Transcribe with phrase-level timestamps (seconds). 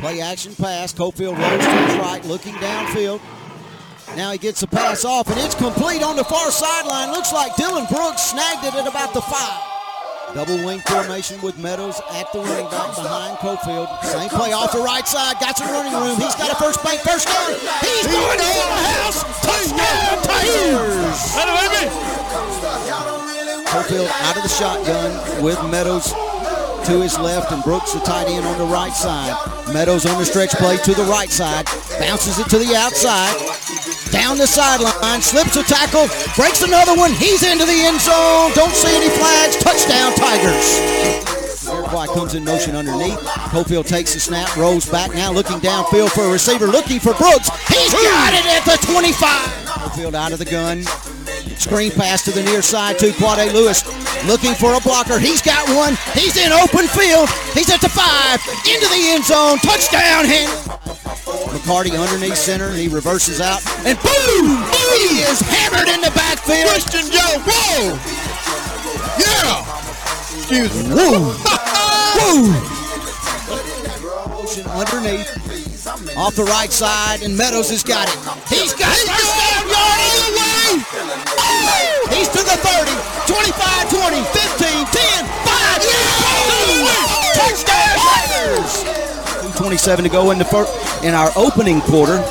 [0.00, 0.94] Play action pass.
[0.94, 3.20] Cofield rolls to his right, looking downfield.
[4.16, 7.12] Now he gets the pass off, and it's complete on the far sideline.
[7.12, 9.60] Looks like Dylan Brooks snagged it at about the five.
[10.34, 13.86] Double wing formation with Meadows at the running back behind Cofield.
[14.02, 15.36] Same play off the right side.
[15.38, 16.16] Got some running room.
[16.16, 17.52] He's got a first bank first down.
[17.84, 19.20] He's going to the house.
[19.44, 21.20] Touchdown Tigers.
[23.68, 26.14] Cofield out of the shotgun with Meadows
[26.84, 29.34] to his left and Brooks the tight end on the right side.
[29.72, 31.66] Meadows on the stretch play to the right side.
[31.98, 33.34] Bounces it to the outside.
[34.10, 35.20] Down the sideline.
[35.20, 36.08] Slips a tackle.
[36.36, 37.12] Breaks another one.
[37.12, 38.52] He's into the end zone.
[38.54, 39.56] Don't see any flags.
[39.58, 41.30] Touchdown Tigers.
[41.68, 43.18] Iroquois comes in motion underneath.
[43.52, 47.48] Cofield takes the snap, rolls back now, looking downfield for a receiver, looking for Brooks.
[47.68, 49.14] He's got it at the 25.
[49.66, 50.84] Cofield out of the gun.
[51.60, 53.84] Screen pass to the near side to Quade Lewis.
[54.24, 55.18] Looking for a blocker.
[55.18, 55.92] He's got one.
[56.16, 57.28] He's in open field.
[57.52, 58.40] He's at the five.
[58.64, 59.58] Into the end zone.
[59.60, 60.56] Touchdown, Handley.
[61.52, 62.72] McCarty underneath center.
[62.72, 63.60] He reverses out.
[63.84, 64.64] And boom!
[64.72, 66.70] He is hammered in the backfield.
[66.70, 67.92] Christian Joe, whoa!
[69.20, 69.60] Yeah!
[70.40, 70.94] Excuse me.
[70.96, 71.36] Woo!
[72.16, 72.80] Woo!
[74.72, 75.28] Underneath.
[76.16, 78.16] Off the right side, and Meadows has got it.
[78.48, 79.59] He's got it.
[80.70, 82.94] He's to the 30,
[83.26, 86.94] 25, 20, 15, 10, 5, yeah!
[87.34, 88.86] Touchdown, Tigers!
[89.58, 90.70] 2.27 to go in the first
[91.02, 92.22] in our opening quarter.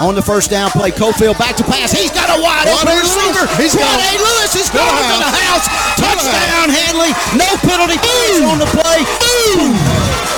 [0.00, 1.92] On the first down play, Cofield back to pass.
[1.92, 3.46] He's got a wide open receiver.
[3.62, 4.00] He's Quade gone.
[4.18, 5.70] Lewis is going to the house.
[6.02, 7.14] Touchdown, Handley.
[7.38, 9.06] No penalty flags on the play.
[9.22, 10.29] Boom.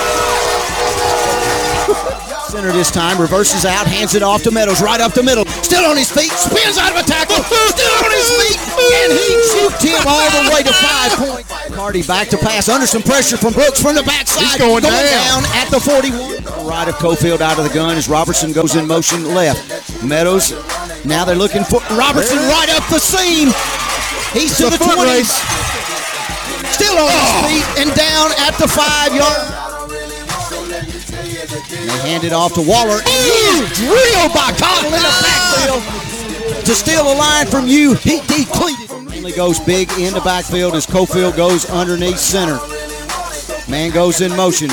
[2.53, 5.43] Center this time, reverses out, hands it off to Meadows, right up the middle.
[5.65, 9.29] Still on his feet, spins out of a tackle, still on his feet, and he
[9.49, 11.49] shoots him all the way to five points.
[11.73, 14.43] Cardi back to pass, under some pressure from Brooks from the backside.
[14.45, 14.93] He's going down.
[14.93, 16.69] down at the 41.
[16.69, 20.03] Right of Cofield out of the gun as Robertson goes in motion left.
[20.03, 20.53] Meadows,
[21.09, 23.49] now they're looking for Robertson right up the seam.
[24.29, 25.09] He's to It's a the foot 20.
[25.09, 25.33] race.
[26.69, 27.49] Still on his oh.
[27.49, 29.52] feet and down at the five yard.
[31.73, 33.01] And they hand it off to Waller.
[33.01, 35.23] And drilled by Cottle in the ah!
[35.25, 36.65] backfield.
[36.65, 38.87] To steal a line from you, he depleted.
[38.87, 42.59] Finally goes big in the backfield as Cofield goes underneath center.
[43.69, 44.69] Man goes in motion.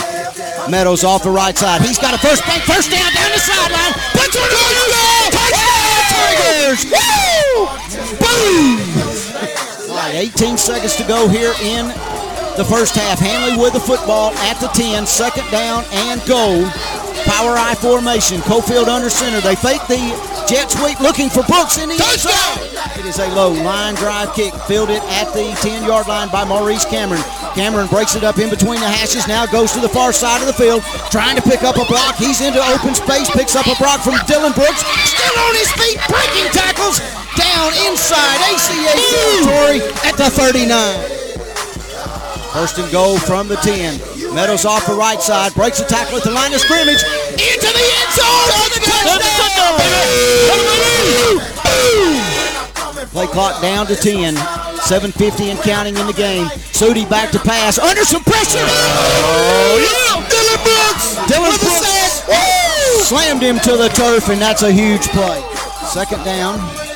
[0.69, 1.83] Meadows off the right side.
[1.83, 3.93] He's got a first bank, first down down the sideline.
[4.13, 5.31] Puts one on
[6.11, 6.85] Tigers!
[6.85, 7.67] Woo!
[8.19, 8.77] Boom!
[9.91, 11.87] All right, 18 seconds to go here in
[12.61, 13.17] the first half.
[13.17, 16.69] Handley with the football at the 10, second down and goal.
[17.25, 18.45] Power I formation.
[18.45, 19.41] Cofield under center.
[19.41, 19.97] They fake the
[20.45, 22.61] jet sweep looking for Brooks in the end zone.
[23.01, 24.53] It is a low line drive kick.
[24.69, 27.25] Fielded at the 10 yard line by Maurice Cameron.
[27.57, 29.25] Cameron breaks it up in between the hashes.
[29.25, 30.85] Now goes to the far side of the field.
[31.09, 32.21] Trying to pick up a block.
[32.21, 33.31] He's into open space.
[33.33, 34.85] Picks up a block from Dylan Brooks.
[35.09, 35.97] Still on his feet.
[36.13, 37.01] Breaking tackles.
[37.41, 41.20] Down inside ACA territory at the 39.
[42.53, 44.35] First and goal from the 10.
[44.35, 47.87] Meadows off the right side, breaks the tackle at the line of scrimmage, into the
[47.87, 49.79] end zone for the touchdown!
[53.11, 54.35] Play clock down to 10.
[54.35, 56.47] 7.50 and counting in the game.
[56.75, 58.59] Sudi back to pass, under some pressure!
[58.59, 60.19] Oh, yeah!
[60.27, 61.17] Dylan Brooks!
[61.31, 65.41] Dylan Brooks slammed him to the turf, and that's a huge play.
[65.87, 66.90] Second down.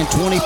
[0.00, 0.40] And 25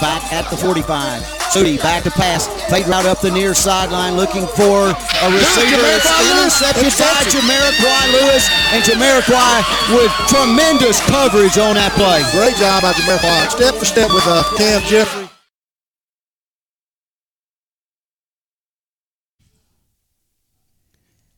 [0.00, 1.20] back at the 45.
[1.52, 2.48] Sudi back to pass.
[2.70, 5.84] Fade route up the near sideline looking for a receiver.
[5.92, 8.48] It's intercepted by Jamiroquai Lewis.
[8.72, 9.60] And Jamiroquai
[9.92, 12.24] with tremendous coverage on that play.
[12.32, 13.50] Great job by Jamaica.
[13.52, 15.28] Step for step with uh, Cam Jeffrey.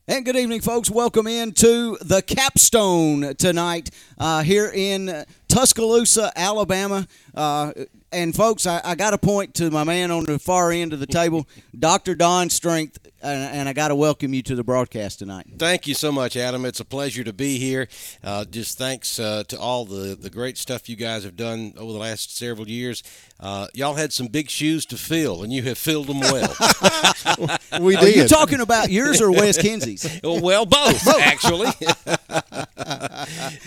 [0.09, 0.89] And good evening, folks.
[0.89, 5.25] Welcome into the capstone tonight uh, here in
[5.57, 7.07] Tuscaloosa, Alabama.
[7.33, 7.71] Uh,
[8.11, 10.99] and, folks, I, I got to point to my man on the far end of
[10.99, 11.47] the table,
[11.79, 12.15] Dr.
[12.15, 15.47] Don Strength, and, and I got to welcome you to the broadcast tonight.
[15.57, 16.65] Thank you so much, Adam.
[16.65, 17.87] It's a pleasure to be here.
[18.23, 21.91] Uh, just thanks uh, to all the, the great stuff you guys have done over
[21.91, 23.03] the last several years.
[23.39, 26.55] Uh, y'all had some big shoes to fill, and you have filled them well.
[27.81, 30.19] We Are you talking about yours or Wes Kinsey's?
[30.23, 31.67] well, both, both, actually.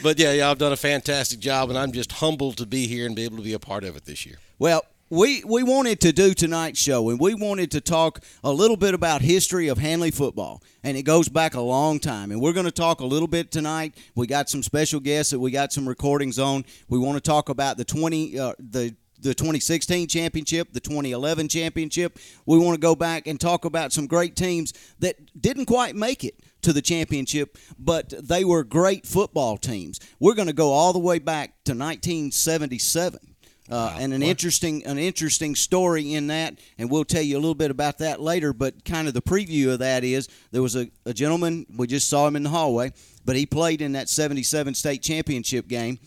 [0.03, 3.07] but yeah, y'all have done a fantastic job, and I'm just humbled to be here
[3.07, 4.30] and be able to be a part of it this year.
[4.59, 8.77] Well, we, we wanted to do tonight's show, and we wanted to talk a little
[8.77, 12.31] bit about history of Handley football, and it goes back a long time.
[12.31, 13.97] And we're going to talk a little bit tonight.
[14.15, 16.65] We got some special guests that we got some recordings on.
[16.89, 22.19] We want to talk about the twenty uh, the the 2016 championship, the 2011 championship.
[22.47, 26.25] We want to go back and talk about some great teams that didn't quite make
[26.25, 30.01] it to the championship, but they were great football teams.
[30.19, 33.30] We're going to go all the way back to 1977.
[33.71, 37.55] Uh, and an interesting an interesting story in that, and we'll tell you a little
[37.55, 38.53] bit about that later.
[38.53, 42.09] But kind of the preview of that is there was a, a gentleman we just
[42.09, 42.93] saw him in the hallway,
[43.25, 46.01] but he played in that '77 state championship game.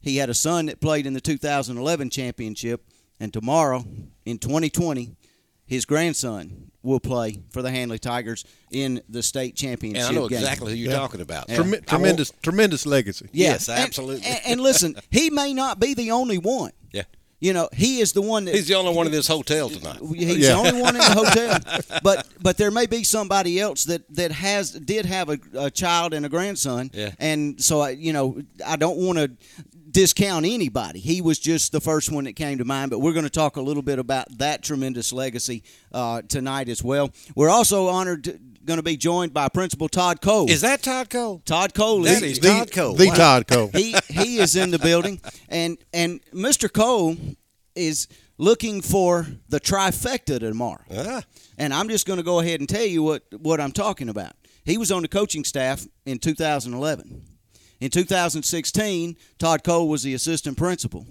[0.00, 2.82] He had a son that played in the 2011 championship,
[3.20, 3.84] and tomorrow
[4.24, 5.16] in 2020,
[5.66, 10.28] his grandson will play for the Handley Tigers in the state championship And I know
[10.28, 10.38] game.
[10.38, 10.98] exactly who you're Yeah.
[10.98, 11.48] talking about.
[11.48, 11.56] Yeah.
[11.56, 13.28] Trem- I tremendous, tremendous legacy.
[13.32, 13.52] Yeah.
[13.52, 14.24] Yes, And- absolutely.
[14.26, 16.70] And, and listen, he may not be the only one.
[16.92, 17.02] Yeah.
[17.40, 19.98] You know, he is the one that He's the only one in this hotel tonight.
[20.14, 20.52] He's Yeah.
[20.52, 21.58] the only one in the hotel,
[22.02, 26.14] but but there may be somebody else that that has did have a, a child
[26.14, 27.10] and a grandson, Yeah.
[27.18, 29.30] and so I, you know I don't want to
[29.96, 31.00] discount anybody.
[31.00, 33.56] He was just the first one that came to mind, but we're going to talk
[33.56, 37.10] a little bit about that tremendous legacy uh, tonight as well.
[37.34, 40.50] We're also honored to, going to be joined by Principal Todd Cole.
[40.50, 41.40] Is that Todd Cole?
[41.46, 42.92] Todd Cole That is is The, Todd Cole.
[42.94, 43.14] the Wow.
[43.14, 43.70] Todd Cole.
[43.72, 46.70] he he is in the building, and and Mr.
[46.70, 47.16] Cole
[47.74, 48.06] is
[48.36, 50.84] looking for the trifecta tomorrow.
[50.94, 51.22] Ah,
[51.56, 54.32] And I'm just going to go ahead and tell you what what I'm talking about.
[54.66, 57.22] He was on the coaching staff in 2011.
[57.80, 61.06] In 2016, Todd Cole was the assistant principal.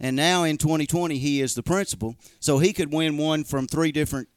[0.00, 2.16] And now in 2020, he is the principal.
[2.40, 4.28] So he could win one from three different,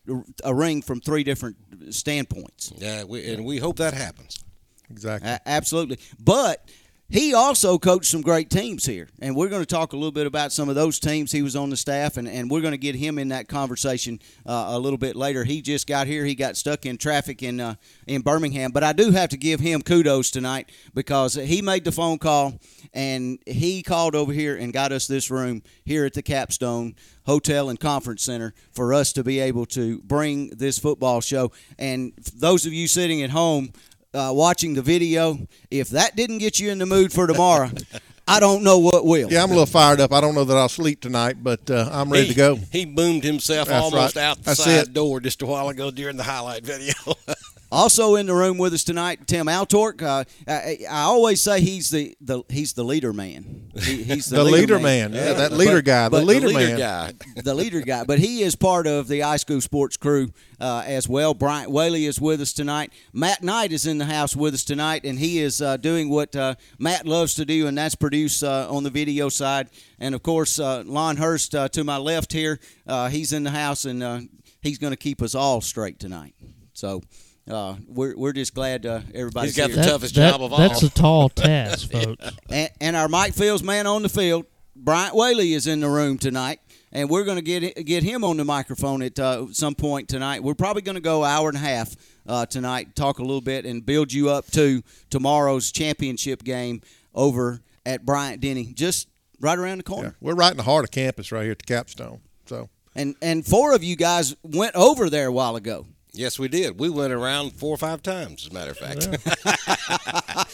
[0.44, 1.58] a ring from three different
[1.90, 2.72] standpoints.
[2.78, 4.44] yeah, we, and we hope that happens.
[4.92, 5.28] Exactly.
[5.28, 5.98] A- absolutely.
[6.20, 6.70] But
[7.08, 9.08] he also coached some great teams here.
[9.22, 11.32] And we're going to talk a little bit about some of those teams.
[11.32, 14.20] He was on the staff, and, and we're going to get him in that conversation
[14.46, 15.44] uh, a little bit later.
[15.44, 16.26] He just got here.
[16.26, 17.76] He got stuck in traffic in, uh,
[18.08, 18.72] in Birmingham.
[18.72, 22.60] But I do have to give him kudos tonight because he made the phone call,
[22.92, 26.96] and he called over here and got us this room here at the Capstone
[27.28, 31.52] Hotel and Conference Center for us to be able to bring this football show.
[31.78, 33.74] And those of you sitting at home,
[34.16, 35.38] uh, watching the video,
[35.70, 37.70] if that didn't get you in the mood for tomorrow,
[38.28, 39.32] I don't know what will.
[39.32, 40.12] Yeah, I'm a little fired up.
[40.12, 42.56] I don't know that I'll sleep tonight, but uh, I'm ready he, to go.
[42.72, 44.24] He boomed himself That's almost right.
[44.24, 44.94] out the That's side it.
[44.94, 46.94] door just a while ago during the highlight video.
[47.76, 50.02] Also in the room with us tonight, Tim Altork.
[50.02, 53.70] Uh, I, I always say he's the, the he's the leader man.
[53.82, 55.14] He, he's the, The leader man.
[55.14, 56.06] Yeah, that leader guy.
[56.06, 56.80] The but- leader leader man.
[56.80, 57.14] guy.
[57.44, 58.06] the leader guy.
[58.06, 61.34] But he is part of the iSchool Sports crew uh, as well.
[61.34, 62.94] Bryant Whaley is with us tonight.
[63.12, 66.34] Matt Knight is in the house with us tonight, and he is uh, doing what
[66.34, 69.70] uh, Matt loves to do, and that's produce uh, on the video side.
[70.00, 73.52] And of course, uh, Lon Hurst uh, to my left here, uh, he's in the
[73.52, 74.22] house, and uh,
[74.62, 76.36] he's going to keep us all straight tonight.
[76.72, 77.02] So.
[77.50, 79.76] Uh, we're, we're just glad uh, everybody's He's got here.
[79.78, 80.58] the That- toughest that- job of all.
[80.58, 82.32] That's a tall task, folks.
[82.50, 86.18] and, and our Mike Fields man on the field, Bryant Whaley, is in the room
[86.18, 86.60] tonight,
[86.92, 90.44] and we're going to get get him on the microphone at uh, some point tonight.
[90.44, 91.96] We're probably going to go hour and a half
[92.28, 96.82] uh, tonight, talk a little bit, and build you up to tomorrow's championship game
[97.14, 99.08] over at Bryant Denny, just
[99.40, 100.16] right around the Yeah, corner.
[100.20, 102.22] we're right in the heart of campus right here at the Capstone.
[102.48, 105.86] So And and four of you guys went over there a while ago.
[106.18, 106.80] Yes, we did.
[106.80, 109.08] We went around four or five times, as a matter of fact.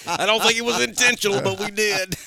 [0.08, 2.16] I don't think it was intentional, but we did.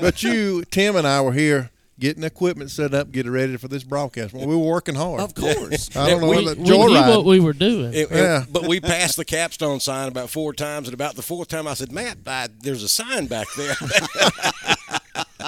[0.00, 3.84] But you, Tim, and I were here getting equipment set up, getting ready for this
[3.84, 4.34] broadcast.
[4.34, 5.20] Well, we were working hard.
[5.20, 5.94] Of course.
[5.96, 7.24] I don't know We- whether we knew what joyride.
[7.24, 7.94] we were doing.
[7.94, 8.44] It- it- Yeah.
[8.50, 11.74] but we passed the capstone sign about four times, and about the fourth time, I
[11.74, 13.76] said, "Matt, I, there's a sign back there."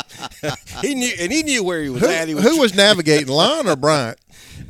[0.83, 2.29] he knew, and he knew where he was Who, at.
[2.29, 4.19] He was, who was navigating, Lon or Bryant?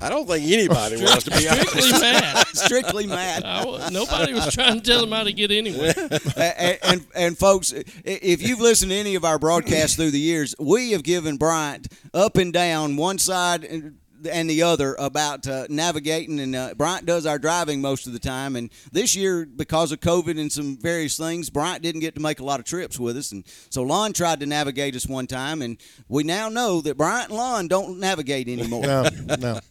[0.01, 2.01] I don't think anybody was, to be Strictly honest.
[2.03, 2.47] mad.
[2.49, 3.45] Strictly Matt.
[3.47, 5.95] I wa- nobody was trying to tell him how to get anywhere.
[6.37, 7.73] and, and and folks,
[8.05, 11.89] if you've listened to any of our broadcasts through the years, we have given Bryant
[12.13, 16.41] up and down one side and- and the other about uh, navigating.
[16.41, 18.57] And uh, Bryant does our driving most of the time.
[18.57, 22.41] And this year, because of COVID and some various things, Bryant didn't get to make
[22.41, 23.33] a lot of trips with us.
[23.33, 25.79] And so Lon tried to navigate us one time, and
[26.09, 28.83] we now know that Bryant and Lon don't navigate anymore.
[28.83, 29.61] No, no.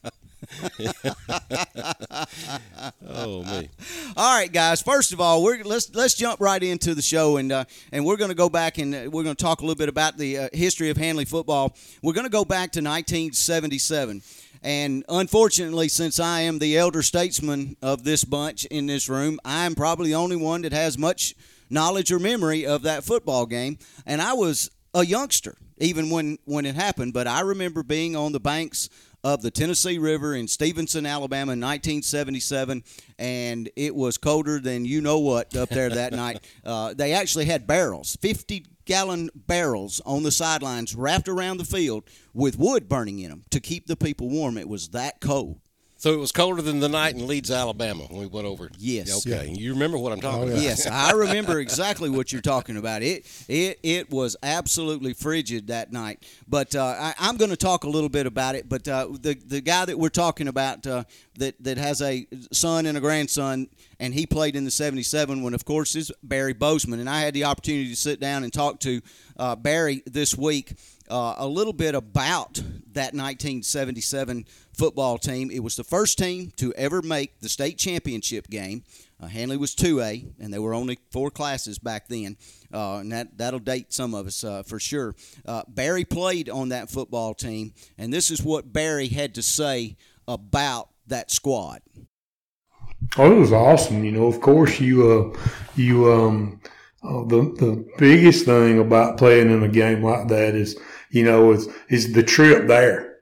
[3.07, 3.69] Oh me.
[4.17, 4.81] All right, guys.
[4.81, 8.17] First of all, we're let's let's jump right into the show, and uh, and we're
[8.17, 10.37] going to go back and uh, we're going to talk a little bit about the
[10.37, 11.75] uh, history of Handley football.
[12.01, 14.21] We're going to go back to 1977,
[14.65, 19.67] and unfortunately, since I am the elder statesman of this bunch in this room, I
[19.67, 21.35] am probably the only one that has much
[21.69, 26.65] knowledge or memory of that football game, and I was a youngster even when when
[26.65, 27.13] it happened.
[27.13, 28.89] But I remember being on the banks
[29.23, 32.83] of the Tennessee River in Stevenson, Alabama, in 1977,
[33.19, 36.43] and it was colder than you know what up there that night.
[36.63, 42.03] Uh, they actually had barrels, 50 gallon barrels on the sidelines wrapped around the field
[42.33, 44.57] with wood burning in them to keep the people warm.
[44.57, 45.59] It was that cold.
[46.05, 48.69] So it was colder than the night in Leeds, Alabama when we went over.
[48.77, 49.25] Yes.
[49.25, 49.51] Okay.
[49.57, 50.51] You remember what I'm talking Oh, yeah.
[50.51, 50.61] about?
[50.61, 53.01] Yes, I remember exactly what you're talking about.
[53.01, 56.23] It it it was absolutely frigid that night.
[56.47, 58.69] But uh, I, I'm going to talk a little bit about it.
[58.69, 61.05] But uh, the the guy that we're talking about uh,
[61.39, 63.67] that that has a son and a grandson,
[63.99, 66.99] and he played in the '77 one, of course, is Barry Bozeman.
[66.99, 69.01] And I had the opportunity to sit down and talk to
[69.37, 70.75] uh, Barry this week.
[71.09, 72.55] Uh, a little bit about
[72.93, 75.51] that 1977 football team.
[75.51, 78.83] It was the first team to ever make the state championship game.
[79.21, 82.37] Uh, Handley was 2A, and there were only four classes back then,
[82.73, 85.15] uh, and that, that'll date some of us uh, for sure.
[85.45, 89.95] Uh, Barry played on that football team, and this is what Barry had to say
[90.27, 91.81] about that squad.
[93.17, 94.03] Oh, it was awesome.
[94.03, 95.39] You know, of course, you uh,
[95.75, 96.59] you um,
[97.03, 100.77] uh, the the biggest thing about playing in a game like that is
[101.15, 101.53] you know
[101.87, 103.19] is the trip there.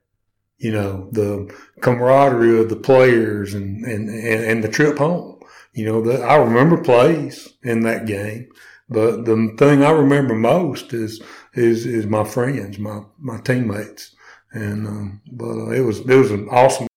[0.57, 5.39] You know, the camaraderie of the players and and and, and the trip home.
[5.73, 8.49] You know, the, I remember plays in that game,
[8.89, 11.21] but the thing I remember most is
[11.53, 14.15] is is my friends, my my teammates,
[14.51, 16.87] and um, but uh, it was it was an awesome.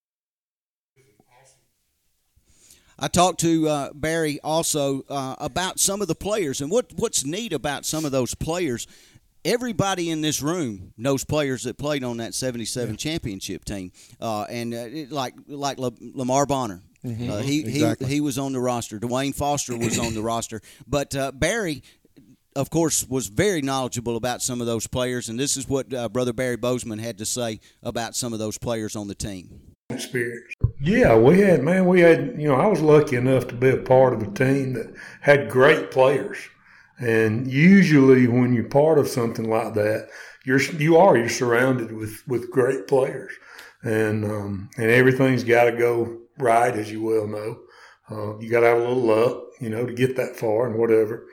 [2.98, 7.26] I talked to uh, Barry also uh, about some of the players and what what's
[7.26, 8.86] neat about some of those players.
[9.46, 14.74] Everybody in this room knows players that played on that '77 championship team, uh, and
[14.74, 16.82] uh, it, like like La- Lamar Bonner.
[17.04, 18.08] Uh, he, Exactly.
[18.08, 18.98] he he was on the roster.
[18.98, 21.84] Dwayne Foster was on the roster, but uh, Barry,
[22.56, 26.08] of course, was very knowledgeable about some of those players, and this is what uh,
[26.08, 29.60] Brother Barry Bozeman had to say about some of those players on the team.
[29.90, 30.52] experience.
[30.80, 33.76] Yeah, we had man, we had you know I was lucky enough to be a
[33.76, 36.38] part of a team that had great players,
[36.98, 40.08] and usually when you're part of something like that,
[40.44, 43.32] you're you are you're surrounded with with great players,
[43.82, 47.60] and um, and everything's got to go right as you well know.
[48.10, 50.78] Uh, you got to have a little luck, you know, to get that far and
[50.78, 51.26] whatever.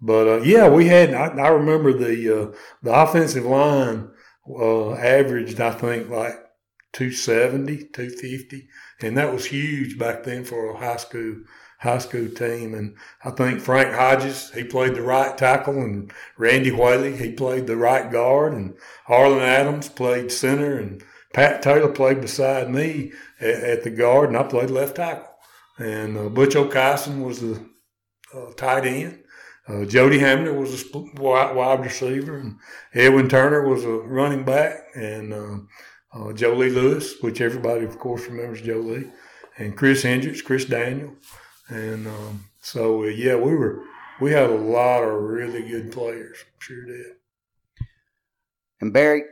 [0.00, 1.14] But uh, yeah, we had.
[1.14, 4.10] I, I remember the uh, the offensive line
[4.48, 6.34] uh, averaged, I think, like
[6.92, 8.68] 270, 250,
[9.02, 11.36] and that was huge back then for a high school
[11.78, 12.74] high school team.
[12.74, 17.66] And I think Frank Hodges he played the right tackle, and Randy Whaley he played
[17.66, 18.74] the right guard, and
[19.06, 24.38] Harlan Adams played center, and Pat Taylor played beside me at, at the guard, and
[24.38, 25.28] I played left tackle.
[25.78, 27.64] And uh, Butch O'Kyson was the
[28.34, 29.22] uh, tight end.
[29.68, 32.56] Uh, Jody Hamner was a wide, receiver, and
[32.94, 38.26] Edwin Turner was a running back, and uh, Joe Lee Lewis, which everybody, of course,
[38.26, 39.10] remembers Joe Lee,
[39.58, 41.14] and Chris Hendricks, Chris Daniel,
[41.68, 43.82] and um, so uh, yeah, we were
[44.20, 47.06] we had a lot of really good players, sure did.
[48.80, 49.22] And Barry,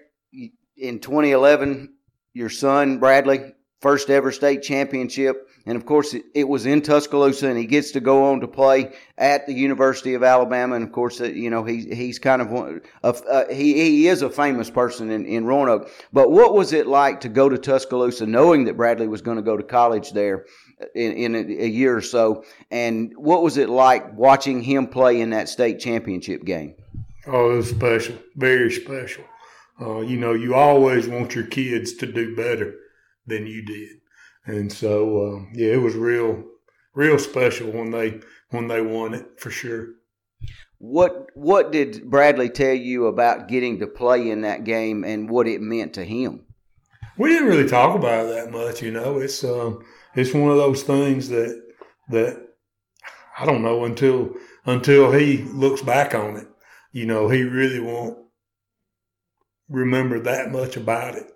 [0.76, 1.94] in 2011,
[2.34, 7.48] your son Bradley, first ever state championship, and of course it, it was in Tuscaloosa,
[7.48, 10.92] and he gets to go on to play at the University of Alabama, and of
[10.92, 14.70] course, uh, you know he's he's kind of one, uh, he he is a famous
[14.70, 15.90] person in in Roanoke.
[16.12, 19.42] But what was it like to go to Tuscaloosa, knowing that Bradley was going to
[19.42, 20.46] go to college there?
[20.94, 25.22] In, in a, a year or so, and what was it like watching him play
[25.22, 26.74] in that state championship game?
[27.26, 29.24] Oh, it was special, very special.
[29.80, 32.74] Uh, you know, you always want your kids to do better
[33.26, 33.96] than you did,
[34.44, 36.44] and so um, yeah, it was real,
[36.94, 39.88] real special when they when they won it for sure.
[40.78, 45.48] What what did Bradley tell you about getting to play in that game and what
[45.48, 46.44] it meant to him?
[47.16, 49.18] We didn't really talk about it that much, you know.
[49.18, 49.82] It's um,
[50.16, 51.62] it's one of those things that
[52.10, 52.46] that
[53.38, 56.48] I don't know until until he looks back on it.
[56.92, 58.18] You know, he really won't
[59.68, 61.26] remember that much about it.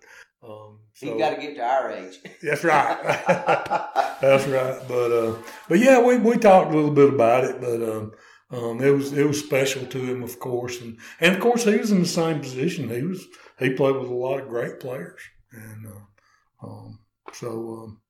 [0.42, 2.18] Um, so- you got to get to our age.
[2.42, 2.99] That's right.
[4.20, 4.80] That's right.
[4.88, 5.37] But uh,
[5.68, 8.12] but yeah, we, we talked a little bit about it, but um,
[8.50, 11.76] um, it was it was special to him, of course, and and of course he
[11.76, 12.88] was in the same position.
[12.88, 13.25] He was
[13.58, 15.20] he played with a lot of great players,
[15.52, 16.99] and uh, um,
[17.32, 17.49] so
[17.84, 18.00] um,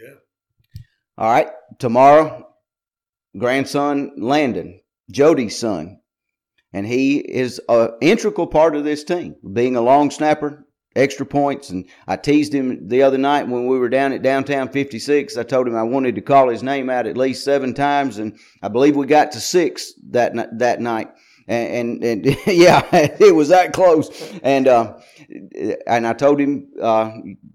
[0.00, 0.14] yeah.
[1.18, 1.48] All right,
[1.78, 2.46] tomorrow,
[3.38, 6.00] grandson Landon, Jody's son,
[6.72, 11.70] and he is an integral part of this team, being a long snapper, extra points.
[11.70, 15.36] And I teased him the other night when we were down at downtown 56.
[15.36, 18.38] I told him I wanted to call his name out at least seven times, and
[18.62, 21.08] I believe we got to six that that night.
[21.48, 24.10] And, and, and yeah, it was that close.
[24.42, 24.98] And uh,
[25.86, 27.12] and I told him uh,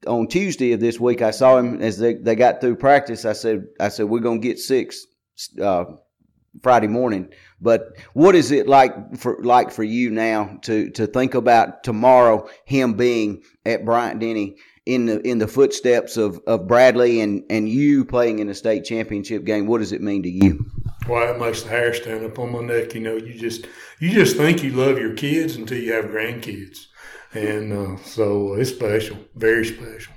[0.08, 3.26] on Tuesday of this week, I saw him as they, they got through practice.
[3.26, 5.06] I said, I said, we're gonna get six
[5.62, 5.86] uh,
[6.62, 7.32] Friday morning.
[7.60, 12.50] But what is it like for like for you now to to think about tomorrow
[12.66, 17.70] him being at Bryant Denny in the in the footsteps of, of Bradley and, and
[17.70, 19.68] you playing in a state championship game?
[19.68, 20.66] What does it mean to you?
[21.08, 22.94] Well, it makes the hair stand up on my neck.
[22.94, 23.68] You know, you just
[24.00, 26.88] you just think you love your kids until you have grandkids,
[27.34, 30.14] and uh, so it's special, very special.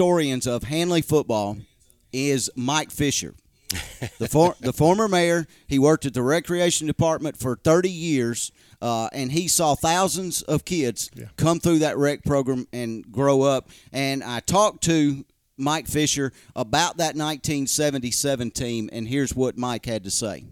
[0.00, 1.58] Historians of Handley football
[2.10, 3.34] is Mike Fisher.
[4.18, 9.10] the, for, the former mayor, he worked at the recreation department for 30 years, uh,
[9.12, 13.68] and he saw thousands of kids come through that rec program and grow up.
[13.92, 15.26] And I talked to
[15.58, 20.46] Mike Fisher about that 1977 team, and here's what Mike had to say.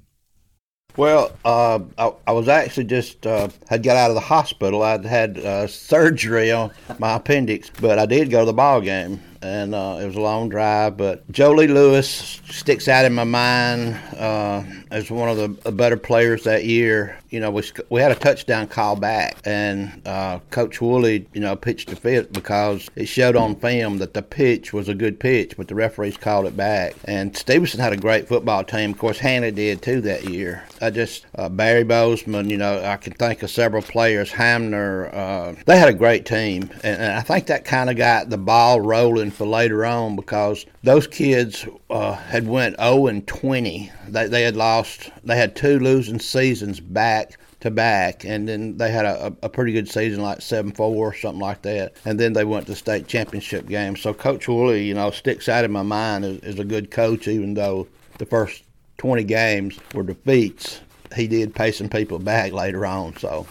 [0.99, 4.83] Well, uh, I, I, was actually just uh, had got out of the hospital.
[4.83, 9.21] I'd had uh, surgery on my appendix, but I did go to the ball game,
[9.42, 10.96] and uh, it was a long drive.
[10.96, 15.96] But Joe Lee Lewis sticks out in my mind uh, as one of the better
[15.96, 17.18] players that year.
[17.31, 21.57] You know, we we had a touchdown call back, and uh, Coach Woolley, you know,
[21.57, 25.57] pitched the fit because it showed on film that the pitch was a good pitch,
[25.57, 26.94] but the referees called it back.
[27.05, 28.92] And Stevenson had a great football team.
[28.92, 30.64] Of course, Handley did too that year.
[30.81, 34.33] I just uh, Barry Bozeman, you know, I can think of several players.
[34.33, 38.31] Hamner, uh, they had a great team, and, and I think that kind of got
[38.31, 43.91] the ball rolling for later on because those kids uh, had went 0 and 20.
[44.09, 45.11] They they had lost.
[45.25, 49.73] They had two losing seasons back to back, and then they had a, a pretty
[49.73, 51.95] good season, like seven four or something like that.
[52.05, 53.97] And then they went to state championship game.
[53.97, 57.27] So Coach Woolley, you know, sticks out in my mind as, as a good coach,
[57.27, 57.88] even though
[58.19, 58.62] the first
[58.99, 60.81] 20 games were defeats.
[61.14, 63.16] He did pay some people back later on.
[63.16, 63.47] So,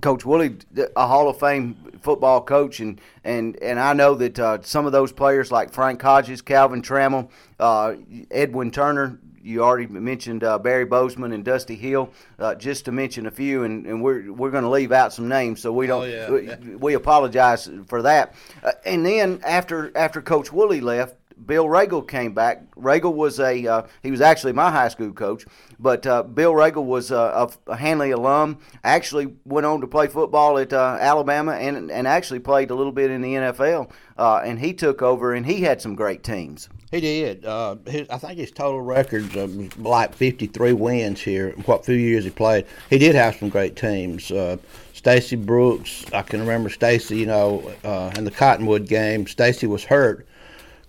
[0.00, 0.56] Coach Woolley,
[0.96, 4.92] a Hall of Fame football coach, and and and I know that uh, some of
[4.92, 7.94] those players like Frank Hodges, Calvin Trammell, uh,
[8.30, 9.18] Edwin Turner.
[9.42, 13.64] You already mentioned uh, Barry Bozeman and Dusty Hill, uh, just to mention a few,
[13.64, 16.02] and, and we're we're going to leave out some names, so we don't.
[16.02, 16.56] Oh, yeah.
[16.58, 18.34] we, we apologize for that.
[18.62, 22.62] Uh, and then after after Coach Woolley left, Bill Regal came back.
[22.76, 25.44] Regal was a uh, he was actually my high school coach,
[25.78, 28.58] but uh, Bill Regal was a, a Handley alum.
[28.84, 32.92] Actually went on to play football at uh, Alabama and and actually played a little
[32.92, 33.90] bit in the NFL.
[34.18, 36.68] Uh, and he took over and he had some great teams.
[36.90, 37.44] He did.
[37.46, 41.52] Uh, his, I think his total records was like 53 wins here.
[41.64, 44.30] What few years he played, he did have some great teams.
[44.30, 44.58] Uh,
[44.92, 47.16] Stacy Brooks, I can remember Stacy.
[47.16, 47.72] You know,
[48.16, 50.26] in the Cottonwood game, Stacy was hurt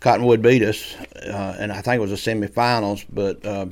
[0.02, 0.96] Cottonwood beat us,
[1.28, 3.06] uh, and I think it was the semifinals.
[3.10, 3.68] But uh,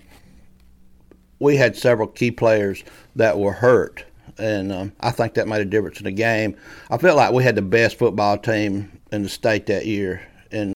[1.39, 2.83] we had several key players
[3.15, 4.05] that were hurt,
[4.37, 6.55] and um, I think that made a difference in the game.
[6.91, 10.73] I felt like we had the best football team in the state that year, and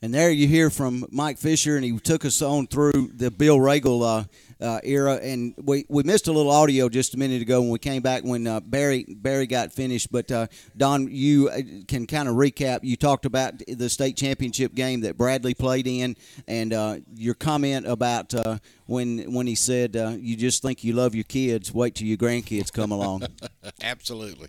[0.00, 3.60] and there you hear from Mike Fisher, and he took us on through the Bill
[3.60, 4.24] Regal uh,
[4.60, 5.14] uh, era.
[5.14, 8.24] And we, we missed a little audio just a minute ago when we came back
[8.24, 10.10] when uh, Barry Barry got finished.
[10.10, 12.80] But uh, Don, you uh, can kind of recap.
[12.82, 16.16] You talked about the state championship game that Bradley played in,
[16.46, 21.14] and uh, your comment about uh, when when he said you just think you love
[21.14, 21.72] your kids.
[21.72, 23.22] Wait till your grandkids come along.
[23.82, 24.48] Absolutely.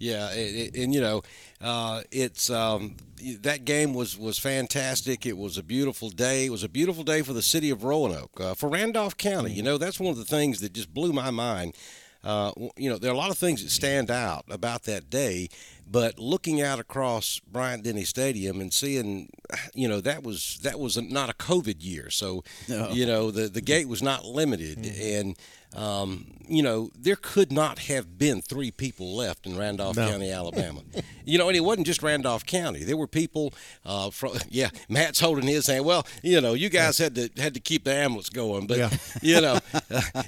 [0.00, 1.22] Yeah, it, it, and you know,
[1.60, 2.96] uh, it's um,
[3.42, 5.26] that game was was fantastic.
[5.26, 6.46] It was a beautiful day.
[6.46, 9.52] It was a beautiful day for the city of Roanoke, uh, for Randolph County.
[9.52, 11.76] You know, that's one of the things that just blew my mind.
[12.24, 15.48] uh, you know, there are a lot of things that stand out about that day.
[15.90, 19.28] But looking out across Bryant Denny Stadium and seeing,
[19.74, 22.44] you know, that was that was not a COVID year, so
[22.92, 25.36] you know the the gate was not limited, and
[25.76, 30.80] um, you know there could not have been three people left in Randolph County, Alabama.
[31.24, 32.82] you know, and it wasn't just Randolph County.
[32.82, 33.54] There were people
[33.84, 34.70] uh, from yeah.
[34.88, 35.84] Matt's holding his hand.
[35.84, 38.90] Well, you know, you guys had to had to keep the ambulance going, but Yeah.
[39.22, 39.60] you know,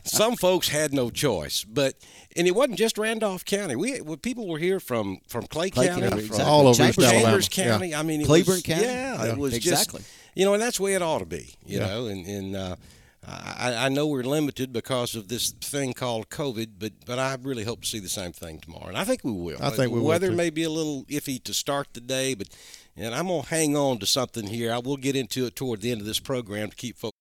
[0.04, 1.64] some folks had no choice.
[1.64, 1.94] But
[2.36, 3.74] and it wasn't just Randolph County.
[3.74, 7.24] We people were here from from Clay, Clay County, County, from all over Chambers Alabama.
[7.24, 7.64] Chambers Yeah.
[7.64, 7.94] County.
[7.94, 8.82] I mean, was, County?
[8.84, 9.32] Yeah, Yeah.
[9.32, 10.00] it was Exactly.
[10.00, 11.54] just you know, and that's the way it ought to be.
[11.66, 11.86] You Yeah.
[11.88, 12.56] know, and and.
[12.56, 12.76] Uh,
[13.24, 17.62] I, I know we're limited because of this thing called COVID, but but I really
[17.64, 19.62] hope to see the same thing tomorrow, and I think we will.
[19.62, 20.36] I think we will, Weather too.
[20.36, 22.48] may be a little iffy to start the day, but
[22.96, 24.72] and I'm gonna hang on to something here.
[24.72, 27.12] I will get into it toward the end of this program to keep folks.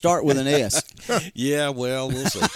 [0.00, 0.82] Start with an S.
[1.34, 2.40] Yeah, well, we'll see.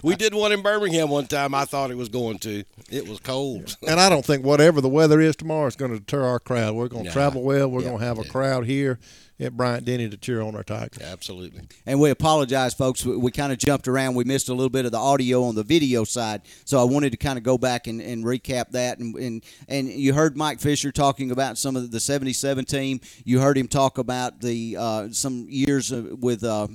[0.02, 1.54] we did one in Birmingham one time.
[1.54, 2.64] I thought it was going to.
[2.90, 3.76] It was cold.
[3.86, 6.74] And I don't think whatever the weather is tomorrow is going to deter our crowd.
[6.74, 7.14] We're going to Nah.
[7.14, 7.70] travel well.
[7.70, 8.30] We're Yeah, going to have a yeah.
[8.30, 8.98] crowd here
[9.40, 11.02] at Bryant Denny to cheer on our Tigers.
[11.02, 11.62] Absolutely.
[11.86, 13.04] And we apologize, folks.
[13.04, 14.14] We, we kind of jumped around.
[14.14, 17.10] We missed a little bit of the audio on the video side, so I wanted
[17.10, 18.98] to kind of go back and, and recap that.
[18.98, 23.00] And, and and you heard Mike Fisher talking about some of the '77 team.
[23.24, 26.44] You heard him talk about the uh, some years with.
[26.44, 26.68] Uh,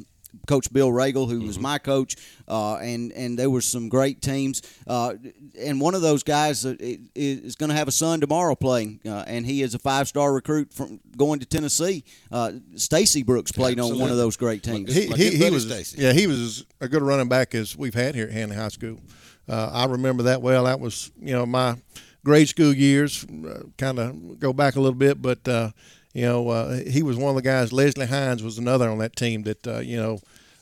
[0.47, 2.15] Coach Bill Regal, who was my coach,
[2.47, 4.61] uh, and and there were some great teams.
[4.85, 5.13] Uh,
[5.59, 9.23] and one of those guys uh, is going to have a son tomorrow playing, uh,
[9.27, 12.03] and he is a five-star recruit from going to Tennessee.
[12.31, 14.93] Uh, Stacy Brooks played on one of those great teams.
[14.93, 16.01] he, My he, he was Stacy.
[16.01, 18.99] yeah he was as good running back as we've had here at Handley High School.
[19.47, 20.65] Uh, I remember that well.
[20.65, 21.75] That was you know my
[22.23, 23.25] grade school years.
[23.25, 25.71] Uh, kind of go back a little bit, but uh,
[26.13, 27.73] you know uh, he was one of the guys.
[27.73, 30.19] Leslie Hines was another on that team that uh, you know.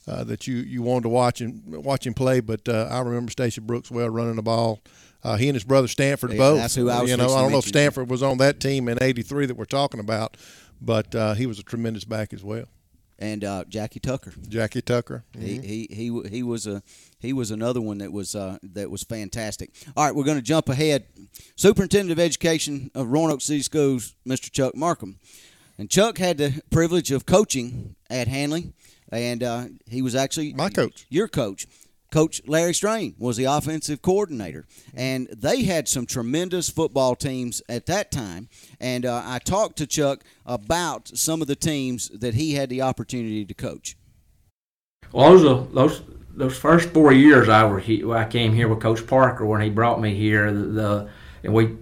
[0.07, 3.31] Uh, that you, you wanted to watch and watch him play, but uh, I remember
[3.31, 4.81] Stacy Brooks well running the ball.
[5.23, 6.57] Uh, he and his brother Stanford Yeah, both.
[6.57, 7.65] that's who I was You know, I don't know if.
[7.65, 10.37] Stanford was on that team in '83 that we're talking about,
[10.81, 12.65] but uh, he was a tremendous back as well.
[13.21, 14.33] And uh, Jackie Tucker.
[14.49, 15.23] Jackie Tucker.
[15.37, 16.81] He, he he he was a
[17.19, 19.69] he was another one that was uh, that was fantastic.
[19.95, 21.05] All right, we're going to jump ahead.
[21.55, 24.51] Superintendent of Education of Roanoke City Schools, Mr.
[24.51, 25.19] Chuck Markham,
[25.77, 28.73] and Chuck had the privilege of coaching at Handley,
[29.11, 31.05] and uh, he was actually My coach.
[31.09, 31.67] your coach.
[32.11, 37.85] Coach Larry Strain was the offensive coordinator, and they had some tremendous football teams at
[37.85, 38.49] that time.
[38.79, 42.81] And uh, I talked to Chuck about some of the teams that he had the
[42.81, 43.95] opportunity to coach.
[45.13, 46.01] Well, those those
[46.33, 49.69] those first four years I were he, I came here with Coach Parker when he
[49.69, 50.51] brought me here.
[50.51, 51.09] The, the
[51.43, 51.77] and we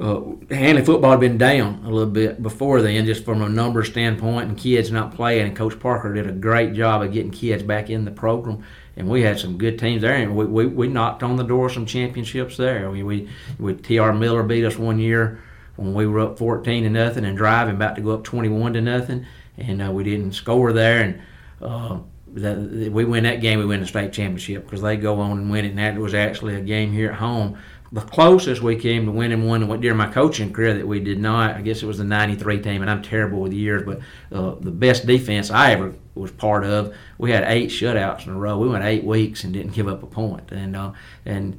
[0.00, 3.84] uh, Handley football had been down a little bit before then, just from a number
[3.84, 5.48] standpoint and kids not playing.
[5.48, 8.64] And Coach Parker did a great job of getting kids back in the program.
[8.96, 11.66] And we had some good teams there, and we, we, we knocked on the door
[11.66, 12.90] of some championships there.
[12.90, 14.12] We, we, we T.R.
[14.12, 15.40] Miller beat us one year
[15.80, 18.80] when we were up 14 to nothing and driving, about to go up 21 to
[18.82, 19.26] nothing,
[19.56, 21.02] and uh, we didn't score there.
[21.02, 21.22] And
[21.62, 22.00] uh,
[22.34, 22.58] that,
[22.92, 25.64] we win that game, we win the state championship because they go on and win
[25.64, 25.70] it.
[25.70, 27.58] And that was actually a game here at home.
[27.92, 31.56] The closest we came to winning one during my coaching career that we did not,
[31.56, 33.98] I guess it was the '93 team, and I'm terrible with years, but
[34.30, 38.38] uh, the best defense I ever was part of, we had eight shutouts in a
[38.38, 38.58] row.
[38.58, 40.50] We went eight weeks and didn't give up a point.
[40.52, 40.92] and uh,
[41.24, 41.58] and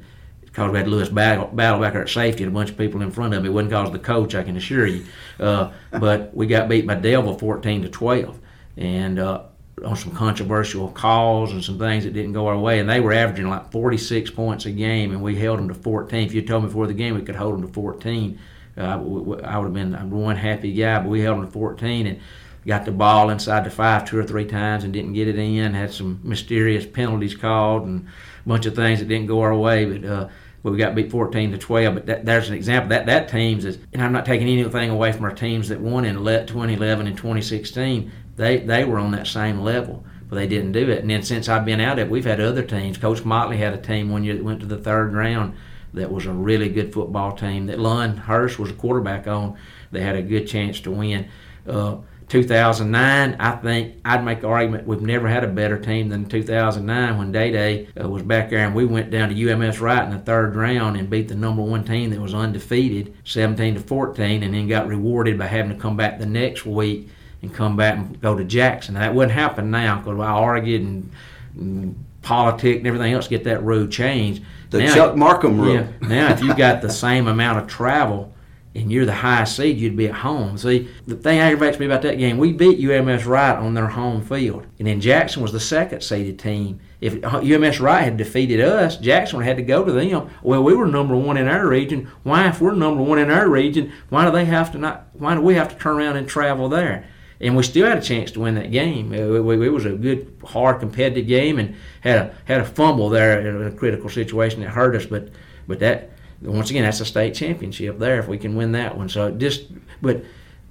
[0.52, 3.00] because we had Lewis battle, battle back there at safety and a bunch of people
[3.00, 3.48] in front of me.
[3.48, 5.06] It wasn't because of the coach, I can assure you.
[5.40, 8.38] Uh, but we got beat by Daleville 14 to 12,
[8.76, 9.44] and uh,
[9.82, 12.80] on some controversial calls and some things that didn't go our way.
[12.80, 16.26] And they were averaging like 46 points a game, and we held them to 14.
[16.26, 18.38] If you told me before the game we could hold them to 14,
[18.76, 20.98] uh, I would have been I'm one happy guy.
[21.00, 22.20] But we held them to 14 and
[22.66, 25.74] got the ball inside the five two or three times and didn't get it in.
[25.74, 28.06] Had some mysterious penalties called and
[28.44, 29.84] a bunch of things that didn't go our way.
[29.84, 30.28] But uh,
[30.62, 31.94] we got beat 14 to 12.
[31.94, 32.90] But that, there's an example.
[32.90, 36.04] That that teams is, and I'm not taking anything away from our teams that won
[36.04, 38.12] in le- 2011 and 2016.
[38.36, 41.00] They they were on that same level, but they didn't do it.
[41.00, 42.96] And then since I've been out of it, we've had other teams.
[42.96, 45.54] Coach Motley had a team one year that went to the third round.
[45.94, 47.66] That was a really good football team.
[47.66, 49.58] That Lon Hurst was a quarterback on.
[49.90, 51.28] They had a good chance to win.
[51.68, 51.98] Uh,
[52.28, 57.18] 2009, I think I'd make the argument we've never had a better team than 2009
[57.18, 60.10] when Day Day uh, was back there and we went down to UMS Wright in
[60.10, 64.42] the third round and beat the number one team that was undefeated, 17 to 14,
[64.42, 67.08] and then got rewarded by having to come back the next week
[67.42, 68.94] and come back and go to Jackson.
[68.94, 71.12] Now, that wouldn't happen now because I argued and,
[71.56, 74.42] and politics and everything else get that rule changed.
[74.70, 75.74] The Now- Chuck Markham rule.
[75.74, 75.86] Yeah.
[76.00, 78.32] Now, if you got the same amount of travel
[78.74, 80.56] and you're the highest seed, you'd be at home.
[80.56, 84.22] See, the thing aggravates me about that game, we beat UMS Wright on their home
[84.22, 86.80] field, and then Jackson was the second seeded team.
[87.00, 90.30] If uh, UMS Wright had defeated us, Jackson would have had to go to them.
[90.42, 92.10] Well, we were number one in our region.
[92.22, 95.08] Why, if we're number one in our region, why do they have to not?
[95.12, 97.08] Why do we have to turn around and travel there?
[97.40, 99.12] And we still had a chance to win that game.
[99.12, 103.08] Uh, it, it was a good, hard, competitive game, and had a had a fumble
[103.08, 105.04] there in a critical situation that hurt us.
[105.04, 105.30] But
[105.66, 106.11] but that
[106.42, 109.08] once again, that's a state championship there if we can win that one.
[109.08, 109.66] So just,
[110.00, 110.24] but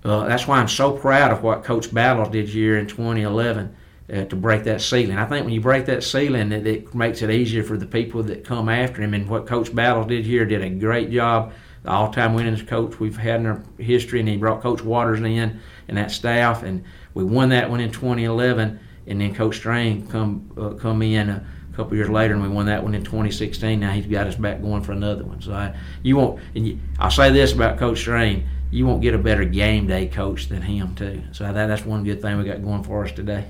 [0.04, 3.76] uh, that's why I'm so proud of what Coach Battles did here in 2011
[4.12, 5.18] uh, to break that ceiling.
[5.18, 8.24] I think when you break that ceiling, it, it, makes it easier for the people
[8.24, 9.14] that come after him.
[9.14, 11.54] And what Coach Battles did here did a great job.
[11.84, 15.60] The all-time winningest coach we've had in our history, and he brought Coach Waters in
[15.88, 16.84] and that staff, and
[17.16, 18.80] we won that one in 2011.
[19.08, 21.44] And then Coach Strain come uh, come in.
[21.72, 23.80] A couple years later, and we won that one in 2016.
[23.80, 25.42] Now he's got us back going for another one.
[25.42, 26.42] So I, you won't.
[26.54, 30.08] And you, I'll say this about Coach Strain: you won't get a better game day
[30.08, 31.24] coach than him too.
[31.32, 33.46] So that, that's one good thing we got going for us today.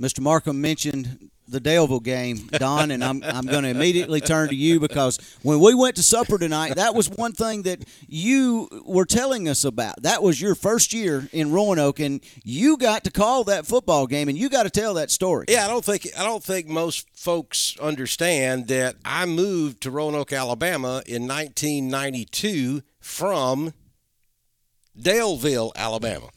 [0.00, 0.20] Mr.
[0.20, 4.80] Markham mentioned the Daleville game, Don, and I'm I'm going to immediately turn to you
[4.80, 9.48] because when we went to supper tonight, that was one thing that you were telling
[9.48, 10.02] us about.
[10.02, 14.28] That was your first year in Roanoke, and you got to call that football game,
[14.28, 15.46] and you got to tell that story.
[15.48, 20.32] Yeah, I don't think I don't think most folks understand that I moved to Roanoke,
[20.32, 23.72] Alabama in 1992 from
[24.98, 26.28] Daleville, Alabama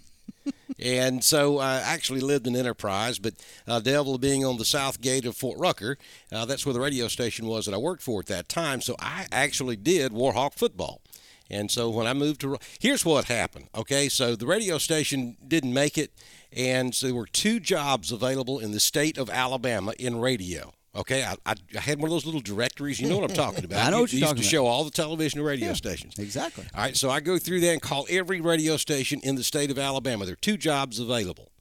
[0.80, 3.34] and so I actually lived in Enterprise, but
[3.68, 5.98] uh, Daleville being on the south gate of Fort Rucker,
[6.32, 8.82] uh, that's where the radio station was that I worked for at that time.
[8.82, 11.02] So I actually did Warhawk football.
[11.50, 13.70] And so when I moved to, here's what happened.
[13.76, 16.12] Okay, so the radio station didn't make it,
[16.52, 20.74] and so there were two jobs available in the state of Alabama in radio.
[20.96, 23.02] Okay, I, I, I, had one of those little directories.
[23.02, 23.86] You know what I'm talking about.
[23.86, 24.52] I know what you you're used talking to about.
[24.52, 26.18] show all the television and radio Yeah, stations.
[26.18, 26.66] exactly.
[26.74, 29.70] All right, so I go through there and call every radio station in the state
[29.72, 30.26] of Alabama.
[30.26, 31.52] There are two jobs available.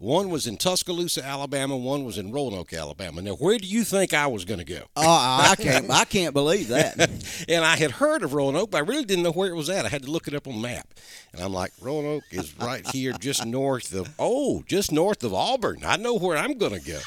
[0.00, 1.76] One was in Tuscaloosa, Alabama.
[1.76, 3.20] One was in Roanoke, Alabama.
[3.20, 4.84] Now, where do you think I was going to go?
[4.96, 6.98] Oh, I can't I can't believe that.
[7.50, 9.84] and I had heard of Roanoke, but I really didn't know where it was at.
[9.84, 10.88] I had to look it up on the map.
[11.34, 15.82] And I'm like, Roanoke is right here, just north of, oh, just north of Auburn.
[15.84, 16.98] I know where I'm going to go.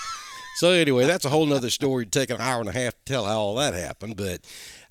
[0.55, 2.03] So anyway, that's a whole nother story.
[2.03, 4.15] It'd take an hour and a half to tell how all that happened.
[4.17, 4.41] But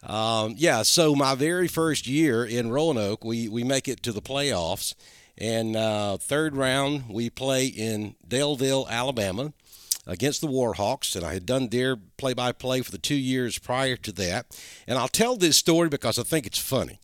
[0.09, 4.23] um, yeah, so my very first year in Roanoke, we, we make it to the
[4.23, 4.95] playoffs.
[5.39, 9.53] And uh, third round, we play in Daleville, Alabama
[10.07, 13.59] against the Warhawks, and I had done their play by play for the two years
[13.59, 14.47] prior to that.
[14.87, 16.99] And I'll tell this story because I think it's funny.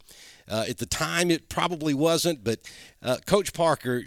[0.50, 2.58] Uh, at the time, it probably wasn't, but
[3.02, 4.02] uh, Coach Parker,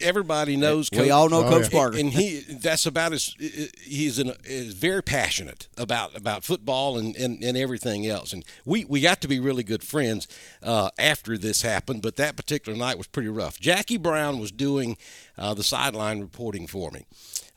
[0.00, 0.88] everybody knows.
[0.90, 1.78] We Coach, all know Oh, Coach yeah.
[1.78, 1.98] Parker.
[1.98, 3.34] and he that's about as
[3.82, 8.84] he's an, is very passionate about about football and, and, and everything else and we
[8.84, 10.26] we got to be really good friends
[10.62, 14.96] uh, after this happened but that particular night was pretty rough Jackie Brown was doing
[15.36, 17.04] uh, the sideline reporting for me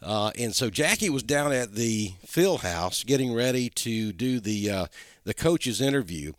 [0.02, 4.70] uh, and so Jackie was down at the field house getting ready to do the
[4.70, 4.86] uh,
[5.24, 6.34] the coach's interview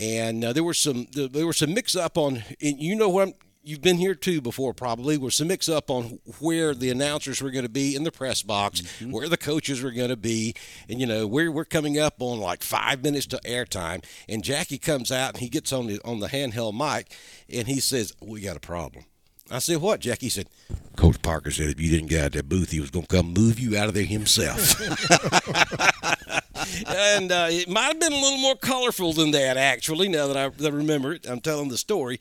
[0.00, 3.28] and uh, there were some there were some mix up on and you know what
[3.28, 7.42] I'm, you've been here too before probably was some mix up on where the announcers
[7.42, 10.54] were going to be in the press box where the coaches were going to be
[10.88, 14.78] and you know we're, we're coming up on like five minutes to airtime and jackie
[14.78, 17.14] comes out and he gets on the on the handheld mic
[17.52, 19.04] and he says we got a problem
[19.52, 20.28] I said, what, Jackie?
[20.28, 20.46] Said,
[20.94, 23.16] Coach Parker said if you didn't get out of that booth, he was going to
[23.16, 24.80] come move you out of there himself.
[26.86, 30.36] and uh, it might have been a little more colorful than that, actually, now that
[30.36, 31.26] I, that I remember it.
[31.28, 32.18] I'm telling the story.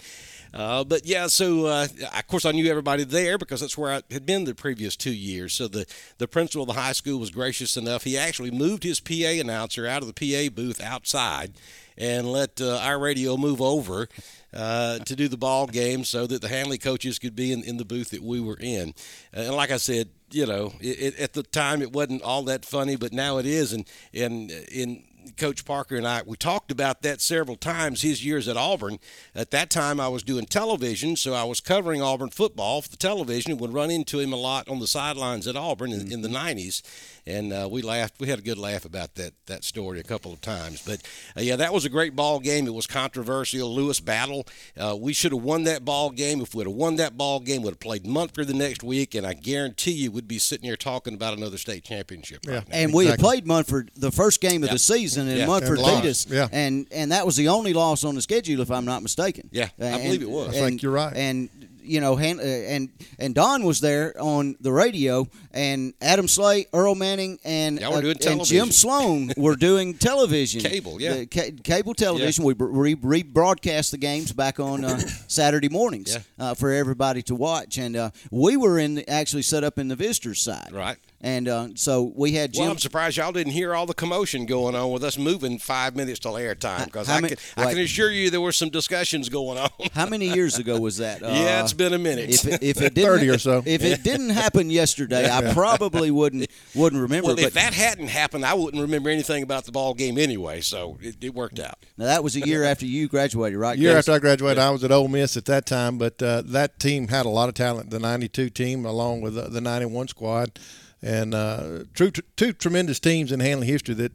[0.54, 4.02] Uh, but yeah, so uh, of course I knew everybody there because that's where I
[4.12, 5.54] had been the previous two years.
[5.54, 5.86] So the,
[6.18, 8.04] the principal of the high school was gracious enough.
[8.04, 11.54] He actually moved his PA announcer out of the PA booth outside
[11.98, 14.08] and let uh, our radio move over
[14.54, 17.78] uh, to do the ball game so that the Handley coaches could be in, in
[17.78, 18.94] the booth that we were in.
[19.34, 22.66] And like I said, you know, it, it, at the time it wasn't all that
[22.66, 23.74] funny, but now it is.
[23.74, 25.04] And and in
[25.40, 28.02] Coach Parker and I, we talked about that several times.
[28.02, 29.00] His years at Auburn.
[29.34, 32.98] At that time, I was doing television, so I was covering Auburn football for the
[32.98, 33.52] television.
[33.54, 36.28] and Would run into him a lot on the sidelines at Auburn in, in the
[36.30, 36.82] '90s,
[37.26, 38.16] and uh, we laughed.
[38.20, 40.84] We had a good laugh about that that story a couple of times.
[40.86, 41.02] But
[41.38, 42.68] uh, yeah, that was a great ball game.
[42.68, 43.74] It was controversial.
[43.74, 44.46] Lewis battle.
[44.78, 46.42] Uh, we should have won that ball game.
[46.42, 49.16] If we'd have won that ball game, we would have played Munford the next week,
[49.16, 52.42] and I guarantee you, we'd be sitting here talking about another state championship.
[52.46, 52.76] Right now.
[52.76, 54.74] and we had played Munford the first game of Yeah.
[54.74, 55.46] the season, and Yeah.
[55.46, 56.26] Munford And beat us.
[56.30, 56.48] Yeah.
[56.52, 59.50] And and that was the only loss on the schedule, if I'm not mistaken.
[59.52, 60.50] Yeah, I And- believe it was.
[60.50, 61.16] I think and- you're right.
[61.16, 61.50] And
[61.82, 66.68] you know, Han, uh, and and Don was there on the radio, and Adam Slay,
[66.72, 68.46] Earl Manning, and Y'all uh, and.
[68.46, 71.14] Jim Sloan were doing television, Cable, yeah.
[71.14, 72.44] The ca- cable television.
[72.44, 76.22] We re- rebroadcast the games back on uh, Saturday mornings Yeah.
[76.52, 79.88] uh, for everybody to watch, and uh, we were in the, actually set up in
[79.88, 80.98] the visitors side, Right.
[81.22, 82.64] And uh, so we had Jim.
[82.64, 85.94] Well, I'm surprised y'all didn't hear all the commotion going on with us moving five
[85.94, 88.70] minutes till airtime because How I, many- can, I can assure you there were some
[88.70, 89.70] discussions going on.
[89.94, 91.20] how many years ago was that?
[91.22, 92.30] yeah, Uh, it's been a minute.
[92.30, 93.64] If it, if it didn't, 30 or so.
[93.66, 97.28] If it didn't happen yesterday, I probably wouldn't wouldn't remember.
[97.28, 100.62] well, but if that hadn't happened, I wouldn't remember anything about the ball game anyway.
[100.62, 101.80] So it, it worked out.
[101.98, 103.78] now that was a year after you graduated, right?
[103.78, 103.98] year Casey?
[103.98, 107.10] after I graduated, I was at Ole Miss at that time, but uh, that team
[107.10, 107.90] had a lot of talent.
[107.90, 110.58] The '92 team, along with the, the '91 squad,
[111.02, 114.12] and uh, true, two tremendous teams in Handley history that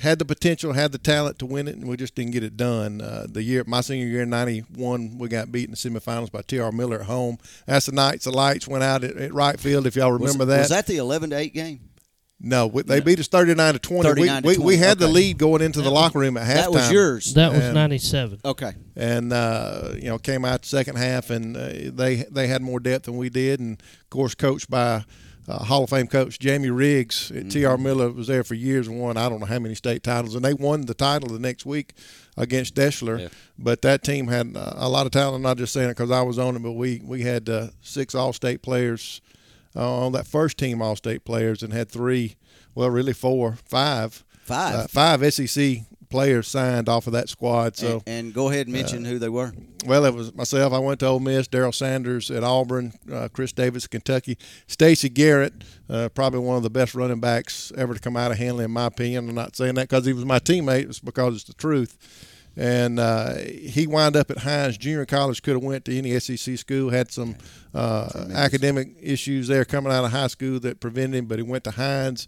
[0.00, 2.56] had the potential, had the talent to win it, and we just didn't get it
[2.56, 3.00] done.
[3.00, 6.42] Uh, the year, my senior year in '91, we got beat in the semifinals by
[6.42, 6.70] T.R.
[6.70, 7.38] Miller at home.
[7.66, 9.86] That's the nights the lights went out at, at right field.
[9.86, 11.80] If y'all Was- remember that, Was that the 11 to 8 game?
[12.40, 14.08] no, we, they beat us 39 to 20.
[14.08, 16.46] 39 to we, we, we 20, had the lead going into the locker room at
[16.46, 16.54] halftime.
[16.54, 17.34] That was yours.
[17.34, 18.38] That was And- 97.
[18.44, 18.74] okay.
[18.94, 22.78] and uh, you know came out the second half and uh, they they had more
[22.78, 25.04] depth than we did and of course coached by
[25.48, 27.48] uh, Hall of Fame coach Jamie Riggs Mm-hmm.
[27.48, 27.78] T.R.
[27.78, 30.44] Miller was there for years and won I don't know how many state titles and
[30.44, 31.94] they won the title the next week
[32.36, 33.28] against Deshler Yeah.
[33.58, 36.10] but that team had uh, a lot of talent I'm not just saying it because
[36.10, 39.20] I was on it but we we had uh, six all-state players
[39.74, 42.36] uh, on that first team all-state players and had three
[42.74, 44.74] well really four five Five.
[44.74, 48.74] uh, five SEC players signed off of that squad so and, and go ahead and
[48.74, 49.52] mention uh, who they were.
[49.86, 50.72] well, it was myself.
[50.72, 51.48] I went to Ole Miss.
[51.48, 52.92] Daryl Sanders at Auburn.
[53.10, 54.38] Uh, Chris Davis, Kentucky.
[54.66, 55.52] Stacy Garrett,
[55.88, 58.70] uh, probably one of the best running backs ever to come out of Handley, in
[58.70, 59.28] my opinion.
[59.28, 60.88] I'm not saying that because he was my teammate.
[60.88, 61.96] It's because it's the truth.
[62.56, 65.42] And uh, he wound up at Hinds Junior College.
[65.42, 66.90] Could have went to any SEC school.
[66.90, 67.36] Had some
[67.72, 71.62] uh, academic issues there coming out of high school that prevented him, but he went
[71.64, 72.26] to Hinds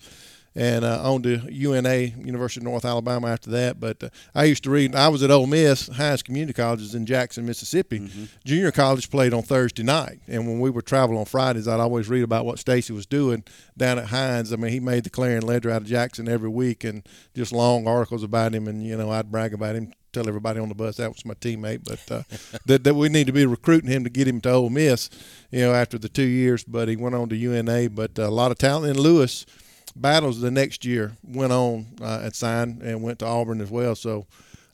[0.54, 3.78] and uh, on to UNA, University of North Alabama after that.
[3.78, 6.94] But uh, I used to read, I was at Ole Miss, Hinds Community College is
[6.94, 8.10] in Jackson, Mississippi.
[8.44, 10.20] Junior college played on Thursday night.
[10.26, 13.44] And when we would travel on Fridays, I'd always read about what Stacy was doing
[13.76, 14.52] down at Hinds.
[14.52, 17.86] I mean, he made the Clarion Ledger out of Jackson every week and just long
[17.86, 18.66] articles about him.
[18.66, 19.92] And, you know, I'd brag about him.
[20.12, 22.22] Tell everybody on the bus that was my teammate, but uh,
[22.66, 25.08] that, that we need to be recruiting him to get him to Ole Miss,
[25.52, 26.64] you know, after the two years.
[26.64, 27.90] But he went on to UNA.
[27.90, 29.46] But uh, a lot of talent in Lewis
[29.92, 33.94] battles the next year went on uh, and signed and went to Auburn as well.
[33.94, 34.26] So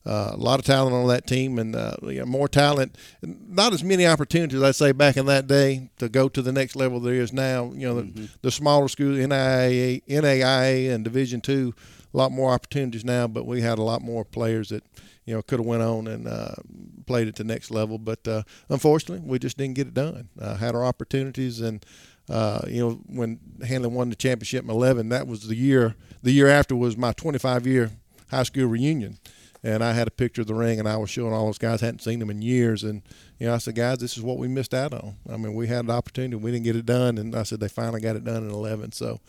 [0.07, 2.97] uh, a lot of talent on that team and uh, yeah, more talent.
[3.23, 6.77] Not as many opportunities, I'd say, back in that day to go to the next
[6.77, 7.73] level there is now.
[7.75, 11.75] You know, the, the smaller schools, NAIA, NAIA and Division two,
[12.15, 13.27] a lot more opportunities now.
[13.27, 14.85] But we had a lot more players that
[15.25, 16.55] you know could have went on and uh,
[17.07, 17.99] played at the next level.
[17.99, 20.29] But uh, unfortunately, we just didn't get it done.
[20.41, 21.85] Uh, had our opportunities and.
[22.29, 25.95] Uh, you know, when Handley won the championship in 11, that was the year.
[26.23, 27.91] The year after was my 25 year
[28.31, 29.19] high school reunion,
[29.63, 31.81] and I had a picture of the ring, and I was showing all those guys
[31.81, 33.03] hadn't seen them in years, and
[33.39, 35.17] you know, I said, guys, this is what we missed out on.
[35.31, 37.69] I mean, we had an opportunity, we didn't get it done, and I said they
[37.69, 38.93] finally got it done in 11.
[38.93, 39.21] So,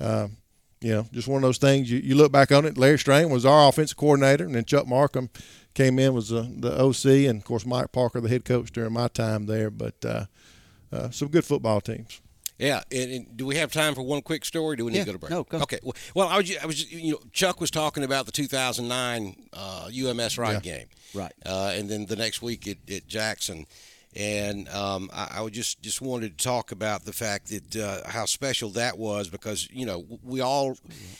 [0.00, 0.36] um,
[0.80, 1.90] you know, just one of those things.
[1.90, 2.78] You, you look back on it.
[2.78, 5.28] Larry Strain was our offensive coordinator, and then Chuck Markham
[5.74, 8.92] came in was the, the OC, and of course Mike Parker, the head coach during
[8.92, 9.70] my time there.
[9.70, 10.24] But uh,
[10.92, 12.20] uh, some good football teams.
[12.60, 14.76] Yeah, and, and do we have time for one quick story?
[14.76, 15.30] Do we need Yeah, to go to break?
[15.30, 15.58] no, go.
[15.62, 15.78] Okay.
[15.82, 19.88] Well, well, I was, I was, you know, Chuck was talking about the 2009 uh,
[19.92, 21.32] UMS Wright game, Right.
[21.44, 23.66] Uh, and then the next week at, at Jackson,
[24.16, 28.24] and um, I, I just just wanted to talk about the fact that uh, how
[28.24, 30.76] special that was because you know we all,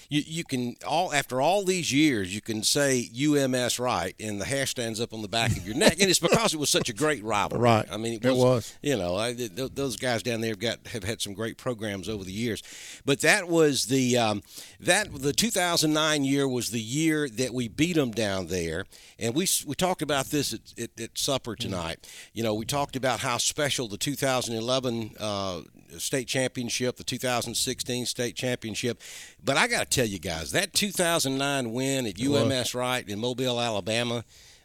[0.08, 4.44] you, you can all after all these years you can say UMS Wright and the
[4.44, 6.88] hair stands up on the back of your neck, and it's because it was such
[6.88, 7.62] a great rivalry.
[7.62, 7.86] Right.
[7.90, 8.38] I mean, it It was.
[8.38, 8.78] was.
[8.82, 11.56] You know, I, th- th- those guys down there have got have had some great
[11.58, 12.62] programs over the years,
[13.04, 14.42] but that was the um,
[14.80, 18.86] that the 2009 year was the year that we beat them down there,
[19.18, 22.08] and we we talked about this at, at, at supper tonight.
[22.32, 25.60] You know, we talked about how special the 2011 uh,
[25.98, 29.00] state championship, the 2016 state championship,
[29.44, 33.60] but I got to tell you guys that 2009 win at UMS Wright in Mobile,
[33.60, 34.24] Alabama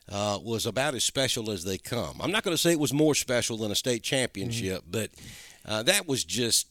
[0.09, 2.21] uh, was about as special as they come.
[2.21, 5.09] I'm not going to say it was more special than a state championship, but
[5.65, 6.67] uh, that was just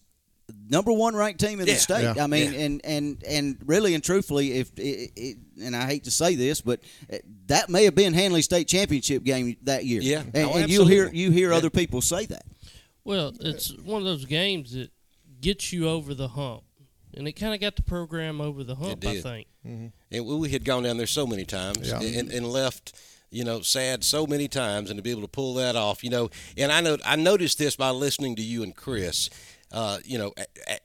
[0.69, 1.75] number one ranked team in Yeah.
[1.75, 2.03] the state.
[2.17, 2.25] Yeah.
[2.25, 2.59] I mean, Yeah.
[2.61, 6.61] and and and really and truthfully, if it, it, and I hate to say this,
[6.61, 6.81] but
[7.13, 7.17] uh,
[7.47, 10.01] that may have been Handley State Championship game that year.
[10.03, 10.23] Yeah.
[10.35, 11.57] and, Oh, and you hear you hear Yeah.
[11.57, 12.45] other people say that.
[13.05, 14.91] Well, it's one of those games that
[15.41, 16.63] gets you over the hump.
[17.17, 19.23] And it kind of got the program over the hump, I did.
[19.23, 19.47] think.
[19.65, 22.01] and we we had gone down there so many times Yeah.
[22.01, 22.93] and, and left
[23.31, 26.11] you know, sad so many times, and to be able to pull that off, you
[26.11, 29.29] know, and I know I noticed this by listening to you and Chris.
[29.75, 30.33] Uh, you know,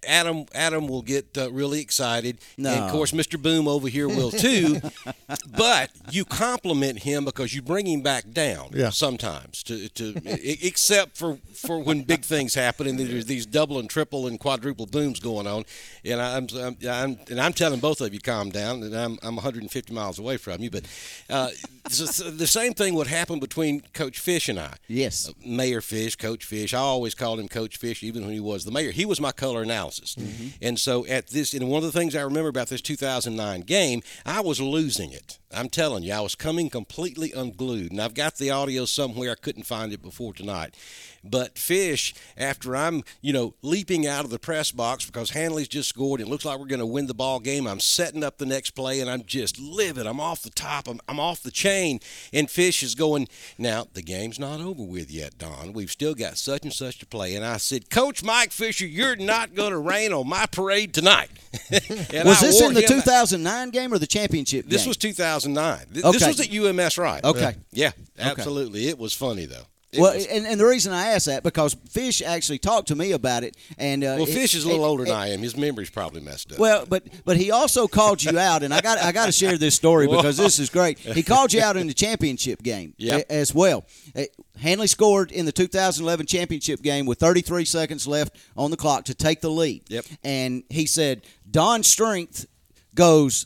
[0.07, 3.39] Adam Adam will get uh, really excited, and of course Mr.
[3.39, 4.81] Boom over here will too.
[5.55, 8.89] but you compliment him because you bring him back down Yeah.
[8.89, 13.87] sometimes, to, to except for, for when big things happen and there's these double and
[13.87, 15.65] triple and quadruple booms going on,
[16.03, 19.35] and I'm, I'm, I'm and I'm telling both of you calm down, and I'm I'm
[19.35, 20.83] 150 miles away from you, but
[21.29, 21.49] uh,
[21.83, 24.73] the same thing would happen between Coach Fish and I.
[24.87, 25.31] Yes.
[25.45, 26.73] Mayor Fish, Coach Fish.
[26.73, 28.78] I always called him Coach Fish, even when he was the mayor.
[28.79, 30.47] He was my color analysis, mm-hmm.
[30.61, 34.01] and so at this, and one of the things I remember about this 2009 game,
[34.25, 35.39] I was losing it.
[35.51, 39.31] I'm telling you, I was coming completely unglued, and I've got the audio somewhere.
[39.31, 40.75] I couldn't find it before tonight.
[41.23, 45.89] But Fish, after I'm, you know, leaping out of the press box because Handley's just
[45.89, 47.67] scored, it looks like we're going to win the ball game.
[47.67, 50.07] I'm setting up the next play, and I'm just livid.
[50.07, 50.87] I'm off the top.
[50.87, 51.99] I'm, I'm off the chain,
[52.33, 53.27] and Fish is going.
[53.57, 55.73] Now the game's not over with yet, Don.
[55.73, 57.35] We've still got such and such to play.
[57.35, 61.29] And I said, Coach Mike Fisher, you're not going to rain on my parade tonight.
[61.71, 64.89] Was I this in the him- 2009 game or the championship This game?
[64.89, 65.77] was 2009.
[65.77, 66.27] Th- This Okay.
[66.27, 67.23] was at UMS, right?
[67.23, 67.55] Okay.
[67.71, 68.87] Yeah, absolutely.
[68.87, 69.63] It was funny though.
[69.91, 72.95] It well, was- and, and the reason I asked that because Fish actually talked to
[72.95, 75.39] me about it, and uh, well, Fish is a little it- older than I am.
[75.41, 76.59] His memory's probably messed up.
[76.59, 79.57] Well, but but he also called you out, and I got I got to share
[79.57, 80.99] this story because this is great.
[80.99, 83.25] He called you out in the championship game Yep.
[83.29, 83.85] as well.
[84.15, 84.23] Uh,
[84.59, 89.15] Handley scored in the 2011 championship game with 33 seconds left on the clock to
[89.15, 89.83] take the lead.
[89.87, 90.05] Yep.
[90.23, 92.45] And he said Don Strength
[92.93, 93.45] goes,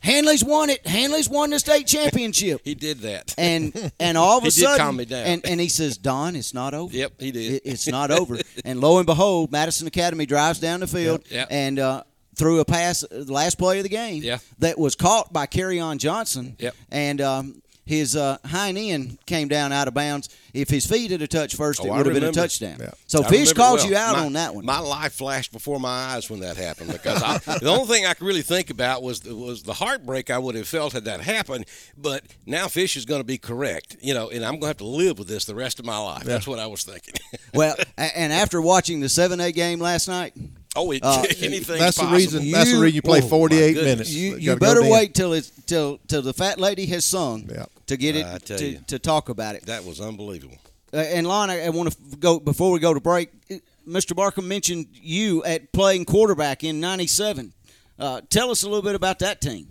[0.00, 0.86] Handley's won it.
[0.86, 2.60] Handley's won the state championship.
[2.64, 3.34] he did that.
[3.36, 5.26] and and all of a He did sudden, calm me down.
[5.26, 6.94] and and he says, Don, it's not over.
[6.94, 7.52] Yep, he did.
[7.54, 8.38] It- it's not over.
[8.64, 11.48] And lo and behold, Madison Academy drives down the field Yep, yep.
[11.50, 12.02] and uh,
[12.36, 14.38] threw a pass, the last play of the game, Yeah.
[14.60, 15.46] that was caught by
[15.80, 16.54] on Johnson.
[16.60, 16.74] Yep.
[16.92, 20.28] And um, his uh, hind end came down out of bounds.
[20.52, 22.76] If his feet had a touched first, Oh, it would have been a touchdown.
[22.80, 22.90] Yeah.
[23.06, 23.88] So I Fish remember it called well.
[23.90, 24.66] you out My- on that one.
[24.66, 28.12] My life flashed before my eyes when that happened because I, the only thing I
[28.12, 31.20] could really think about was the, was the heartbreak I would have felt had that
[31.22, 31.64] happened.
[31.96, 34.76] But now Fish is going to be correct, you know, and I'm going to have
[34.78, 36.24] to live with this the rest of my life.
[36.24, 37.14] That's what I was thinking.
[37.54, 40.34] well, and after watching the seven A game last night,
[40.76, 41.78] oh, it, Uh, anything.
[41.78, 42.16] That's the possible.
[42.16, 42.50] reason.
[42.50, 44.10] That's the You- reason you play oh, 48 minutes.
[44.12, 47.66] you, you better wait till it's till till the fat lady has sung Yeah.
[47.88, 48.78] To get it I to, you.
[48.86, 49.66] to talk about it.
[49.66, 50.58] That was unbelievable.
[50.92, 53.30] Uh, and Lon, I, I want to go before we go to break.
[53.50, 54.14] uh, Mr.
[54.16, 57.52] Markham mentioned you at playing quarterback in '97.
[57.98, 59.66] Uh, tell us a little bit about that team.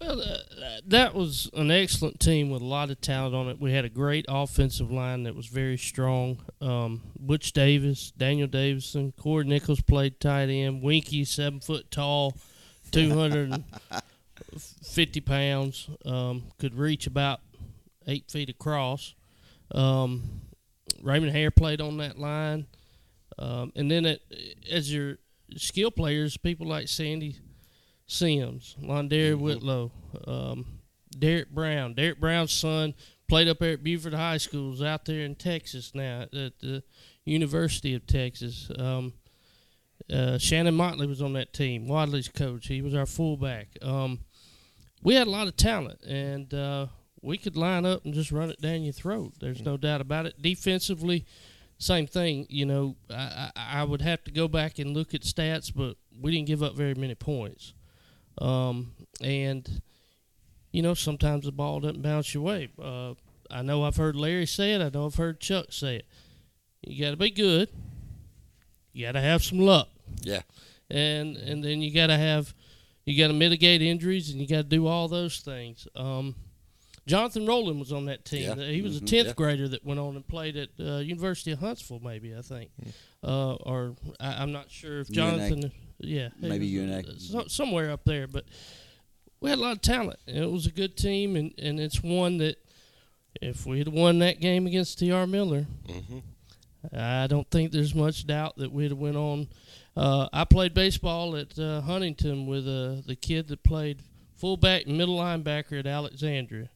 [0.00, 0.36] Well, uh,
[0.86, 3.58] that was an excellent team with a lot of talent on it.
[3.60, 6.38] We had a great offensive line that was very strong.
[6.60, 10.82] Um, Butch Davis, Daniel Davison, Corey Nichols played tight end.
[10.82, 12.36] Winky, seven foot tall,
[12.92, 13.08] two
[14.98, 17.40] hundred and fifty pounds, um, could reach about
[18.06, 19.14] eight feet across.
[19.72, 20.40] Um,
[21.02, 22.66] Raymond Hare played on that line,
[23.38, 24.22] um, and then it,
[24.70, 25.18] as your
[25.56, 27.36] skill players, people like Sandy
[28.06, 29.92] Sims, Londare Whitlow,
[30.26, 30.66] um,
[31.16, 31.94] Derek Brown.
[31.94, 32.94] Derek Brown's son
[33.28, 34.72] played up there at Buford High School.
[34.72, 36.82] Is out there in Texas now at the
[37.24, 38.70] University of Texas.
[38.76, 39.12] Um,
[40.10, 41.86] uh, Shannon Motley was on that team.
[41.86, 42.68] Wadley's coach.
[42.68, 43.68] He was our fullback.
[43.82, 44.20] Um,
[45.02, 46.86] we had a lot of talent, and uh,
[47.22, 49.34] we could line up and just run it down your throat.
[49.40, 50.40] There's no doubt about it.
[50.42, 51.24] Defensively,
[51.78, 52.46] same thing.
[52.48, 55.96] You know, I, I, I would have to go back and look at stats, but
[56.20, 57.74] we didn't give up very many points.
[58.40, 58.92] Um,
[59.22, 59.82] and
[60.70, 62.68] you know, sometimes the ball doesn't bounce your way.
[62.80, 63.14] Uh,
[63.50, 64.82] I know I've heard Larry say it.
[64.82, 66.06] I know I've heard Chuck say it.
[66.82, 67.70] You got to be good.
[68.92, 69.88] You got to have some luck,
[70.22, 70.42] Yeah.
[70.90, 72.54] and and then you got to have,
[73.08, 75.86] you got to mitigate injuries, and you got to do all those things.
[75.96, 76.34] Um,
[77.06, 78.58] Jonathan Rowland was on that team.
[78.58, 78.66] Yeah.
[78.66, 79.06] He was a Mhm.
[79.06, 79.32] tenth Yeah.
[79.34, 82.70] grader that went on and played at uh, University of Huntsville, maybe I think,
[83.24, 85.10] uh, or I, I'm not sure if.
[85.10, 85.72] Jonathan.
[86.00, 86.98] Yeah, Maybe was, UNA.
[86.98, 88.44] uh, so, somewhere up there, but
[89.40, 92.02] we had a lot of talent, and it was a good team, and, and it's
[92.02, 92.56] one that
[93.42, 95.26] if we had won that game against T.R.
[95.26, 96.18] Miller, hmm
[96.96, 99.48] I don't think there's much doubt that we'd have went on.
[99.98, 103.98] Uh, I played baseball at uh, Huntingdon with uh, the kid that played
[104.36, 106.70] fullback and middle linebacker at Alexandria.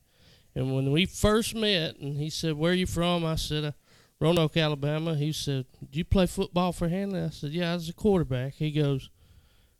[0.57, 3.73] And when we first met, and he said, "Where are you from?" I said, uh,
[4.19, 7.89] "Roanoke, Alabama." He said, "Do you play football for Handley?" I said, "Yeah, I was
[7.89, 9.09] a quarterback." He goes,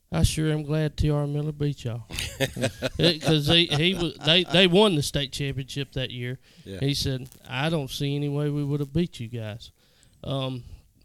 [0.09, 1.27] "I sure am glad T.R.
[1.27, 2.05] Miller beat y'all
[2.97, 6.79] because he he was they they won the state championship that year." Yeah.
[6.79, 9.69] He said, "I don't see any way we would have beat you guys."
[10.23, 10.63] Um,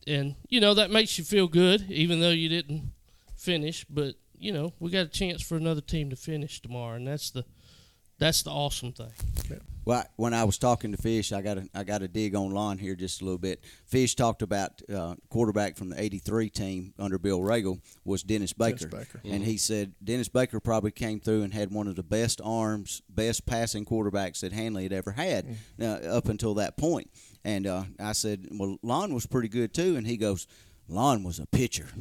[0.09, 2.92] and you know that makes you feel good, even though you didn't
[3.36, 3.84] finish.
[3.88, 7.30] But you know we got a chance for another team to finish tomorrow, and that's
[7.30, 7.44] the
[8.18, 9.12] that's the awesome thing.
[9.84, 12.50] Well, when I was talking to Fish, I got to I got to dig on
[12.50, 13.64] Lon here just a little bit.
[13.86, 18.86] Fish talked about uh, quarterback from the '83 team under Bill Regal was Dennis Baker,
[18.88, 19.20] Baker.
[19.24, 23.00] and he said Dennis Baker probably came through and had one of the best arms,
[23.09, 27.11] best passing quarterbacks that Handley had ever had uh, up until that point.
[27.49, 30.46] And uh, I said, well, Lon was pretty good too, and he goes.
[30.90, 31.86] Lon was a pitcher.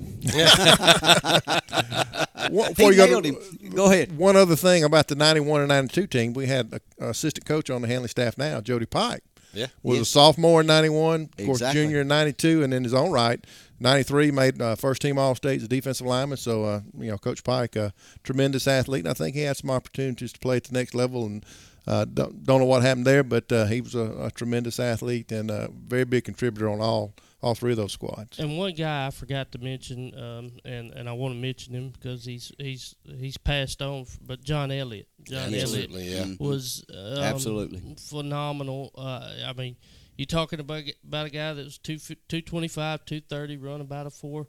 [2.49, 3.71] One- He before you go nailed to- him.
[3.75, 4.17] Go ahead.
[4.17, 7.69] One other thing about the 91 and 92 team, we had a, a assistant coach
[7.69, 9.23] on the Handley staff now, Jody Pike.
[9.53, 9.67] Yeah.
[9.83, 11.81] Was a sophomore in 91, of course, Exactly.
[11.83, 13.43] junior in 92, and in his own right,
[13.79, 16.37] 93 made uh, first team All State as a defensive lineman.
[16.37, 17.93] So, uh, you know, Coach Pike, a
[18.23, 21.25] tremendous athlete, and I think he had some opportunities to play at the next level.
[21.25, 21.45] And
[21.87, 25.31] uh, don't, don't know what happened there, but uh, he was a, a tremendous athlete
[25.31, 28.39] and a very big contributor on all all three of those squads.
[28.39, 31.89] And one guy I forgot to mention, um, and and I want to mention him
[31.89, 34.05] because he's he's he's passed on.
[34.21, 36.25] But John Elliott, John Elliott yeah.
[36.39, 37.95] was um, Absolutely.
[37.99, 38.91] phenomenal.
[38.97, 39.77] Uh, I mean,
[40.17, 43.81] you're talking about about a guy that was two two twenty five, two thirty, run
[43.81, 44.47] about a four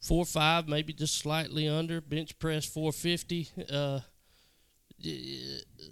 [0.00, 3.48] four five, maybe just slightly under, bench press four fifty.
[3.70, 4.02] Uh, y-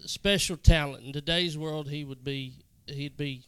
[0.06, 3.44] special talent in today's world, he would be he'd be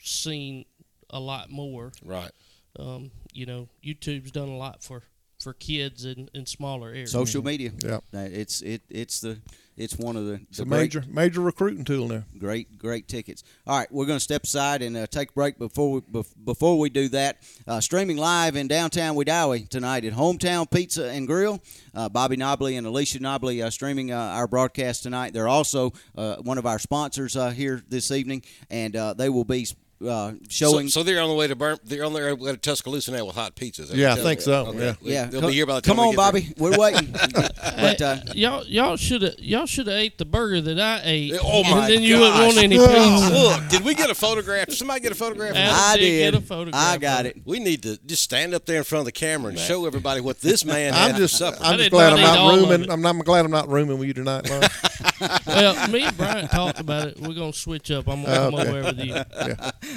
[0.00, 0.64] seen
[1.10, 1.92] a lot more.
[2.04, 2.30] Right.
[2.78, 5.02] Um, you know, YouTube's done a lot for
[5.40, 7.12] for kids in, in smaller areas.
[7.12, 7.72] Social media.
[7.82, 7.96] Yeah.
[8.12, 9.40] Uh, It's it it's the
[9.76, 12.24] it's one of the, It's the a great, major major recruiting tool now.
[12.38, 13.42] great great tickets.
[13.66, 16.34] All right, we're going to step aside and uh, take a break before we bef-
[16.44, 17.38] before we do that.
[17.66, 21.60] Uh, streaming live in downtown Wedowee tonight at Hometown Pizza and Grill.
[21.94, 25.32] Uh, Bobby Nobley and Alicia Nobley uh, streaming uh, our broadcast tonight.
[25.32, 29.44] They're also uh, one of our sponsors uh, here this evening, and uh, they will
[29.44, 29.66] be
[30.06, 30.88] uh, showing.
[30.88, 31.78] So, so they're on the way to Burn.
[31.84, 33.94] They're on their way to Tuscaloosa now with hot pizzas.
[33.94, 34.44] Yeah, I think you.
[34.44, 34.78] so, Okay.
[34.78, 34.94] yeah.
[35.00, 36.42] yeah, they'll co- be here by the time come we on, get there.
[36.42, 36.54] Bobby.
[36.58, 37.12] We're waiting.
[37.12, 41.34] but uh, y'all y'all should have y'all should have ate the burger that I ate.
[41.42, 43.30] Oh my and then you wouldn't want any pizza.
[43.32, 44.70] Look, did we get a photograph?
[44.72, 45.50] Somebody get a photograph?
[45.50, 45.74] of Adam?
[45.76, 47.36] I did get a photograph I got it.
[47.44, 50.20] We need to just stand up there in front of the camera and show everybody
[50.20, 51.40] what this man I'm had just.
[51.42, 52.90] I'm just glad I'm not rooming.
[52.90, 54.62] I'm, I'm glad I'm not rooming with you tonight, Lon.
[55.46, 57.20] well, me and Brian talked about it.
[57.20, 58.08] We're gonna switch up.
[58.08, 58.68] I'm gonna come Okay.
[58.68, 59.14] over with you.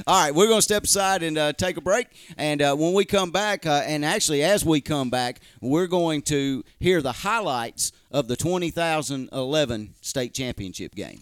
[0.05, 2.07] All right, we're going to step aside and uh, take a break.
[2.38, 6.21] And uh, when we come back, uh, and actually as we come back, we're going
[6.23, 11.21] to hear the highlights of the 2011 state championship game.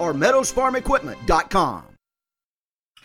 [0.00, 1.84] or meadowsfarmequipment.com.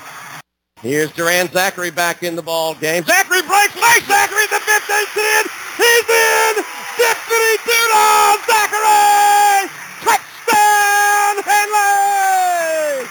[0.79, 3.03] Here's Duran Zachary back in the ball game.
[3.03, 4.03] Zachary breaks late.
[4.03, 5.79] Zachary the 15.
[5.79, 6.53] He's in.
[6.99, 8.39] Deputy Doodle.
[8.47, 9.67] Zachary.
[10.03, 13.07] Touchdown, Handley.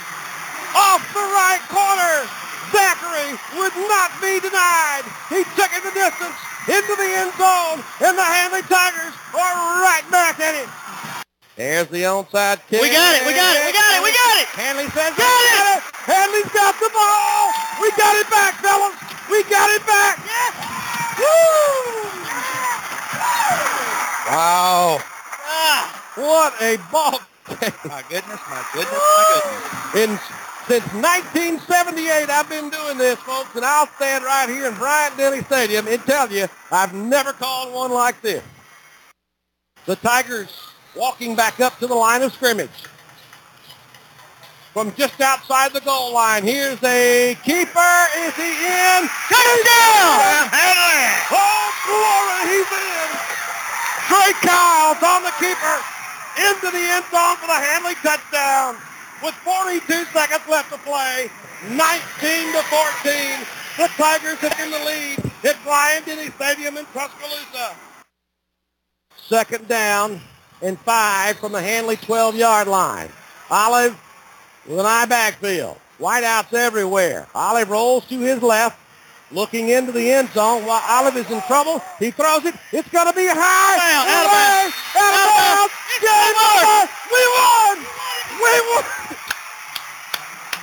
[0.77, 2.29] Off the right corner.
[2.73, 5.05] Zachary would not be denied.
[5.29, 6.52] He took it the distance.
[6.71, 10.69] Into the end zone, and the Handley Tigers are right back at it.
[11.57, 12.81] There's the onside kick.
[12.81, 14.49] We got it, we got it, we got it, we got it.
[14.57, 15.83] Handley says, Got "We got it.
[16.09, 17.53] Handley's got the ball.
[17.83, 18.97] We got it back, fellas.
[19.31, 20.17] We got it back.
[21.19, 22.23] Woo!
[24.33, 24.99] Wow.
[25.45, 26.13] Ah.
[26.17, 27.21] What a ball.
[27.85, 30.01] My goodness, my goodness, my goodness.
[30.01, 30.11] In,
[30.73, 35.43] since 1978, I've been doing this, folks, and I'll stand right here in Bryant Denny
[35.43, 38.43] Stadium and tell you I've never called one like this.
[39.85, 40.49] The Tigers
[40.97, 42.89] walking back up to the line of scrimmage.
[44.73, 47.93] From just outside the goal line, here's a keeper.
[48.25, 49.01] Is he in?
[49.29, 50.49] Touchdown!
[51.37, 53.09] Oh, glory, he's in.
[54.09, 55.77] Trey Kyles on the keeper
[56.49, 58.81] into the end zone for the Handley touchdown.
[59.23, 61.31] With 42 seconds left to play,
[61.71, 63.47] 19 to 14,
[63.77, 67.77] the Tigers have in the lead at Bryant Denny Stadium in Tuscaloosa.
[69.17, 70.21] Second down
[70.61, 73.09] and five from the Handley 12-yard line.
[73.49, 73.97] Olive
[74.67, 75.79] with an eye backfield.
[76.01, 77.29] Whiteouts everywhere.
[77.33, 78.77] Olive rolls to his left,
[79.33, 81.83] looking into the end zone while Olive is in trouble.
[81.99, 82.55] He throws it.
[82.73, 83.77] It's going to be high.
[83.81, 85.73] Out of bounds, out of Away, Out of bounds.
[86.03, 86.81] Game over.
[87.13, 87.77] We won.
[88.37, 88.85] We won.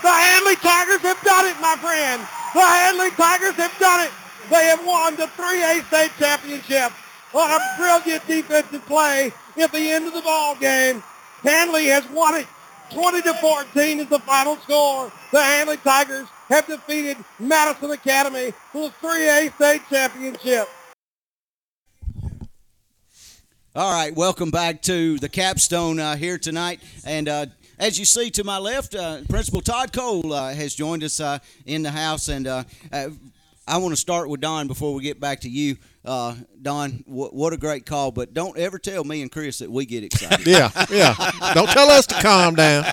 [0.02, 2.22] The Handley Tigers have done it, my friend.
[2.54, 4.12] The Handley Tigers have done it.
[4.50, 6.92] They have won the 3A state championship
[7.34, 11.04] on a brilliant defensive play at the end of the ball game.
[11.44, 12.48] Handley has won it.
[12.92, 15.12] 20 to 14 is the final score.
[15.32, 20.68] The Handley Tigers have defeated Madison Academy for the 3A state championship.
[23.76, 26.82] All right, welcome back to the capstone uh, here tonight.
[27.06, 27.46] And uh,
[27.78, 31.38] as you see to my left, uh, Principal Todd Cole uh, has joined us uh,
[31.68, 32.30] in the house.
[32.30, 35.78] And uh, I want to start with Don before we get back to you.
[36.10, 39.70] Uh, Don, wh- what a great call, but don't ever tell me and Chris that
[39.70, 40.48] we get excited.
[40.48, 41.14] Yeah, yeah.
[41.54, 42.86] Don't tell us to calm down.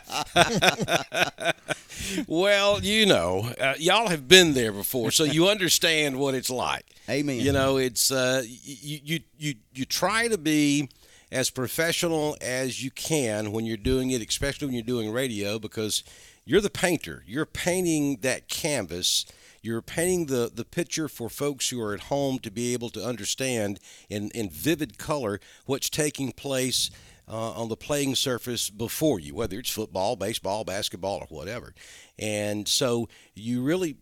[2.28, 6.84] well, you know, uh, y'all have been there before, so you understand what it's like.
[7.08, 7.40] Amen.
[7.40, 10.90] You know, it's uh, you, you you you try to be
[11.32, 16.04] as professional as you can when you're doing it, especially when you're doing radio, because
[16.44, 17.24] you're the painter.
[17.26, 19.24] You're painting that canvas.
[19.66, 23.04] You're painting the, the picture for folks who are at home to be able to
[23.04, 26.88] understand in, in vivid color what's taking place
[27.28, 31.74] uh, on the playing surface before you, whether it's football, baseball, basketball, or whatever.
[32.16, 33.96] And so you really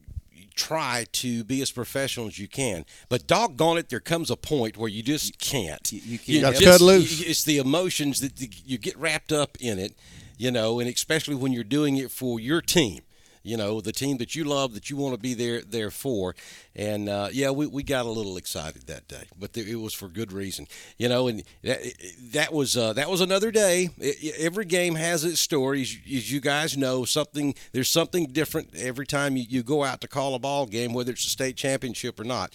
[0.54, 2.84] try to be as professional as you can.
[3.08, 5.90] But doggone it, there comes a point where you just can't.
[5.90, 6.42] You, you can't.
[6.42, 7.22] Gotta just- cut loose.
[7.22, 9.96] It's the emotions that the- you get wrapped up in it,
[10.36, 13.00] you know, and especially when you're doing it for your team.
[13.44, 16.34] You know, the team that you love, that you want to be there there for,
[16.74, 19.92] and uh, yeah, we, we got a little excited that day, but there, it was
[19.92, 20.66] for good reason.
[20.96, 21.80] You know, and that,
[22.32, 23.90] that was uh, that was another day.
[24.02, 27.04] I- I- every game has its stories, as you guys know.
[27.04, 30.94] Something there's something different every time you, you go out to call a ball game,
[30.94, 32.54] whether it's a state championship or not.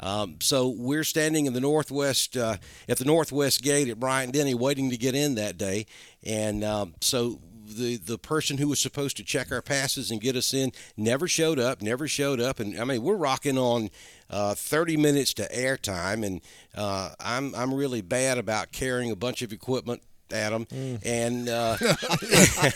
[0.00, 2.58] Um, so we're standing in the northwest uh,
[2.88, 5.86] at the northwest gate at Bryant Denny, waiting to get in that day,
[6.22, 10.36] and um, so the the person who was supposed to check our passes and get
[10.36, 13.90] us in never showed up, never showed up, and I mean we're rocking on
[14.30, 16.40] uh, 30 minutes to airtime, and
[16.74, 20.02] uh, I'm I'm really bad about carrying a bunch of equipment.
[20.32, 20.66] Adam,
[21.04, 21.76] and uh,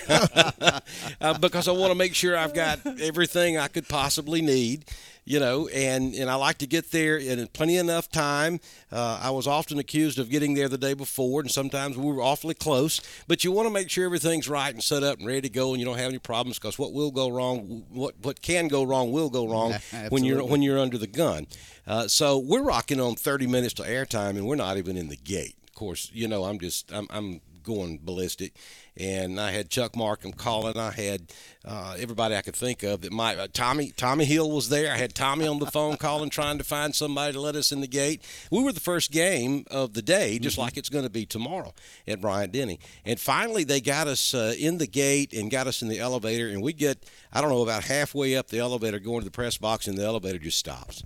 [1.21, 4.85] uh, because I want to make sure I've got everything I could possibly need,
[5.25, 8.61] you know, and, and I like to get there in plenty enough time.
[8.91, 12.23] Uh, I was often accused of getting there the day before, and sometimes we were
[12.23, 13.01] awfully close.
[13.29, 15.71] But you want to make sure everything's right and set up and ready to go,
[15.73, 18.83] and you don't have any problems because what will go wrong, what what can go
[18.83, 19.75] wrong, will go wrong
[20.09, 21.47] when you're when you're under the gun.
[21.87, 25.17] Uh, so we're rocking on 30 minutes to airtime, and we're not even in the
[25.17, 25.57] gate.
[25.73, 28.53] Of course, you know I'm just I'm, I'm going ballistic,
[28.95, 30.77] and I had Chuck Markham calling.
[30.77, 31.33] I had
[31.65, 33.39] uh, everybody I could think of that might.
[33.39, 34.93] Uh, Tommy Tommy Hill was there.
[34.93, 37.81] I had Tommy on the phone calling, trying to find somebody to let us in
[37.81, 38.23] the gate.
[38.51, 41.73] We were the first game of the day, just like it's going to be tomorrow
[42.07, 42.79] at Bryant Denny.
[43.07, 46.49] And finally, they got us uh, in the gate and got us in the elevator,
[46.49, 47.03] and we get
[47.33, 50.05] I don't know about halfway up the elevator, going to the press box, and the
[50.05, 51.03] elevator just stops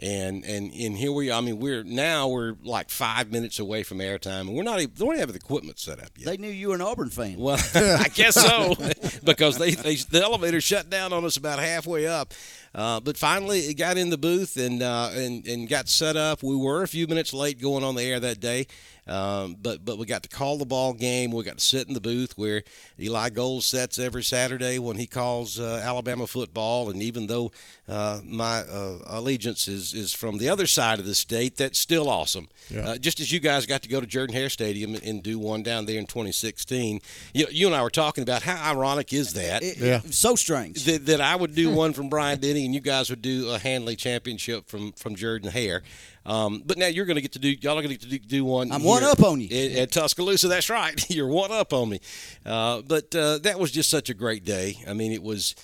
[0.00, 1.38] and and and here we are.
[1.38, 4.94] I mean, we're now we're like five minutes away from airtime, and we're not even
[4.96, 6.26] don't have the equipment set up yet.
[6.26, 7.36] They knew you were an Auburn fan.
[7.38, 8.74] Well, I guess so,
[9.24, 12.32] because they, they the elevator shut down on us about halfway up.
[12.74, 16.42] Uh, but finally, it got in the booth and uh, and and got set up.
[16.42, 18.68] We were a few minutes late going on the air that day,
[19.08, 21.32] Um, but but we got to call the ball game.
[21.32, 22.62] We got to sit in the booth where
[23.00, 26.90] Eli Gold sets every Saturday when he calls uh, Alabama football.
[26.90, 27.50] And even though
[27.88, 32.08] uh, my uh, allegiance is, is from the other side of the state, that's still
[32.08, 32.48] awesome.
[32.68, 32.90] Yeah.
[32.90, 35.62] Uh, just as you guys got to go to Jordan Hare Stadium and do one
[35.62, 37.00] down there in 2016,
[37.32, 39.62] you, you and I were talking about how ironic is that?
[39.78, 40.00] Yeah.
[40.10, 40.84] So strange.
[40.84, 43.58] that, that I would do one from Bryant Denny and you guys would do a
[43.58, 45.82] Handley championship from from Jordan Hare.
[46.28, 48.28] Um, but now you're going to get to do y'all are going to get to
[48.28, 48.70] do, one.
[48.70, 49.46] I'm one up on you.
[49.48, 50.48] at, at Tuscaloosa.
[50.48, 52.00] That's right, you're one up on me.
[52.44, 54.76] Uh, but uh, that was just such a great day.
[54.86, 55.54] I mean, it was.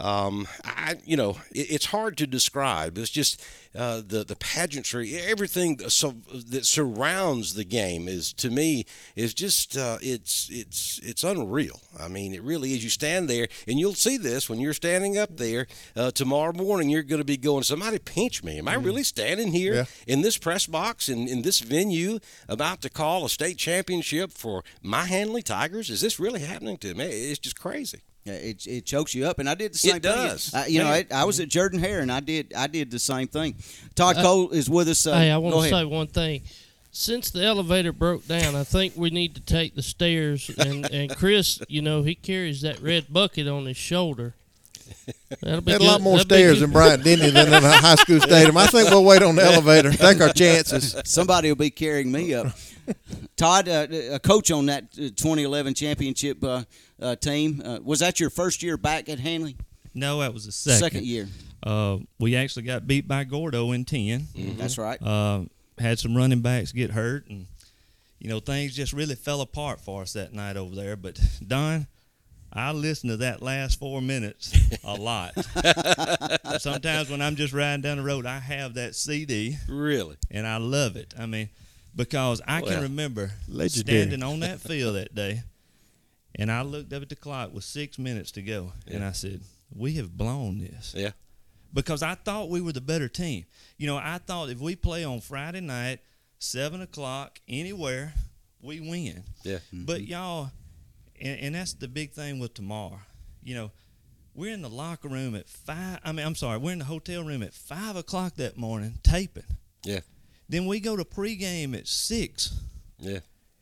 [0.00, 2.98] Um, I, you know, it, it's hard to describe.
[2.98, 3.44] It's just
[3.76, 6.14] uh, the the pageantry, everything so,
[6.50, 11.80] that surrounds the game is to me is just uh, it's it's it's unreal.
[11.98, 12.82] I mean, it really is.
[12.82, 15.66] You stand there, and you'll see this when you're standing up there
[15.96, 16.88] uh, tomorrow morning.
[16.90, 18.58] You're going to be going, somebody pinch me.
[18.58, 19.84] Am I really standing here Yeah.
[20.06, 22.18] in this press box in in this venue
[22.48, 25.88] about to call a state championship for my Handley Tigers?
[25.88, 27.04] Is this really happening to me?
[27.04, 28.02] It's just crazy.
[28.24, 30.12] Yeah, it, it chokes you up, and I did the same It thing.
[30.16, 30.54] does.
[30.54, 31.06] I, you know, Man.
[31.12, 33.54] I, I was at Jordan Hare, and I did I did the same thing.
[33.94, 35.06] Todd Cole is with us.
[35.06, 36.42] Uh, hey, I want to say one thing.
[36.90, 40.48] Since the elevator broke down, I think we need to take the stairs.
[40.56, 44.32] And, and Chris, you know, he carries that red bucket on his shoulder.
[45.42, 46.62] That'll be Had a lot more That'll stairs good.
[46.64, 48.56] than Bryant Denny than in a high school stadium.
[48.56, 49.90] I think we'll wait on the elevator.
[49.92, 50.94] Take our chances.
[51.04, 52.46] Somebody will be carrying me up.
[53.36, 56.64] Todd, uh, a coach on that uh, 2011 championship uh,
[57.00, 57.62] uh, team.
[57.64, 59.56] Uh, was that your first year back at Handley?
[59.94, 60.80] No, that was the second.
[60.80, 61.28] Second year.
[61.62, 64.28] Uh, we actually got beat by Gordo in 10.
[64.58, 65.00] That's right.
[65.02, 65.44] Uh,
[65.78, 67.46] had some running backs get hurt, and
[68.18, 70.96] you know things just really fell apart for us that night over there.
[70.96, 71.86] But Don,
[72.52, 74.52] I listened to that last four minutes
[74.84, 75.32] a lot.
[76.58, 80.16] Sometimes when I'm just riding down the road, I have that CD, Really?
[80.30, 81.14] and I love it.
[81.18, 81.48] I mean,
[81.94, 83.98] because I Well, can remember legendary.
[84.02, 85.42] standing on that field that day,
[86.34, 89.42] and I looked up at the clock with six minutes to go, and I said,
[89.74, 91.12] "We have blown this." Yeah.
[91.72, 93.46] because I thought we were the better team.
[93.78, 95.98] You know, I thought if we play on Friday night,
[96.38, 98.14] seven o'clock, anywhere,
[98.62, 99.24] we win.
[99.42, 99.58] Yeah.
[99.72, 100.52] But y'all,
[101.20, 103.00] and, and that's the big thing with tomorrow.
[103.42, 103.70] You know,
[104.34, 105.98] we're in the locker room at five.
[106.04, 109.42] I mean, I'm sorry, we're in the hotel room at five o'clock that morning taping.
[109.84, 110.00] Yeah.
[110.48, 112.60] Then we go to pregame at six.
[112.98, 113.20] Yeah.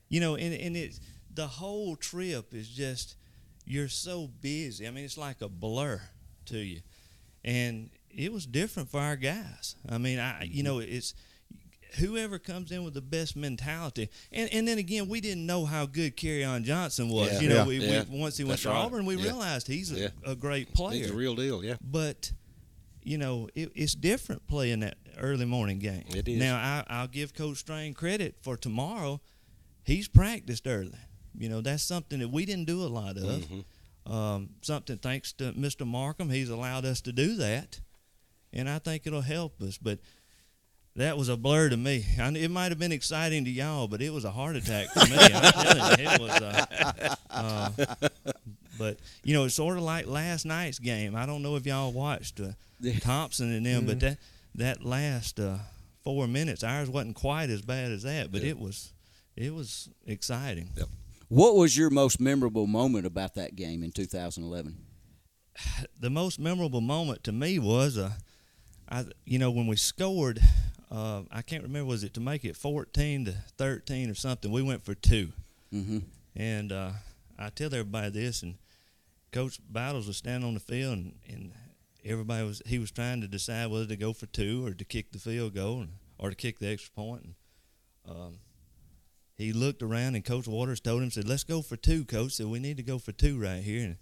[0.09, 0.99] You know, and and it
[1.33, 3.17] the whole trip is just
[3.65, 4.87] you're so busy.
[4.87, 6.01] I mean, it's like a blur
[6.47, 6.81] to you,
[7.45, 9.77] and it was different for our guys.
[9.89, 10.65] I mean, I you mm-hmm.
[10.65, 11.15] know it's
[11.99, 15.87] whoever comes in with the best mentality, and and then again, we didn't know how
[15.87, 16.15] good
[16.45, 17.33] On Johnson was.
[17.33, 17.41] Yeah.
[17.41, 17.67] You know, Yeah.
[17.67, 18.05] we, Yeah.
[18.11, 18.85] we once he went That's to right.
[18.85, 21.03] Auburn, we realized he's a, a great player.
[21.03, 21.65] He's a real deal.
[21.65, 21.77] Yeah.
[21.81, 22.33] But
[23.03, 26.05] you know, it, it's different playing that early morning game.
[26.09, 26.39] It is.
[26.39, 29.21] Now, I, I'll give Coach Strain credit for tomorrow.
[29.85, 30.99] He's practiced early.
[31.37, 33.25] You know, that's something that we didn't do a lot of.
[33.25, 34.13] Mm-hmm.
[34.13, 35.87] Um, something thanks to Mr.
[35.87, 37.81] Markham, he's allowed us to do that,
[38.53, 39.79] and I think it'll help us.
[39.79, 40.01] But
[40.97, 42.05] that was a blur to me.
[42.21, 45.07] I, it might have been exciting to y'all, but it was a heart attack for
[45.07, 45.17] me.
[45.17, 46.31] I'm telling you, it was.
[46.31, 47.71] Uh, uh,
[48.79, 51.15] but you know, it's sort of like last night's game.
[51.15, 52.53] I don't know if y'all watched uh,
[53.01, 54.19] Thompson and them, but that
[54.55, 55.59] that last uh,
[56.03, 58.93] four minutes, ours wasn't quite as bad as that, but it was
[59.37, 60.71] it was exciting.
[60.77, 60.89] Yep.
[61.29, 64.77] What was your most memorable moment about that game in 2011?
[66.01, 68.11] the most memorable moment to me was uh,
[68.89, 70.41] I you know when we scored,
[70.91, 74.51] uh, I can't remember was it to make it fourteen to thirteen or something.
[74.53, 75.33] We went for 2
[75.73, 75.99] Mm-hmm.
[76.37, 76.91] and uh,
[77.39, 78.57] I tell everybody this, and
[79.33, 81.53] Coach Battles was standing on the field, and, and
[82.05, 85.13] everybody was he was trying to decide whether to go for two or to kick
[85.13, 87.35] the field goal and, or to kick the extra point.
[88.05, 88.39] And, um,
[89.35, 92.33] he looked around, and Coach Waters told him, said, "Let's go for two, Coach.
[92.33, 93.97] Said we need to go for two right here." And,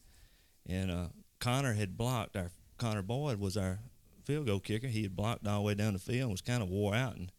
[0.67, 3.79] and uh, Connor had blocked our Connor Boyd was our
[4.25, 4.89] field goal kicker.
[4.89, 7.17] He had blocked all the way down the field and was kind of wore out.
[7.17, 7.31] And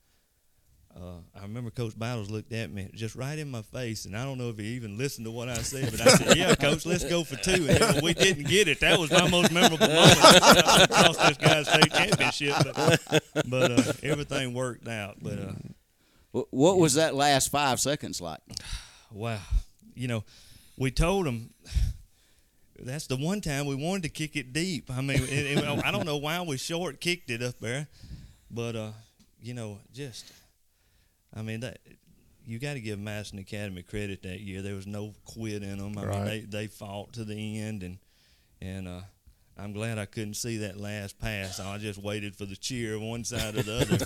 [0.96, 4.24] uh, I remember Coach Battles looked at me just right in my face, and I
[4.26, 6.86] don't know if he even listened to what I said, but I said, "Yeah, Coach,
[6.86, 7.68] let's go for two.
[7.70, 10.18] And then we didn't get it, that was my most memorable moment.
[10.22, 15.18] I lost this guy's state championship, but, but uh, everything worked out.
[15.22, 18.40] But uh, What was that last five seconds like?
[19.12, 19.40] wow,
[19.96, 20.24] you know,
[20.78, 21.54] we told him
[22.80, 24.90] that's the one time we wanted to kick it deep.
[24.90, 27.88] I mean, it, it, I don't know why we short kicked it up there,
[28.50, 28.92] but uh,
[29.42, 30.32] you know, just
[31.34, 31.80] I mean that
[32.46, 34.62] you got to give Madison Academy credit that year.
[34.62, 35.98] There was no quit in them.
[35.98, 37.98] I mean, they they fought to the end, and
[38.62, 39.02] and uh,
[39.62, 41.60] I'm glad I couldn't see that last pass.
[41.60, 43.98] I just waited for the cheer one side or the other.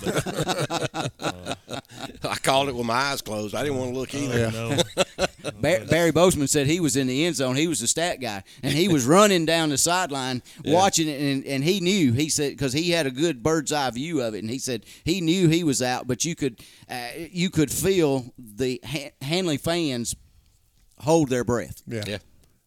[0.92, 1.80] But, uh,
[2.30, 3.56] I called it with my eyes closed.
[3.56, 4.52] I didn't want to look either.
[4.52, 4.78] No.
[5.62, 7.56] Bar- Barry Bozeman said he was in the end zone.
[7.56, 11.46] He was the stat guy, and he was running down the sideline watching it, and,
[11.46, 12.12] and he knew.
[12.12, 14.86] He said because he had a good bird's eye view of it, and he said
[15.06, 19.58] he knew he was out, but you could uh, you could feel the ha- Handley
[19.58, 20.16] fans
[21.00, 21.82] hold their breath.
[21.88, 22.04] Yeah.
[22.06, 22.18] Yeah.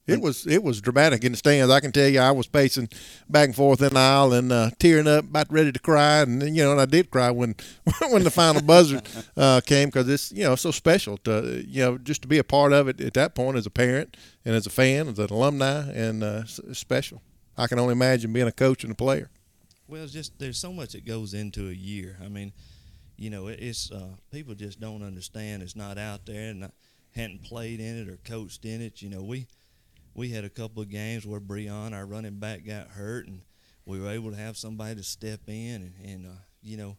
[0.08, 1.70] It was it was dramatic in the stands.
[1.70, 2.88] I can tell you, I was pacing
[3.28, 6.42] back and forth in the aisle and uh, tearing up, about ready to cry, and
[6.56, 7.54] you know, and I did cry when
[8.10, 9.02] when the final buzzer
[9.36, 12.44] uh, came because it's you know so special to you know just to be a
[12.44, 15.30] part of it at that point as a parent and as a fan, as an
[15.30, 17.22] alumni, and uh, special.
[17.58, 19.30] I can only imagine being a coach and a player.
[19.88, 22.16] Well, it's just there's so much that goes into a year.
[22.24, 22.52] I mean,
[23.16, 25.62] you know, it's uh, people just don't understand.
[25.62, 26.70] It's not out there, and I
[27.14, 29.02] hadn't played in it or coached in it.
[29.02, 29.48] You know, we
[30.18, 33.42] we had a couple of games where Breon, our running back, got hurt, and
[33.86, 36.96] we were able to have somebody to step in, and, and uh, you know,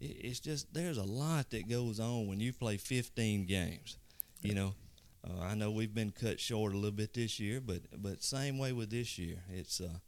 [0.00, 3.98] it, it's just there's a lot that goes on when you play 15 games.
[4.40, 4.74] You know,
[5.22, 8.56] uh, I know we've been cut short a little bit this year, but but same
[8.56, 9.42] way with this year.
[9.50, 9.98] It's uh,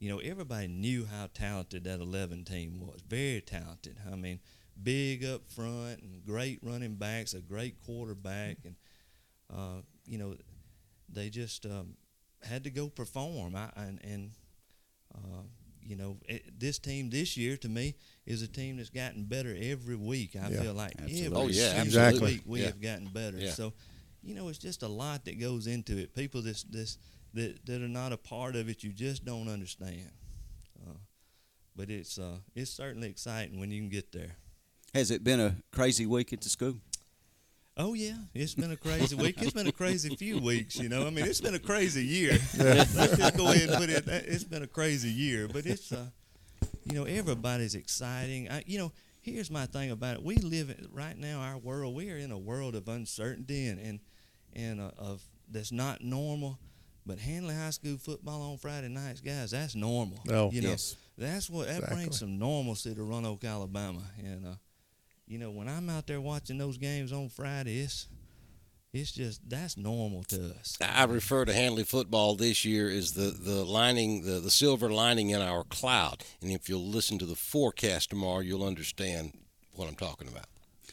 [0.00, 3.02] you know, everybody knew how talented that 11 team was.
[3.08, 3.98] Very talented.
[4.10, 4.40] I mean,
[4.82, 8.74] big up front and great running backs, a great quarterback, and
[9.56, 10.34] uh, you know,
[11.08, 11.96] they just um,
[12.42, 13.54] had to go perform.
[13.56, 14.30] I, and and
[15.14, 15.42] uh,
[15.82, 17.94] you know, it, this team this year to me
[18.26, 20.36] is a team that's gotten better every week.
[20.36, 21.26] I Yeah, feel like absolutely.
[21.26, 22.32] every Oh, yeah, single absolutely.
[22.32, 22.66] week we Yeah.
[22.66, 23.38] have gotten better.
[23.38, 23.52] Yeah.
[23.52, 23.72] So,
[24.22, 26.14] you know, it's just a lot that goes into it.
[26.14, 26.98] People this this
[27.34, 30.10] that that are not a part of it, you just don't understand.
[30.86, 30.98] Uh,
[31.74, 34.36] but it's uh, it's certainly exciting when you can get there.
[34.94, 36.74] Has it been a crazy week at the school?
[37.80, 39.36] Oh yeah, it's been a crazy week.
[39.40, 40.76] It's been a crazy few weeks.
[40.76, 42.32] You know, I mean, it's been a crazy year.
[42.58, 44.04] Let's just go ahead and put it.
[44.08, 46.06] It's been a crazy year, but it's uh,
[46.82, 48.50] you know, everybody's exciting.
[48.50, 50.24] I, you know, here's my thing about it.
[50.24, 51.38] We live in, right now.
[51.40, 51.94] Our world.
[51.94, 54.00] We are in a world of uncertainty and and
[54.56, 56.58] and uh, of that's not normal.
[57.06, 60.18] But Handley High School football on Friday nights, guys, that's normal.
[60.28, 60.96] Oh, you know, yes.
[61.16, 61.96] that's what that Exactly.
[61.96, 64.46] brings some normalcy to Roanoke, Alabama, and.
[64.48, 64.54] uh
[65.28, 68.08] you know, when I'm out there watching those games on Friday, it's
[68.92, 70.76] it's just that's normal to us.
[70.80, 75.28] I refer to Handley football this year as the, the lining, the, the silver lining
[75.30, 76.24] in our cloud.
[76.40, 79.32] And if you'll listen to the forecast tomorrow, you'll understand
[79.74, 80.46] what I'm talking about.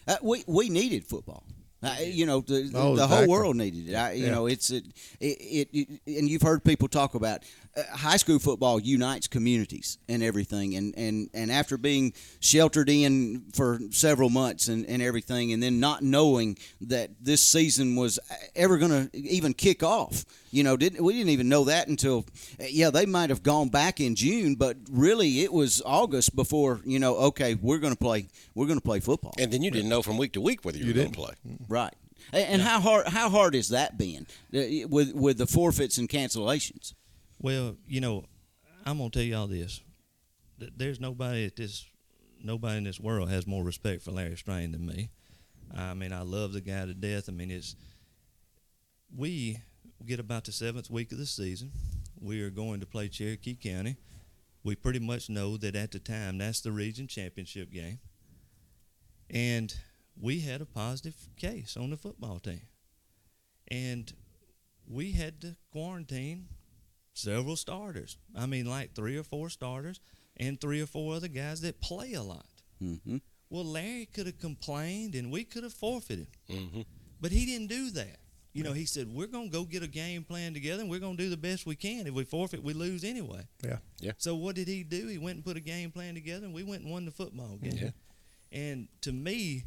[0.07, 1.43] Uh, we we needed football.
[1.81, 3.95] Uh, you know, the, the, Oh, the whole world needed it.
[3.95, 4.31] I, you Yeah.
[4.31, 4.85] know, it's it,
[5.19, 7.43] it, it, and you've heard people talk about
[7.77, 10.75] Uh, high school football unites communities and everything.
[10.75, 15.79] And, and, and after being sheltered in for several months and, and everything, and then
[15.79, 18.19] not knowing that this season was
[18.55, 22.25] ever going to even kick off, you know, didn't we didn't even know that until
[22.59, 26.79] eh, yeah they might have gone back in June, but really it was August before
[26.85, 29.33] you know okay we're going to play we're going to play football.
[29.37, 31.33] And then you didn't know from week to week whether you, were going to play.
[31.45, 31.73] Mm-hmm.
[31.73, 31.93] Right.
[32.31, 36.07] And and how hard how hard has that been uh, with with the forfeits and
[36.07, 36.93] cancellations?
[37.39, 38.25] Well, you know,
[38.85, 39.81] I'm gonna tell y'all this:
[40.57, 41.85] there's nobody at this,
[42.43, 45.09] nobody in this world has more respect for Larry Strain than me.
[45.75, 47.27] I mean, I love the guy to death.
[47.27, 47.75] I mean, it's
[49.15, 49.59] we
[50.05, 51.71] get about the seventh week of the season.
[52.19, 53.97] We are going to play Cherokee County.
[54.63, 57.99] We pretty much know that at the time that's the region championship game.
[59.29, 59.73] And
[60.19, 62.61] we had a positive case on the football team.
[63.67, 64.11] And
[64.87, 66.47] we had to quarantine
[67.15, 68.17] several starters.
[68.35, 69.99] I mean, like three or four starters
[70.37, 72.45] and three or four other guys that play a lot.
[72.81, 73.17] Mm-hmm.
[73.49, 76.27] Well, Larry could have complained and we could have forfeited.
[76.49, 76.81] Mm-hmm.
[77.21, 78.17] But he didn't do that.
[78.53, 81.01] You know, he said, we're going to go get a game plan together and we're
[81.01, 82.07] going to do the best we can.
[82.07, 83.41] If we forfeit, we lose anyway.
[83.61, 83.77] Yeah.
[83.99, 84.13] Yeah.
[84.17, 85.07] So what did he do?
[85.07, 87.57] He went and put a game plan together and we went and won the football
[87.61, 87.73] game.
[87.75, 87.89] Yeah.
[88.53, 89.65] And to me,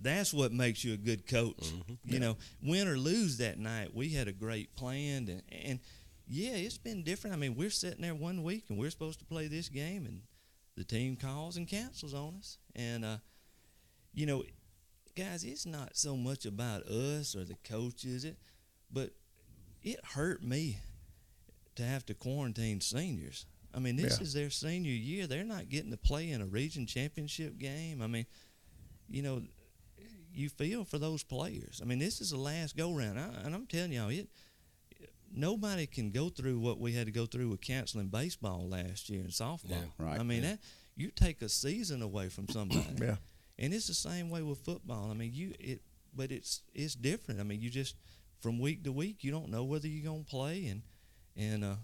[0.00, 1.70] that's what makes you a good coach.
[2.04, 5.28] You know, win or lose that night, we had a great plan.
[5.28, 5.80] And, and
[6.28, 7.34] yeah, it's been different.
[7.34, 10.22] I mean, we're sitting there one week and we're supposed to play this game, and
[10.76, 12.58] the team calls and cancels on us.
[12.76, 13.16] And, uh,
[14.12, 14.44] you know,
[15.16, 18.36] guys, it's not so much about us or the coaches, it,
[18.92, 19.10] but
[19.82, 20.78] it hurt me
[21.76, 23.46] to have to quarantine seniors.
[23.74, 24.22] I mean, this Yeah.
[24.24, 25.26] is their senior year.
[25.26, 28.00] They're not getting to play in a region championship game.
[28.02, 28.26] I mean,
[29.08, 29.42] you know,
[30.32, 31.80] you feel for those players.
[31.82, 34.28] I mean, this is the last go round, I, and I'm telling y'all, it.
[35.34, 39.20] Nobody can go through what we had to go through with canceling baseball last year
[39.20, 39.70] and softball.
[39.70, 40.50] Yeah, right, I mean, yeah.
[40.50, 40.58] that
[40.96, 42.86] you take a season away from somebody.
[43.00, 43.16] Yeah.
[43.58, 45.10] And it's the same way with football.
[45.10, 45.82] I mean, you it,
[46.14, 47.40] but it's it's different.
[47.40, 47.96] I mean, you just
[48.40, 50.82] from week to week, you don't know whether you're gonna play, and
[51.36, 51.76] and uh,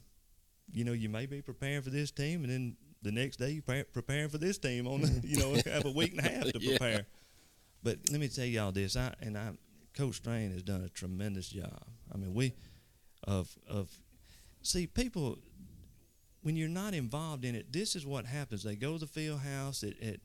[0.72, 3.62] you know, you may be preparing for this team, and then the next day you
[3.62, 6.45] pre- preparing for this team on the, you know have a week and a half
[6.45, 6.90] to prepare.
[6.90, 7.01] Yeah.
[7.82, 9.51] But let me tell y'all this, I and I,
[9.97, 11.84] Coach Strain has done a tremendous job.
[12.12, 12.55] I mean, we
[13.26, 13.90] of of
[14.62, 15.38] see people
[16.42, 17.72] when you're not involved in it.
[17.72, 18.62] This is what happens.
[18.62, 20.20] They go to the field house at, at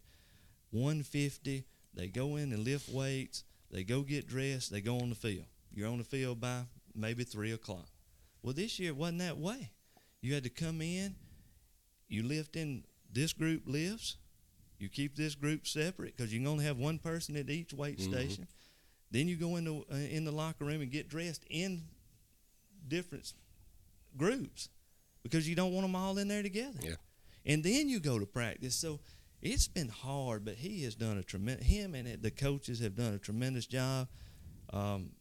[0.72, 1.66] 150.
[1.94, 3.44] They go in and lift weights.
[3.72, 4.72] They go get dressed.
[4.72, 5.46] They go on the field.
[5.72, 6.64] You're on the field by
[6.96, 7.88] maybe three o'clock.
[8.44, 9.72] Well, this year it wasn't that way.
[10.22, 11.16] You had to come in.
[12.08, 12.84] You lift in.
[13.12, 14.18] This group lifts.
[14.78, 17.98] You keep this group separate because you can only have one person at each weight
[18.00, 18.04] Mhm.
[18.10, 18.48] station.
[19.12, 21.84] Then you go into uh, in the locker room and get dressed in
[22.88, 23.34] different
[24.18, 24.70] groups
[25.24, 26.80] because you don't want them all in there together.
[26.82, 26.96] Yeah.
[27.46, 28.76] And then you go to practice.
[28.76, 29.00] So
[29.42, 31.66] it's been hard, but he has done a tremendous.
[31.66, 34.08] Him and the coaches have done a tremendous job.
[34.72, 35.12] Um,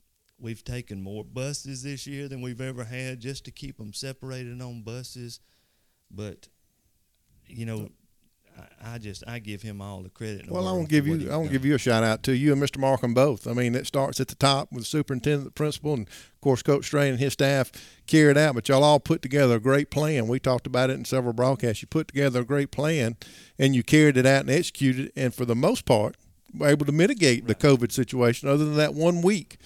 [0.41, 4.61] we've taken more buses this year than we've ever had just to keep them separated
[4.61, 5.41] on buses.
[6.11, 6.49] But
[7.47, 7.91] you know,
[8.59, 10.47] I, I just I give him all the credit.
[10.47, 11.49] the Well, I won't give you I done.
[11.49, 12.79] give you a shout out to you and Mr.
[12.79, 13.47] Markham both.
[13.47, 16.63] I mean, it starts at the top with the superintendent, the principal, and of course
[16.63, 17.71] Coach Strain and his staff
[18.07, 18.55] carry it out.
[18.55, 20.29] But y'all all put together a great plan.
[20.29, 21.83] We talked about it in several broadcasts.
[21.83, 23.17] You put together a great plan,
[23.59, 25.07] and you carried it out and executed.
[25.07, 26.17] it, And for the most part,
[26.55, 28.49] were able to mitigate the COVID situation.
[28.49, 29.59] Other than that one week.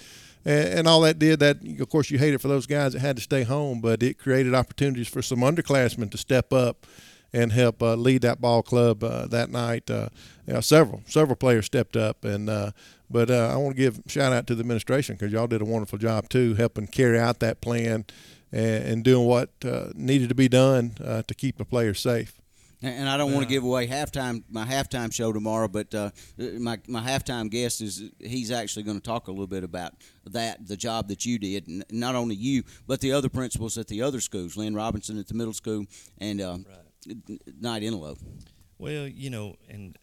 [0.45, 2.99] And, and all that did that, of course, you hate it for those guys that
[3.01, 6.87] had to stay home, but it created opportunities for some underclassmen to step up
[7.33, 9.91] and help uh, lead that ball club uh, that night.
[9.91, 10.09] Uh,
[10.47, 12.73] you know, several several players stepped up, and uh,
[13.11, 15.67] but uh, I want to give shout out to the administration because y'all did a
[15.67, 18.05] wonderful job too, helping carry out that plan
[18.51, 22.41] and, and doing what uh, needed to be done uh, to keep the players safe.
[22.83, 26.11] And and I don't want to give away halftime my halftime show tomorrow, but uh,
[26.37, 29.93] my my halftime guest is he's actually going to talk a little bit about
[30.27, 33.87] that the job that you did, N- not only you but the other principals at
[33.87, 35.87] the other schools, Lynn Robinson at the middle school
[36.19, 36.67] and um,
[37.07, 38.19] Knight Inlow.
[38.79, 39.97] Well, you know, and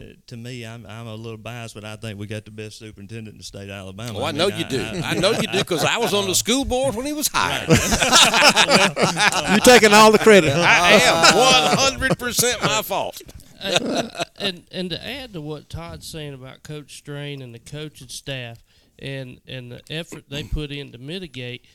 [0.00, 2.78] uh, to me, I'm I'm a little biased, but I think we got the best
[2.78, 4.18] superintendent in the state of Alabama.
[4.18, 4.82] Oh, I mean, know you do.
[5.04, 7.68] I know you do because I was on the school board when he was hired.
[9.50, 10.52] You're taking all the credit.
[10.52, 13.20] I am one hundred percent my fault.
[13.60, 18.08] and, and and to add to what Todd's saying about Coach Strain and the coaching
[18.08, 18.58] staff
[18.98, 21.66] and and the effort they put in to mitigate,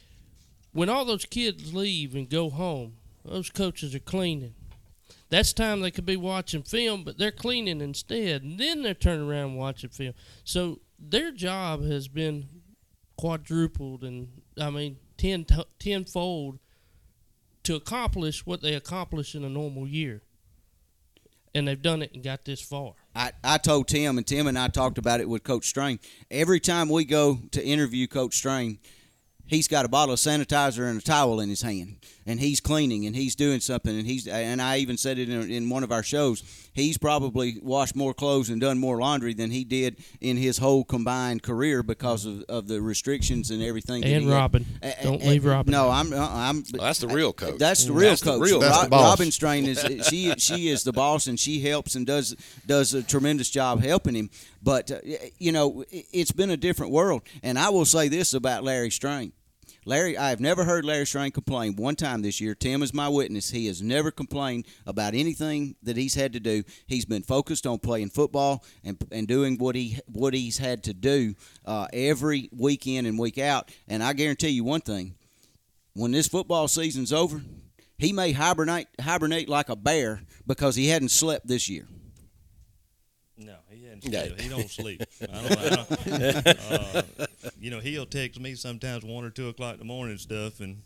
[0.71, 2.93] when all those kids leave and go home,
[3.25, 4.55] those coaches are cleaning.
[5.29, 9.27] That's time they could be watching film, but they're cleaning instead, and then they're turning
[9.27, 10.13] around and watching film.
[10.43, 12.47] So their job has been
[13.17, 15.45] quadrupled, and I mean ten
[15.79, 16.59] tenfold
[17.63, 20.21] to accomplish what they accomplish in a normal year
[21.55, 22.93] and they've done it and got this far.
[23.15, 25.99] I, I told Tim, and Tim and I talked about it with Coach Strain.
[26.29, 28.77] Every time we go to interview Coach Strain,
[29.45, 33.05] he's got a bottle of sanitizer and a towel in his hand, and he's cleaning
[33.05, 33.95] and he's doing something.
[33.97, 36.43] And he's and I even said it in, in one of our shows.
[36.73, 40.83] He's probably washed more clothes and done more laundry than he did in his whole
[40.83, 44.03] combined career because of, of the restrictions and everything.
[44.03, 44.33] And he had.
[44.35, 44.65] Robin.
[44.83, 45.71] A- a- Don't a- leave Robin.
[45.71, 46.11] No, I'm.
[46.11, 46.63] uh, I'm.
[46.73, 47.57] Well, that's the real coach.
[47.59, 48.41] That's the real That's the coach.
[48.41, 49.11] real That's Ro- the boss.
[49.19, 53.03] Robin Strain is she she is the boss and she helps and does does a
[53.03, 54.29] tremendous job helping him.
[54.61, 54.99] But uh,
[55.37, 57.21] you know, it's been a different world.
[57.43, 59.31] And I will say this about Larry Strain.
[59.87, 62.55] Larry, I have never heard Larry Strain complain one time this year.
[62.55, 63.51] Tim is my witness.
[63.51, 66.63] He has never complained about anything that he's had to do.
[66.87, 70.93] He's been focused on playing football and and doing what he what he's had to
[70.93, 73.69] do uh, every week in and week out.
[73.87, 75.13] And I guarantee you one thing:
[75.93, 77.43] when this football season's over,
[77.99, 81.85] he may hibernate hibernate like a bear because he hadn't slept this year.
[84.01, 84.27] Yeah.
[84.37, 85.01] He don't sleep.
[85.21, 87.01] I don't, I don't, uh,
[87.59, 90.59] you know, he'll text me sometimes one or two o'clock in the morning and stuff,
[90.59, 90.81] and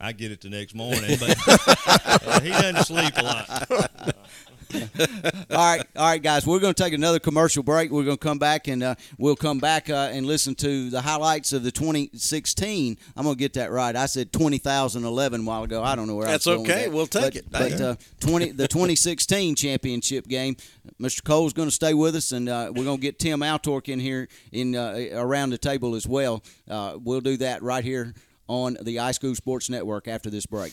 [0.00, 1.16] I get it the next morning.
[1.18, 1.36] But
[2.26, 4.14] uh, he doesn't sleep a lot.
[5.50, 6.46] all right, all right, guys.
[6.46, 7.90] We're going to take another commercial break.
[7.90, 11.00] We're going to come back and uh, we'll come back uh, and listen to the
[11.00, 12.96] highlights of the 2016.
[13.16, 13.94] I'm going to get that right.
[13.94, 15.82] I said 2011 a while ago.
[15.82, 16.84] I don't know where That's I was going okay.
[16.84, 16.92] that.
[16.92, 17.78] We'll take but, it.
[17.78, 20.56] But uh, 20 the 2016 championship game.
[21.00, 21.22] Mr.
[21.22, 24.00] Cole's going to stay with us, and uh, we're going to get Tim Altork in
[24.00, 26.42] here in uh, around the table as well.
[26.68, 28.14] Uh, we'll do that right here
[28.48, 30.72] on the iSchool Sports Network after this break.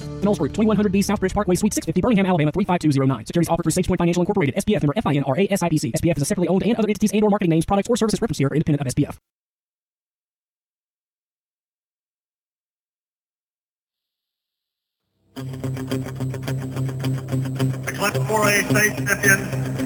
[0.23, 3.25] Knowles Group, 2100B Southbridge Parkway, Suite 650, Birmingham, Alabama 35209.
[3.25, 5.93] Securities offered through SagePoint Financial Incorporated, SPF member FINRA SIPC.
[5.93, 8.21] SPF is a separately owned and other entities and or marketing names, products, or services
[8.21, 9.17] referenced here are independent of SPF.
[18.01, 19.39] Clip 4A state champion,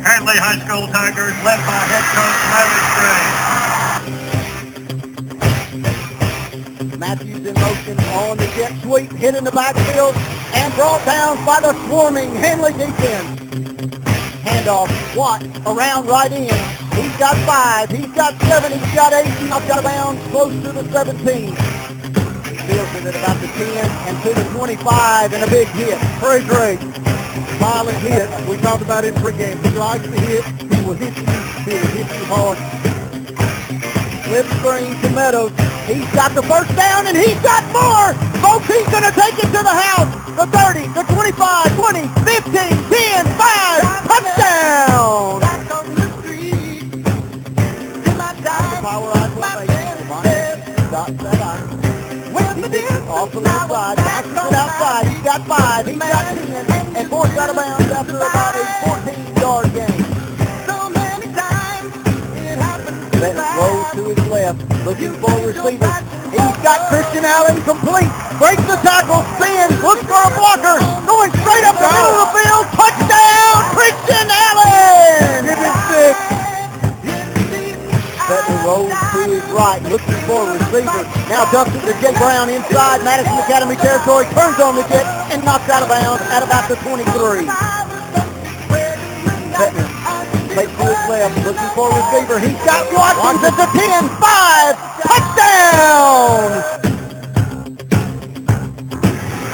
[0.03, 3.64] Handley High School Tigers, led by head coach Larry Gray.
[6.97, 10.15] Matthews in motion on the jet sweep, hit in the backfield,
[10.53, 13.39] and brought down by the swarming Handley defense.
[14.45, 16.55] Handoff, Watt around right in.
[16.95, 20.83] He's got five, he's got seven, he's got eight, he's got bounds close to the
[20.91, 21.55] 17.
[22.65, 25.99] Fields it at about the 10 and to the 25 and a big hit.
[26.19, 26.79] Trey Drake,
[27.59, 28.29] violent hit.
[28.47, 29.61] We talked about it pregame.
[29.65, 30.45] He likes to hit.
[30.45, 31.25] He will hit you.
[31.65, 33.04] He will hit you hard.
[34.25, 35.51] Flip screen to Meadows.
[35.85, 38.13] He's got the first down, and he's got more.
[38.41, 40.09] Folks, he's going to take it to the house.
[40.33, 43.81] The 30, the 25, 20, 15, 10, 5.
[44.09, 45.41] Touchdown.
[48.81, 49.25] Power eye.
[53.15, 53.95] Off the left side.
[53.97, 55.07] Backs it outside.
[55.07, 55.85] He's got five.
[55.87, 56.95] He's got 10.
[56.95, 57.84] And forced out of bounds
[64.85, 65.89] looking for a receiver.
[66.29, 68.05] He's got Christian Allen complete.
[68.37, 70.77] Breaks the tackle, spins, looks for a blocker.
[71.09, 72.65] Going straight up the middle of the field.
[72.77, 75.49] Touchdown, Christian Allen!
[75.49, 76.13] Give it six.
[78.29, 81.01] Benton rolls to his right, looking for a receiver.
[81.33, 84.25] Now dumps it to Jay Brown inside Madison Academy territory.
[84.37, 87.49] Turns on the jet and knocks out of bounds at about the 23.
[89.57, 89.95] Benton
[90.55, 90.71] Takes
[91.23, 92.39] looking for a receiver.
[92.39, 96.51] He's got Watkins at the 10, 5, touchdown!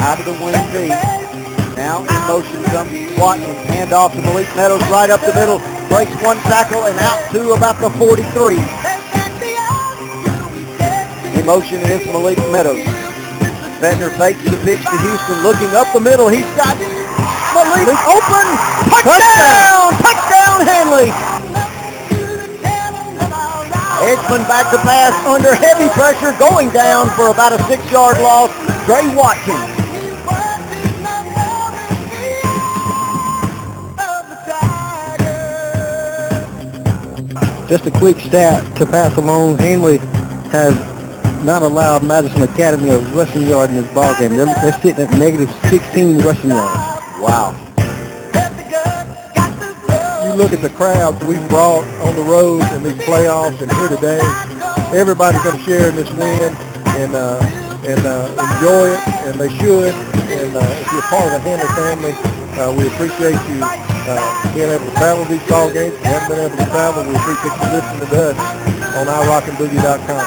[0.01, 0.97] Out of the wing feet.
[1.77, 3.57] Now in motion comes Watkins.
[3.69, 5.59] Hand off to Malik Meadows right up the middle.
[5.87, 8.57] Breaks one tackle and out to about the 43.
[11.37, 12.81] In motion is Malik Meadows.
[13.77, 16.27] Ventnor fakes the pitch to Houston, looking up the middle.
[16.27, 16.77] He's got
[17.53, 18.45] Malik open.
[19.05, 19.93] Touchdown!
[20.01, 21.30] Touchdown, Handley!
[24.11, 28.51] Edgman back to pass under heavy pressure, going down for about a six-yard loss.
[28.85, 29.57] Gray Watkins.
[37.69, 39.57] Just a quick stat to pass along.
[39.59, 39.99] Handley
[40.51, 40.75] has
[41.45, 44.35] not allowed Madison Academy a rushing yard in this ball game.
[44.35, 46.75] They're, they're sitting at negative 16 rushing yards.
[47.21, 47.70] Wow.
[50.41, 54.17] Look at the crowds we've brought on the road in these playoffs and here today.
[54.89, 56.49] Everybody's going to share in this win
[56.97, 57.37] and uh,
[57.85, 58.97] and uh, enjoy it,
[59.29, 59.93] and they should.
[60.33, 62.17] And uh, if you're part of the Handley family,
[62.57, 64.17] uh, we appreciate you uh,
[64.57, 65.93] being able to travel these ball games.
[65.93, 68.37] If you haven't been able to travel, we appreciate you listening to us
[68.97, 70.25] on iRockandBoogie.com.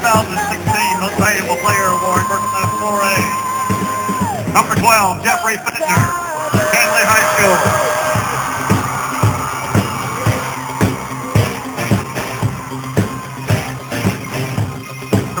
[0.00, 3.44] 2016 Most Valuable Player Award for Class 4A.
[4.56, 6.23] Number 12, Jeffrey Fitner,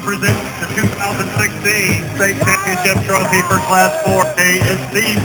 [0.04, 5.22] Present the 2016 State Championship Trophy for Class 4A is Steve,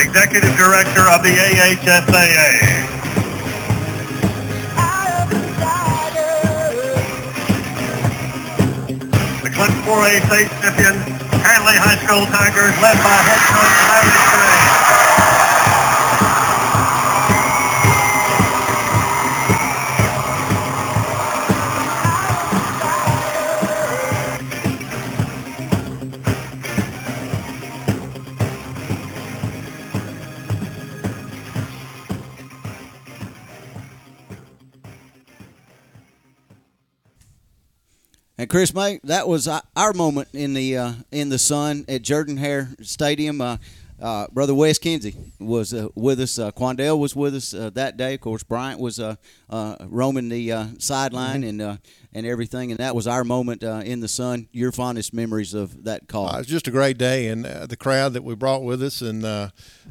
[0.00, 2.88] Executive Director of the AHSAA.
[9.42, 10.94] The Clinton 4A state champion,
[11.44, 14.47] Handley High School Tigers, led by head coach Larry Gray.
[38.58, 42.36] Chris May, that was uh, our moment in the uh, in the sun at Jordan
[42.36, 43.40] Hare Stadium.
[43.40, 43.58] Uh,
[44.02, 46.40] uh, Brother Wes Kinsey was uh, with us.
[46.40, 48.14] Uh, Quandell was with us uh, that day.
[48.14, 49.14] Of course, Bryant was uh,
[49.48, 51.76] uh, roaming the uh, sideline and uh,
[52.12, 54.48] and everything, and that was our moment uh, in the sun.
[54.50, 56.28] Your fondest memories of that call?
[56.34, 59.24] It was just a great day, and the crowd that we brought with us, and
[59.24, 59.50] uh,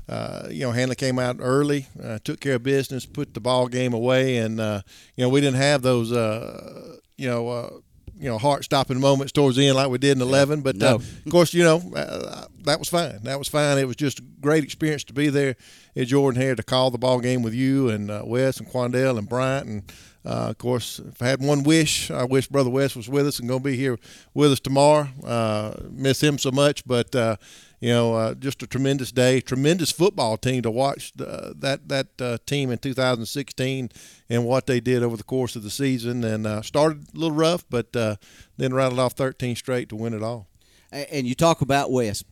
[0.09, 1.87] uh, you know, Handley came out early,
[2.25, 5.83] took care of business, put the ball game away, and you know, we didn't have
[5.83, 7.81] those, uh, you know.
[8.19, 10.61] Uh, you know, heart-stopping moments towards the end, like we did in eleven.
[10.61, 10.87] But No.
[10.87, 13.19] uh, of course, you know uh, that was fine.
[13.23, 13.77] That was fine.
[13.77, 15.55] It was just a great experience to be there
[15.95, 19.17] at Jordan Hare to call the ball game with you and uh, Wes and Quandell
[19.17, 19.67] and Bryant.
[19.67, 19.83] And
[20.27, 23.39] uh, of course, if I had one wish, I wish Brother Wes was with us
[23.39, 23.97] and going to be here
[24.33, 25.07] with us tomorrow.
[25.23, 27.37] Uh, miss him so much, but uh,
[27.79, 32.39] you know, uh, just a tremendous day, tremendous football team to watch that that uh,
[32.45, 33.89] team in 2016
[34.29, 36.25] and what they did over the course of the season.
[36.25, 38.17] And uh, started a little rough, but uh,
[38.57, 40.47] then rattled off 13 straight to win it all.
[40.91, 42.25] And you talk about Wes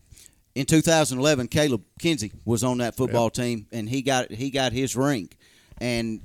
[0.53, 4.97] In 2011, Caleb Kinsey was on that football team, and he got he got his
[4.97, 5.29] ring,
[5.79, 6.19] and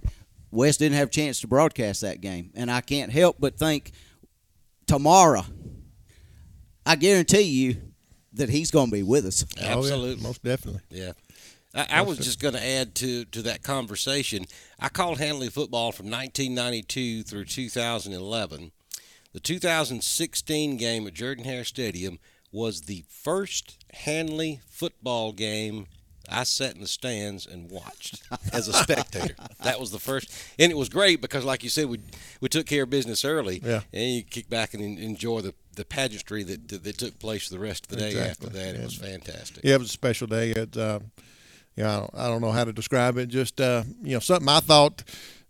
[0.50, 2.50] Wes didn't have a chance to broadcast that game.
[2.54, 3.92] And I can't help but think
[4.86, 5.42] tomorrow,
[6.84, 7.76] I guarantee you
[8.32, 9.44] that he's going to be with us.
[9.60, 10.22] Oh, Absolutely.
[10.22, 10.82] most definitely.
[10.90, 11.12] Yeah.
[11.74, 14.46] I, I was just going to add to, to that conversation.
[14.78, 18.72] I called Handley football from 1992 through 2011.
[19.32, 22.18] The 2016 game at Jordan Hare Stadium
[22.50, 25.86] was the first Handley football game
[26.30, 29.34] I sat in the stands and watched as a spectator.
[29.62, 32.00] that was the first, and it was great because, like you said, we
[32.40, 33.80] we took care of business early, Yeah.
[33.92, 37.58] and you kick back and enjoy the, the pageantry that, that that took place the
[37.58, 38.46] rest of the day Exactly.
[38.48, 38.74] after that.
[38.74, 38.84] It Yeah.
[38.84, 39.64] was fantastic.
[39.64, 40.50] Yeah, it was a special day.
[40.50, 41.00] It, uh,
[41.76, 43.28] you know, I don't, I don't know how to describe it.
[43.28, 45.02] Just uh, you know, something I thought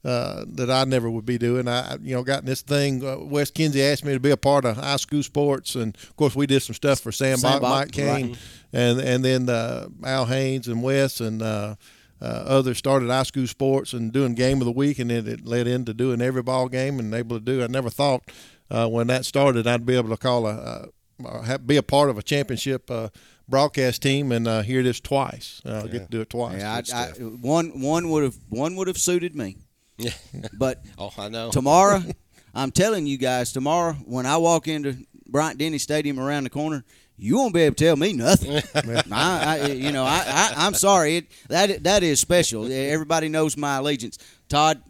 [0.05, 1.68] uh, that I never would be doing.
[1.68, 3.05] I, you know, got in this thing.
[3.05, 6.16] Uh, Wes Kinsey asked me to be a part of high school sports, and of
[6.16, 8.39] course, we did some stuff for Sam, Sam Bach, Bach, Mike Kane, right.
[8.72, 11.43] and and then uh, Al Haynes and Wes and.
[11.43, 11.77] Uh,
[12.22, 15.47] uh, others started high school sports and doing game of the week, and then it
[15.47, 17.64] led into doing every ball game and able to do.
[17.64, 18.31] I never thought
[18.70, 20.89] uh, when that started I'd be able to call a,
[21.24, 23.09] a, be a part of a championship uh,
[23.48, 25.60] broadcast team and uh, hear this twice.
[25.64, 26.60] Uh, Get to do it twice.
[26.60, 29.56] Yeah, I, I, one one would have one would have suited me.
[30.01, 30.12] Yeah.
[30.52, 31.51] But oh, I know.
[31.51, 32.02] tomorrow,
[32.55, 34.97] I'm telling you guys, tomorrow when I walk into
[35.27, 36.85] Bryant Denny Stadium around the corner,
[37.16, 38.62] you won't be able to tell me nothing.
[39.12, 41.18] I, I, you know, I, I, I'm sorry.
[41.18, 42.70] It, that that is special.
[42.70, 44.18] Everybody knows my allegiance.
[44.48, 44.82] Todd,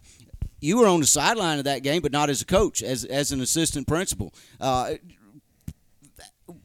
[0.61, 3.33] you were on the sideline of that game, but not as a coach, as as
[3.33, 4.33] an assistant principal.
[4.61, 4.95] Uh,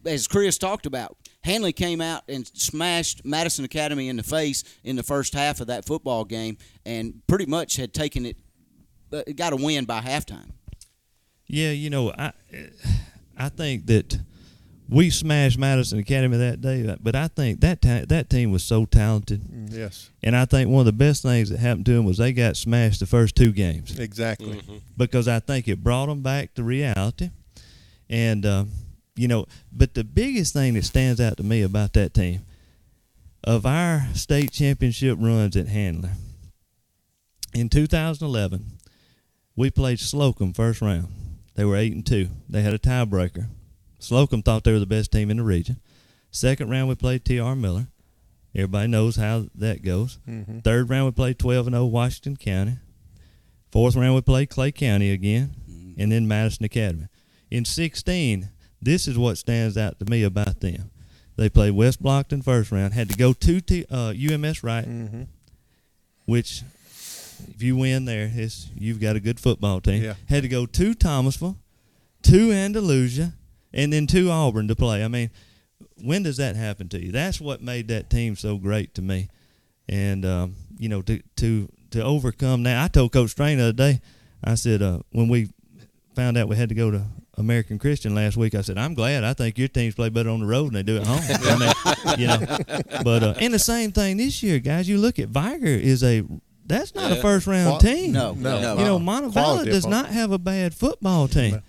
[0.05, 4.95] as Chris talked about, Handley came out and smashed Madison Academy in the face in
[4.95, 6.57] the first half of that football game,
[6.88, 8.38] and pretty much had taken it,
[9.13, 10.49] uh, got a win by halftime.
[11.45, 12.34] Yeah, you know, I
[13.38, 14.17] I think that
[14.89, 18.85] we smashed Madison Academy that day, but I think that ta- that team was so
[18.85, 19.43] talented.
[19.43, 20.09] Mm, yes.
[20.23, 22.57] And I think one of the best things that happened to them was they got
[22.57, 23.99] smashed the first two games.
[23.99, 24.63] Exactly.
[24.97, 27.30] Because I think it brought them back to reality.
[28.09, 28.65] And uh,
[29.16, 32.42] you know, but the biggest thing that stands out to me about that team
[33.44, 36.10] of our state championship runs at Handley
[37.54, 38.66] in 2011,
[39.56, 41.08] we played Slocomb first round.
[41.56, 42.28] They were eight and two.
[42.50, 43.48] They had a tiebreaker.
[44.00, 45.80] Slocomb thought they were the best team in the region.
[46.32, 47.56] Second round, we played T.R.
[47.56, 47.88] Miller.
[48.54, 50.20] Everybody knows how that goes.
[50.28, 50.64] Mhm.
[50.64, 52.78] Third round, we played 12 and 0 Washington County.
[53.72, 55.56] Fourth round, we played Clay County again,
[55.98, 57.08] and then Madison Academy.
[57.50, 58.50] In 16,
[58.86, 60.91] this is what stands out to me about them.
[61.36, 65.28] They played West Blockton first round, had to go to T, uh, UMS Wright, Mhm.
[66.26, 66.64] which
[67.53, 70.02] if you win there, it's, you've got a good football team.
[70.02, 70.14] Yeah.
[70.30, 71.57] Had to go to Thomasville,
[72.24, 73.34] to Andalusia,
[73.74, 75.03] and then to Auburn to play.
[75.03, 75.30] I mean,
[76.02, 77.12] when does that happen to you?
[77.12, 79.28] That's what made that team so great to me.
[79.90, 83.74] And um, you know, to to to overcome that, I told Coach Strain the other
[83.74, 84.02] day.
[84.44, 85.49] I said uh, when we
[86.16, 87.03] found out we had to go to
[87.38, 89.24] American Christian last week, I said I'm glad.
[89.24, 91.22] I think your teams play better on the road than they do at home.
[91.30, 92.40] I mean, you know,
[93.03, 94.88] but uh, and the same thing this year, guys.
[94.88, 96.24] You look at Vigor is a
[96.66, 98.12] that's not a first round Qual- tean.
[98.12, 98.78] No, no, no.
[98.78, 100.06] You know, Montevallo does opponent.
[100.07, 101.62] not have a bad football team.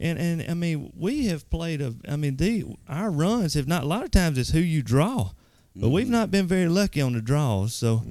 [0.00, 1.94] And and I mean, we have played a.
[2.08, 3.82] I mean, the our runs have not.
[3.82, 5.30] A lot of times it's who you draw,
[5.74, 7.74] but we've not been very lucky on the draws.
[7.74, 8.04] So,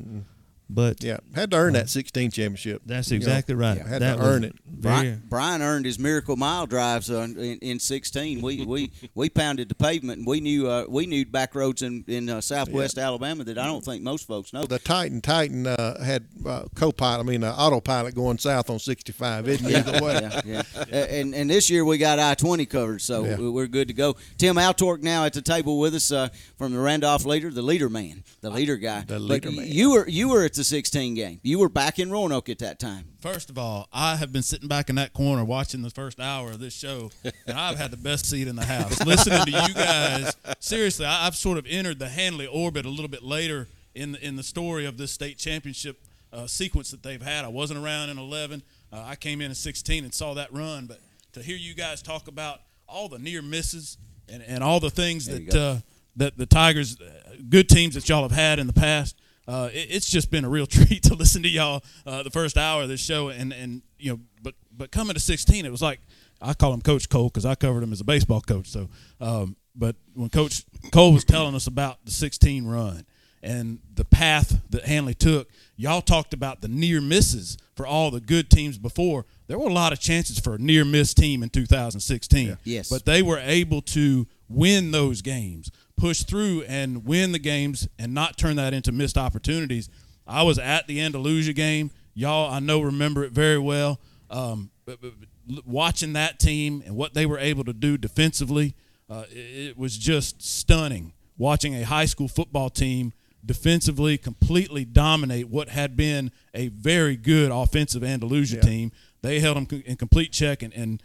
[0.69, 2.81] But yeah, had to earn that 16 championship.
[2.85, 3.77] That's You know, exactly right.
[3.77, 4.56] Had That to earn it.
[4.65, 8.41] Brian, Brian earned his miracle mile drives uh, in, in 16.
[8.41, 12.03] We, we we pounded the pavement, and we knew uh, we knew back roads in
[12.07, 14.65] in uh, Southwest Alabama that I don't think most folks know.
[14.65, 19.48] The Titan Titan uh, had uh, co-pilot, I mean uh, autopilot going south on 65.
[19.48, 19.88] Isn't it?
[19.88, 20.19] Either way.
[20.45, 20.98] yeah, yeah.
[21.06, 23.38] And and this year we got I twenty covered, so Yeah.
[23.38, 24.15] we- we're good to go.
[24.38, 26.27] Tim Altork now at the table with us uh,
[26.57, 28.99] from the Randolph leader, the leader man, the leader guy.
[29.02, 29.65] The But leader man.
[29.68, 31.40] You were you were at the sixteen game.
[31.44, 33.06] You were back in Roanoke at that time.
[33.20, 36.52] First of all, I have been sitting back in that corner watching the first hour
[36.52, 39.00] of this show, and I've had the best seat in the house.
[39.06, 43.24] Listening to you guys, seriously, I've sort of entered the Handley orbit a little bit
[43.24, 46.00] later in the, in the story of this state championship
[46.32, 47.46] uh, sequence that they've had.
[47.46, 48.62] I wasn't around in 11.
[48.92, 51.00] Uh, I came in in 16 and saw that run, but
[51.34, 53.98] to hear you guys talk about all the near misses
[54.30, 55.76] and, and all the things There that uh,
[56.16, 59.16] that the Tigers, uh, good teams that y'all have had in the past.
[59.48, 62.57] Uh, it, it's just been a real treat to listen to y'all uh, the first
[62.57, 65.82] hour of this show, and and you know, but but coming to 16, it was
[65.82, 65.99] like
[66.41, 68.68] I call him Coach Cole because I covered him as a baseball coach.
[68.68, 73.06] So, um, but when Coach Cole was telling us about the 16 run
[73.44, 78.19] and the path that Handley took, y'all talked about the near misses for all the
[78.19, 79.26] good teams before.
[79.48, 82.57] There were a lot of chances for a near miss team in 2016.
[82.64, 82.90] Yes.
[82.90, 88.14] But they were able to win those games, push through and win the games and
[88.14, 89.90] not turn that into missed opportunities.
[90.26, 91.91] I was at the Andalusia game.
[92.14, 93.99] Y'all, I know, remember it very well.
[94.30, 98.76] Um, but, but, but watching that team and what they were able to do defensively,
[99.10, 101.14] uh, it, it was just stunning.
[101.38, 103.14] Watching a high school football team
[103.45, 108.91] defensively completely dominate what had been a very good offensive Andalusia team.
[109.22, 111.03] They held them in complete check, and, and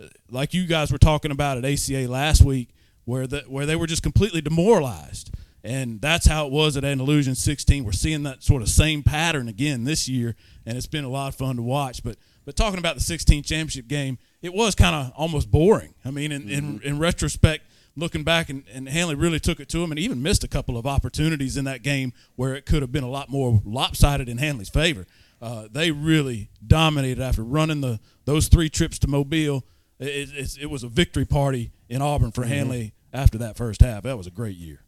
[0.00, 2.68] uh, like you guys were talking about at ACA last week,
[3.08, 5.30] where the where they were just completely demoralized,
[5.64, 7.82] and that's how it was at Andalusia in 16.
[7.82, 10.36] We're seeing that sort of same pattern again this year,
[10.66, 12.02] and it's been a lot of fun to watch.
[12.04, 15.94] But but talking about the 16 championship game, it was kind of almost boring.
[16.04, 17.64] I mean, in, in in retrospect,
[17.96, 20.76] looking back, and, and Handley really took it to him, and even missed a couple
[20.76, 24.36] of opportunities in that game where it could have been a lot more lopsided in
[24.36, 25.06] Handley's favor.
[25.40, 29.64] Uh, they really dominated after running the those three trips to Mobile.
[29.98, 32.48] It, it, it was a victory party in Auburn for Mhm.
[32.48, 34.02] Handley after that first half.
[34.02, 34.80] That was a great year.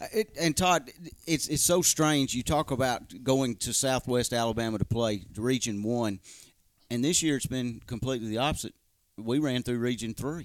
[0.00, 0.90] Uh, It, and Todd,
[1.26, 2.34] it's it's so strange.
[2.34, 6.20] You talk about going to Southwest Alabama to play Region One,
[6.90, 8.74] and this year it's been completely the opposite.
[9.16, 10.42] We ran through Region Three.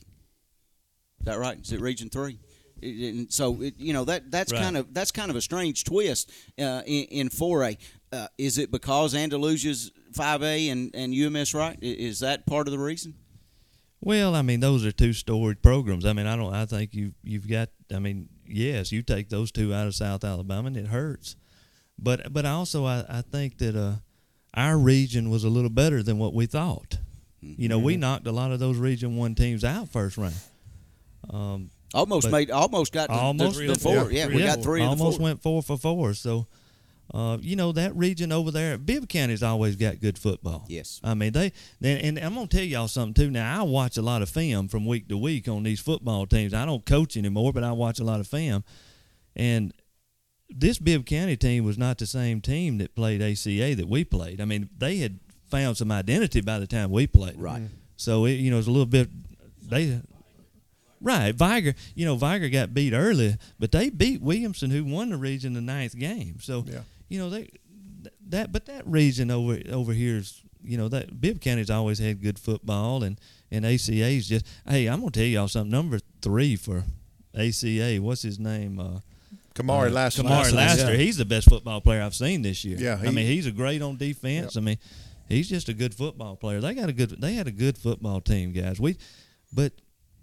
[1.19, 1.59] Is that right?
[1.59, 2.39] Is it Region Three?
[2.81, 4.61] And so it, you know that that's Right.
[4.61, 7.77] kind of that's kind of a strange twist uh, in, in 4A.
[8.13, 11.77] Uh, is it because Andalusia's 5A and, and UMS right?
[11.81, 13.15] Is that part of the reason?
[14.01, 16.05] Well, I mean, those are two storied programs.
[16.05, 16.53] I mean, I don't.
[16.53, 17.69] I think you you've got.
[17.93, 21.35] I mean, yes, you take those two out of South Alabama, and it hurts.
[21.97, 23.95] But but also, I, I think that uh,
[24.53, 26.97] our region was a little better than what we thought.
[27.41, 30.35] You know, we knocked a lot of those Region One teams out first round.
[31.29, 34.11] Um, Almost made almost got the, the- almost the, four.
[34.11, 36.13] Yeah, we got three almost went four for four.
[36.13, 36.47] So,
[37.13, 40.65] uh, you know that region over there, Bibb County's always got good football.
[40.67, 40.99] Yes.
[41.03, 43.31] I mean they, and, and I'm gonna tell y'all something too.
[43.31, 46.53] Now I watch a lot of film from week to week on these football teams.
[46.53, 48.63] I don't coach anymore, but I watch a lot of film,
[49.35, 49.73] and
[50.49, 54.39] this Bibb County team was not the same team that played ACA that we played.
[54.39, 55.19] I mean they had
[55.49, 57.39] found some identity by the time we played.
[57.41, 57.63] Right.
[57.97, 59.09] So it, you know, it's a little bit
[59.67, 59.99] they
[61.01, 61.75] Right, Vigor.
[61.95, 65.61] You know, Vigor got beat early, but they beat Williamson, who won the region the
[65.61, 66.37] ninth game.
[66.41, 66.79] So, Yeah.
[67.09, 67.49] You know, they
[68.29, 72.21] that but that region over over here is you know that Bibb County's always had
[72.21, 73.19] good football, and
[73.51, 75.71] and ACA's just hey, I'm gonna tell y'all something.
[75.71, 76.85] Number three for
[77.35, 78.79] ACA, what's his name?
[78.79, 78.99] Uh,
[79.55, 80.27] Kamari uh, Lassiter.
[80.27, 80.91] Kamari Lassiter, Lassiter.
[80.93, 80.97] yeah.
[80.97, 82.77] He's the best football player I've seen this year.
[82.79, 84.55] Yeah, I mean he's a great on defense.
[84.55, 84.77] I mean,
[85.27, 86.61] he's just a good football player.
[86.61, 87.09] They got a good.
[87.21, 88.79] They had a good football team, guys.
[88.79, 88.97] We,
[89.51, 89.73] but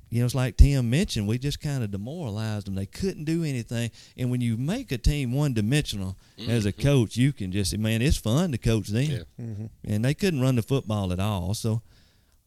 [0.08, 2.74] you know, it's like Tim mentioned, we just kind of demoralized them.
[2.76, 3.90] They couldn't do anything.
[4.16, 6.16] And when you make a team one dimensional
[6.48, 6.82] as a Mhm.
[6.82, 9.02] coach, you can just say, man, it's fun to coach them.
[9.10, 9.18] Yeah.
[9.44, 9.70] Mhm.
[9.84, 11.54] And they couldn't run the football at all.
[11.54, 11.82] So,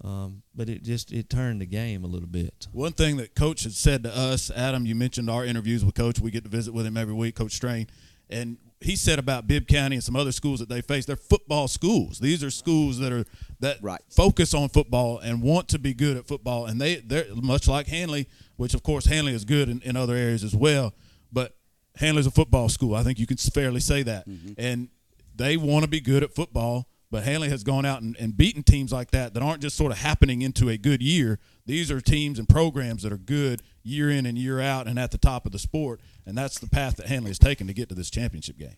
[0.03, 2.67] um, but it just it turned the game a little bit.
[2.71, 6.19] One thing that Coach had said to us, Adam, you mentioned our interviews with Coach.
[6.21, 7.87] We get to visit with him every week, Coach Strain,
[8.29, 11.05] and he said about Bibb County and some other schools that they face.
[11.05, 12.19] They're football schools.
[12.19, 13.25] These are schools that are
[13.59, 14.01] that right.
[14.09, 17.87] focus on football and want to be good at football, and they they're much like
[17.87, 20.93] Handley, which of course Handley is good in, in other areas as well,
[21.31, 21.57] but
[21.97, 22.95] Handley's a football school.
[22.95, 24.53] I think you can fairly say that, mm-hmm.
[24.57, 24.89] and
[25.35, 26.87] they want to be good at football.
[27.11, 29.91] But Handley has gone out and, and beaten teams like that that aren't just sort
[29.91, 31.39] of happening into a good year.
[31.65, 35.09] These are teams and programs that are good year in and year out and at
[35.09, 36.01] the top of the sport.
[36.29, 38.75] And that's the path that Handley has taken to get to this championship game.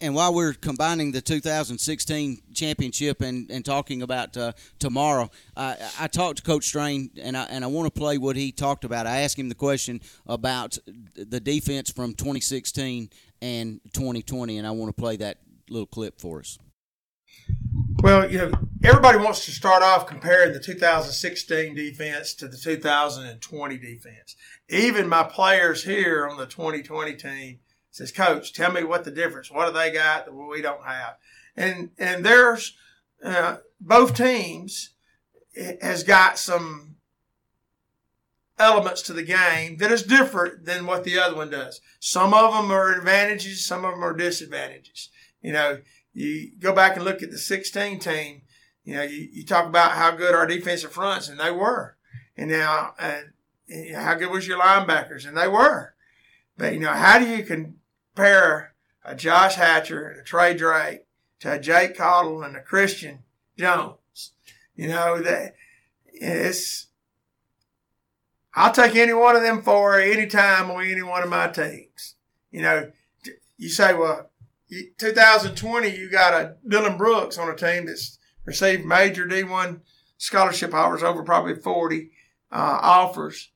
[0.00, 6.06] And while we're combining the 2016 championship and, and talking about uh, tomorrow, I, I
[6.06, 9.06] talked to Coach Strain, and I and I want to play what he talked about.
[9.06, 10.78] I asked him the question about
[11.14, 13.10] the defense from 2016
[13.42, 15.38] and 2020, and I want to play that
[15.68, 16.58] little clip for us.
[18.02, 18.52] Well, you know,
[18.84, 24.36] everybody wants to start off comparing the 2016 defense to the 2020 defense.
[24.68, 27.60] Even my players here on the 2020 team
[27.90, 29.50] says, "Coach, tell me what the difference.
[29.50, 31.16] What do they got that we don't have?"
[31.56, 32.76] And and there's
[33.24, 34.90] uh, both teams
[35.80, 36.96] has got some
[38.58, 41.80] elements to the game that is different than what the other one does.
[41.98, 45.08] Some of them are advantages, some of them are disadvantages.
[45.40, 45.78] You know,
[46.16, 48.40] you go back and look at the 16 team,
[48.84, 51.96] you know, you, you talk about how good our defensive fronts, and they were.
[52.36, 53.20] And now, uh,
[53.94, 55.26] how good was your linebackers?
[55.28, 55.94] And they were.
[56.56, 58.74] But, you know, how do you compare
[59.04, 61.00] a Josh Hatcher and a Trey Drake
[61.40, 63.18] to a Jake Cottle and a Christian
[63.58, 64.32] Jones?
[64.74, 65.54] You know, that
[66.06, 66.86] it's,
[68.54, 72.14] I'll take any one of them for any time on any one of my teams.
[72.50, 72.90] You know,
[73.58, 74.30] you say, well,
[74.70, 79.80] 2020, you got a Dylan Brooks on a team that's received major D1
[80.18, 82.10] scholarship offers over probably 40
[82.50, 83.50] uh, offers.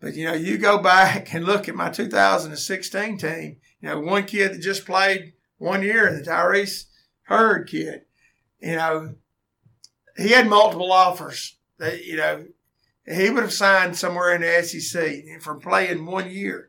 [0.00, 4.24] But, you know, you go back and look at my 2016 team, you know, one
[4.24, 6.86] kid that just played one year, the Tyrese
[7.22, 8.02] Hurd kid,
[8.60, 9.14] you know,
[10.16, 11.56] he had multiple offers.
[11.78, 12.46] That, you know,
[13.06, 16.68] he would have signed somewhere in the SEC from playing one year.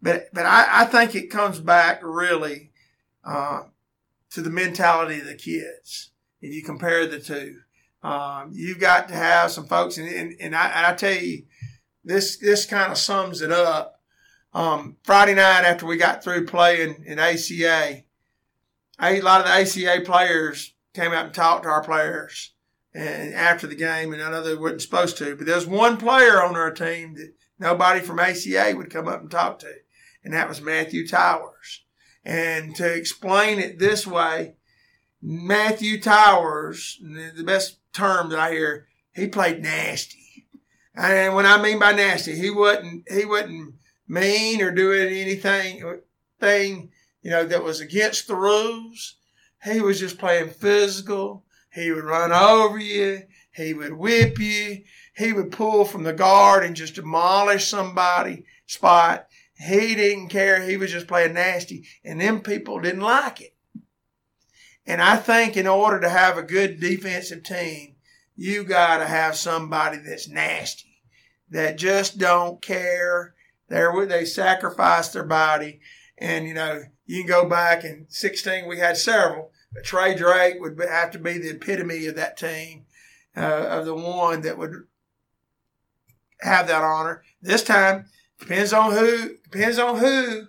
[0.00, 2.71] But, but I, I think it comes back really
[3.24, 3.62] uh,
[4.30, 6.10] to the mentality of the kids.
[6.40, 7.60] If you compare the two,
[8.02, 11.44] um, you've got to have some folks, and, and, and I, and I tell you,
[12.04, 14.00] this this kind of sums it up.
[14.52, 18.02] Um, Friday night after we got through playing in ACA,
[19.00, 22.52] a lot of the ACA players came out and talked to our players
[22.94, 26.42] and after the game, and I know they weren't supposed to, but there's one player
[26.42, 29.72] on our team that nobody from ACA would come up and talk to,
[30.22, 31.81] and that was Matthew Towers.
[32.24, 34.54] And to explain it this way,
[35.20, 40.46] Matthew Towers, the best term that I hear, he played nasty.
[40.94, 43.74] And when I mean by nasty, he wasn't he wasn't
[44.06, 46.00] mean or doing anything
[46.38, 46.90] thing,
[47.22, 49.16] you know, that was against the rules.
[49.64, 51.44] He was just playing physical.
[51.72, 53.22] He would run over you.
[53.54, 54.82] He would whip you.
[55.16, 59.28] He would pull from the guard and just demolish somebody spot.
[59.62, 60.62] He didn't care.
[60.62, 61.86] He was just playing nasty.
[62.04, 63.54] And them people didn't like it.
[64.86, 67.94] And I think in order to have a good defensive team,
[68.34, 71.02] you got to have somebody that's nasty,
[71.50, 73.34] that just don't care.
[73.68, 75.80] They're, they sacrifice their body.
[76.18, 79.52] And, you know, you can go back in 16, we had several.
[79.72, 82.86] But Trey Drake would have to be the epitome of that team,
[83.36, 84.84] uh, of the one that would
[86.40, 87.22] have that honor.
[87.40, 88.06] This time,
[88.42, 89.36] Depends on who.
[89.50, 90.48] Depends on who.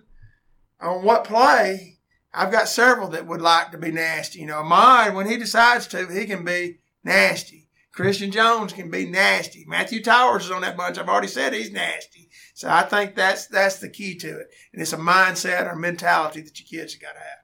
[0.81, 1.99] On what play.
[2.33, 4.39] I've got several that would like to be nasty.
[4.39, 7.69] You know, mine when he decides to, he can be nasty.
[7.91, 9.65] Christian Jones can be nasty.
[9.67, 10.97] Matthew Towers is on that bunch.
[10.97, 12.29] I've already said he's nasty.
[12.55, 14.47] So I think that's that's the key to it.
[14.73, 17.43] And it's a mindset or mentality that your kids have got to have.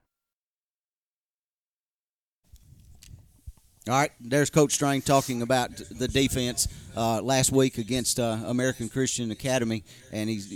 [3.88, 6.68] All right, there's Coach Strain talking about the defense
[7.00, 10.54] uh, last week against uh, American Christian Academy, and he's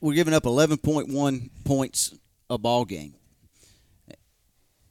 [0.00, 2.14] we're giving up 11.1 points
[2.50, 3.14] a ball game.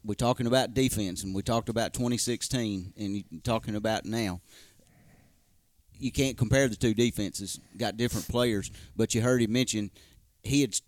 [0.06, 4.40] We're talking about defense, and we talked about 2016, and you're talking about now.
[6.00, 8.72] You can't compare the two defenses; got different players.
[8.96, 9.92] But you heard him mention
[10.42, 10.80] he had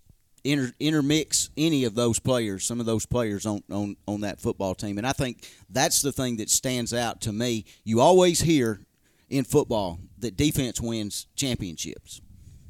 [0.48, 4.74] inter, intermix any of those players, some of those players on, on, on that football
[4.74, 4.98] team.
[4.98, 7.66] And I think that's the thing that stands out to me.
[7.84, 8.82] You always hear
[9.30, 12.22] in football that defense wins championships.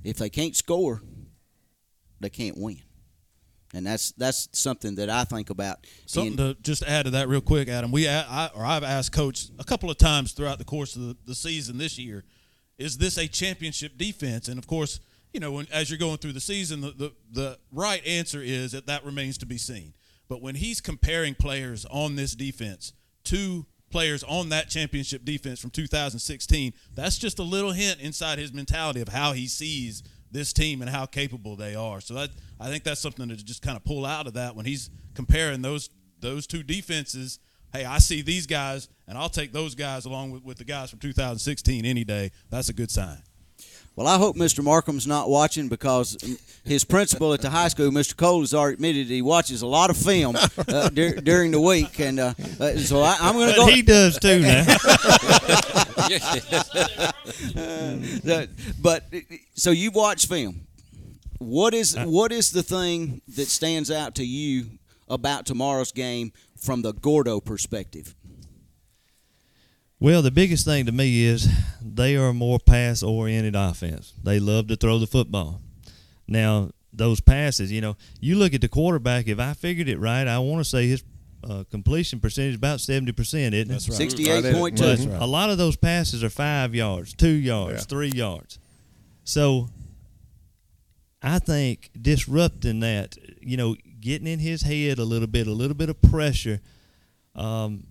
[0.03, 1.01] If they can't score,
[2.19, 2.81] they can't win.
[3.73, 5.85] And that's that's something that I think about.
[6.05, 7.91] Something in, to just add to that real quick, Adam.
[7.91, 11.17] We I, or I've asked coach a couple of times throughout the course of the,
[11.25, 12.23] the season this year,
[12.77, 14.47] is this a championship defense?
[14.47, 15.01] And of course,
[15.33, 18.71] you know, when, as you're going through the season, the, the, the right answer is
[18.71, 19.93] that that remains to be seen.
[20.27, 22.93] But when he's comparing players on this defense
[23.25, 28.53] to players on that championship defense from 2016, that's just a little hint inside his
[28.53, 32.01] mentality of how he sees this team and how capable they are.
[32.01, 34.65] So that I think that's something to just kind of pull out of that when
[34.65, 35.89] he's comparing those
[36.19, 37.39] those two defenses.
[37.73, 40.89] Hey, I see these guys, and I'll take those guys along with, with the guys
[40.89, 42.31] from 2016 any day.
[42.49, 43.21] That's a good sign.
[43.97, 44.63] Well, I hope Mr.
[44.63, 46.15] Markham's not watching because
[46.63, 48.15] his principal at the high school, Mr.
[48.15, 51.99] Cole, has already admitted he watches a lot of film uh, dur- during the week,
[51.99, 53.65] and uh, uh, so I, I'm going to go.
[53.65, 54.63] he does too now.
[58.23, 58.49] That-
[58.81, 59.05] but
[59.55, 60.67] so you watch film.
[61.39, 64.67] What is Uh, what is the thing that stands out to you
[65.07, 68.13] about tomorrow's game from the Gordo perspective?
[69.99, 71.49] Well, the biggest thing to me is
[71.81, 74.13] they are a more pass oriented offense.
[74.23, 75.61] They love to throw the football.
[76.27, 80.27] Now, those passes, you know, you look at the quarterback, if I figured it right,
[80.27, 81.03] I want to say his
[81.43, 83.67] uh, completion percentage is about 70%, isn't it?
[83.67, 83.99] That's right.
[83.99, 84.77] 68.2.
[84.77, 85.21] But right.
[85.21, 88.59] A lot of those passes are five yards, two yards, three yards.
[89.23, 89.69] So
[91.21, 95.75] I think disrupting that, you know, getting in his head a little bit, a little
[95.75, 96.59] bit of pressure.
[97.35, 97.85] Um,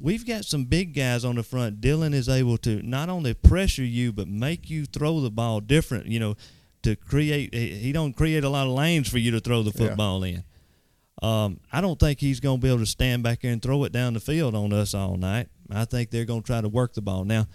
[0.00, 1.80] we've got some big guys on the front.
[1.80, 6.06] Dylan is able to not only pressure you, but make you throw the ball different.
[6.06, 6.34] You know,
[6.82, 7.54] to create.
[7.54, 9.88] He don't create a lot of lanes for you to throw the Yeah.
[9.88, 10.44] football in.
[11.20, 13.82] Um, I don't think he's going to be able to stand back there and throw
[13.84, 15.48] it down the field on us all night.
[15.68, 17.24] I think they're going to try to work the ball.
[17.24, 17.48] Now,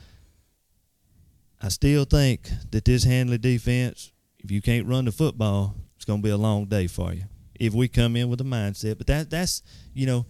[1.61, 6.19] I still think that this Handley defense, if you can't run the football, it's going
[6.19, 7.23] to be a long day for you.
[7.57, 9.63] If we come in with a mindset, but that that's
[9.93, 10.25] you know,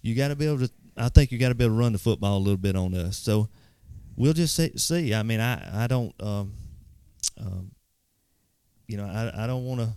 [0.00, 0.70] you got to be able to.
[1.02, 2.94] I think you got to be able to run the football a little bit on
[2.94, 3.16] us.
[3.18, 3.48] So
[4.16, 4.72] we'll just see.
[4.76, 5.14] see.
[5.14, 6.14] I mean, I I don't.
[6.22, 6.52] Um,
[7.40, 7.72] um,
[8.86, 9.88] you know, I I don't want to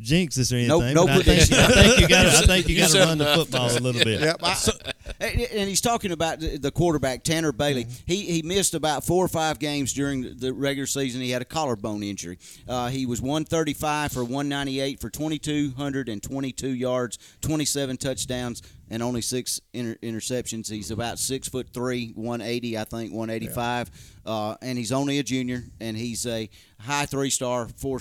[0.00, 0.94] jinx this or anything.
[0.94, 1.58] Nope, no but I think, prediction.
[1.58, 2.26] I think you got.
[2.26, 4.20] I think you You got to run the football a little bit.
[4.20, 4.72] Yep, I- So-
[5.20, 7.86] and and he's talking about the the quarterback Tanner Bailey.
[8.06, 11.20] He he missed about four or five games during the regular season.
[11.20, 12.38] He had a collarbone injury.
[12.68, 18.62] Uh, he was 135 for 198 for 2,222 yards, 27 touchdowns,
[18.92, 20.70] and only six inter- interceptions.
[20.70, 23.90] He's about six foot three, 180, I think, 185,
[24.26, 25.64] uh, and he's only a junior.
[25.80, 28.00] And he's a high three star, four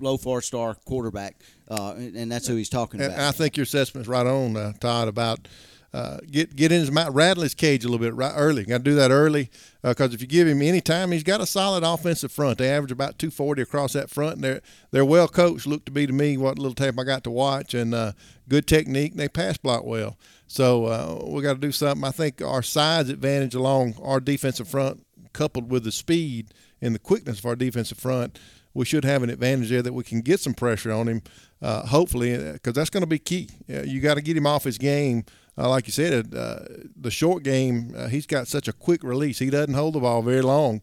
[0.00, 1.36] low four star quarterback,
[1.70, 3.28] uh, and and that's who he's talking And about.
[3.28, 5.46] I think your assessment's right on, uh, Todd, about
[5.94, 8.64] uh, get get in his mouth, rattle his cage a little bit right early.
[8.64, 9.50] Got to do that early
[9.82, 12.58] because if you give him any time, he's got a solid offensive front.
[12.58, 14.60] They average about 240 across that front, and they're
[14.90, 15.66] they're well coached.
[15.66, 18.12] Look to be to me what little tape I got to watch, and uh,
[18.48, 19.12] good technique.
[19.12, 20.16] And they pass block well.
[20.52, 22.04] So uh, we got to do something.
[22.04, 25.02] I think our size advantage along our defensive front,
[25.32, 26.52] coupled with the speed
[26.82, 28.38] and the quickness of our defensive front,
[28.74, 31.22] we should have an advantage there that we can get some pressure on him.
[31.62, 33.48] Uh, hopefully, because that's going to be key.
[33.72, 35.24] Uh, you got to get him off his game.
[35.56, 36.58] Uh, like you said, uh,
[37.00, 39.38] the short game, uh, he's got such a quick release.
[39.38, 40.82] He doesn't hold the ball very long,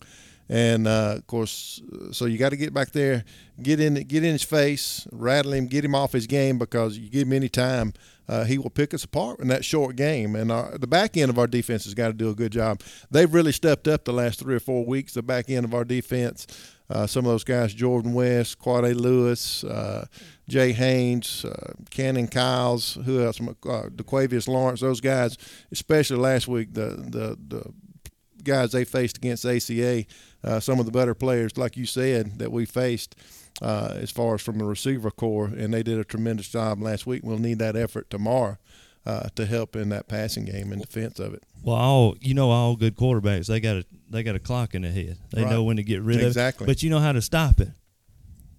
[0.49, 1.81] and uh, of course,
[2.11, 3.23] so you got to get back there,
[3.61, 7.07] get in, get in his face, rattle him, get him off his game because you
[7.07, 7.93] give him any time,
[8.27, 10.35] uh, he will pick us apart in that short game.
[10.35, 12.81] And our, the back end of our defense has got to do a good job.
[13.11, 15.13] They've really stepped up the last three or four weeks.
[15.13, 16.47] The back end of our defense,
[16.89, 20.07] uh, some of those guys, Jordan West, Quade Lewis, uh,
[20.47, 23.39] Jay Haynes, uh, Cannon Kyles, who else?
[23.39, 25.37] Uh, DeQuavius Lawrence, those guys,
[25.71, 27.73] especially last week, the the the
[28.43, 30.05] guys they faced against ACA,
[30.43, 33.15] uh, some of the better players, like you said, that we faced.
[33.61, 37.05] Uh, as far as from the receiver corps, and they did a tremendous job last
[37.05, 37.23] week.
[37.25, 38.57] We'll need that effort tomorrow
[39.05, 41.43] uh, to help in that passing game and defense of it.
[41.61, 44.83] Well, all you know, all good quarterbacks they got a they got a clock in
[44.83, 45.17] their head.
[45.33, 45.51] They Right.
[45.51, 46.63] know when to get rid of Exactly.
[46.63, 46.67] it.
[46.67, 47.67] But you know how to stop it.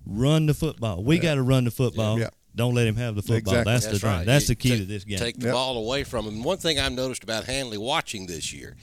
[0.04, 1.02] Run the football.
[1.02, 2.18] We got to run the football.
[2.18, 2.28] Yeah.
[2.54, 3.54] Don't let him have the football.
[3.54, 3.72] Exactly.
[3.72, 4.10] That's, the That's thing.
[4.10, 4.26] right.
[4.26, 5.18] That's You the key take- to this game.
[5.18, 6.42] Take the ball away from him.
[6.42, 8.76] One thing I've noticed about Handley watching this year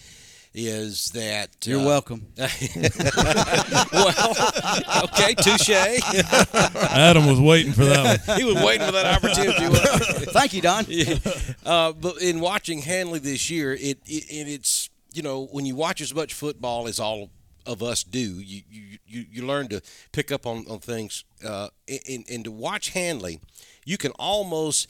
[0.54, 2.28] is that You're uh, welcome.
[2.38, 2.48] well,
[5.04, 5.70] okay, touche.
[6.90, 9.66] Adam was waiting for that he was waiting for that opportunity.
[10.32, 10.86] Thank you, Don.
[10.88, 11.16] Yeah.
[11.66, 15.76] Uh, but in watching Handley this year, it, it and it's you know when you
[15.76, 17.30] watch as much football as all
[17.66, 21.24] of us do, you you, you, you learn to pick up on, on things.
[21.46, 21.68] Uh,
[22.08, 23.40] and, and to watch Handley,
[23.86, 24.88] you can almost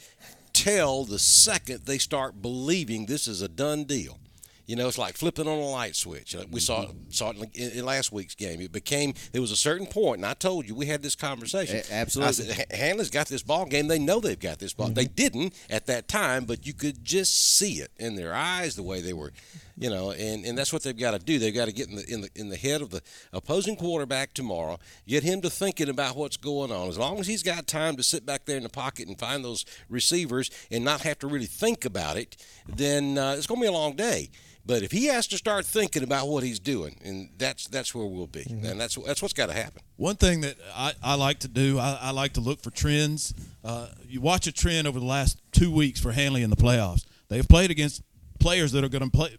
[0.54, 4.20] tell the second they start believing this is a done deal.
[4.68, 6.36] You know, it's like flipping on a light switch.
[6.36, 8.60] Uh, We saw saw it in, last week's game.
[8.62, 11.78] It became there was a certain point, and I told you we had this conversation.
[11.90, 12.28] A- absolutely.
[12.54, 13.88] I said, Handley's got this ball game.
[13.88, 14.90] They know they've got this ball.
[14.90, 18.84] They didn't at that time, but you could just see it in their eyes the
[18.84, 19.32] way they were,
[19.78, 20.12] you know.
[20.12, 21.40] And, and that's what they've got to do.
[21.40, 23.02] They've got to get in the in the in the head of the
[23.32, 24.80] opposing quarterback tomorrow.
[25.08, 26.90] Get him to thinking about what's going on.
[26.90, 29.44] As long as he's got time to sit back there in the pocket and find
[29.44, 32.38] those receivers and not have to really think about it,
[32.68, 34.30] then uh, it's going to be a long day.
[34.66, 38.06] But if he has to start thinking about what he's doing, and that's that's where
[38.06, 39.82] we'll be, and that's that's what's got to happen.
[39.96, 43.34] One thing that I, I like to do, I, I like to look for trends.
[43.64, 47.06] Uh, you watch a trend over the last two weeks for Handley in the playoffs.
[47.30, 48.04] They've played against
[48.40, 49.38] players that are going to play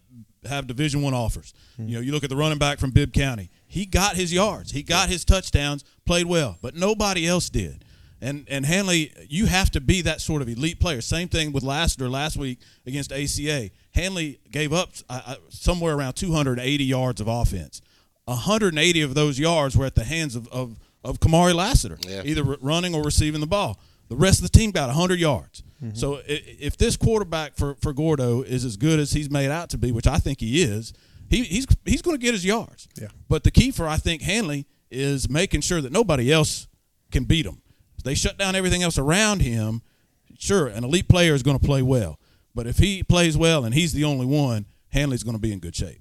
[0.49, 1.53] have Division One offers.
[1.78, 3.51] You know, you look at the running back from Bibb County.
[3.66, 4.70] He got his yards.
[4.73, 5.85] He got his touchdowns.
[6.07, 7.85] Played well, but nobody else did.
[8.20, 11.01] And and Handley, you have to be that sort of elite player.
[11.01, 13.70] Same thing with Lassiter last week against ACA.
[13.95, 17.81] Handley gave up uh, somewhere around 280 yards of offense.
[18.24, 22.23] 180 of those yards were at the hands of of, of Kamari Lassiter, Yeah.
[22.24, 23.78] either running or receiving the ball.
[24.09, 25.62] The rest of the team got 100 yards.
[25.82, 25.94] Mm-hmm.
[25.97, 29.70] So i- if this quarterback for, for Gordo is as good as he's made out
[29.70, 30.93] to be, which I think he is,
[31.30, 32.89] he, he's he's going to get his yards.
[33.01, 33.09] Yeah.
[33.28, 36.66] But the key for I think Handley is making sure that nobody else
[37.12, 37.60] can beat him.
[38.02, 39.82] They shut down everything else around him.
[40.39, 42.18] Sure, an elite player is going to play well,
[42.55, 45.59] but if he plays well and he's the only one, Handley's going to be in
[45.59, 46.01] good shape.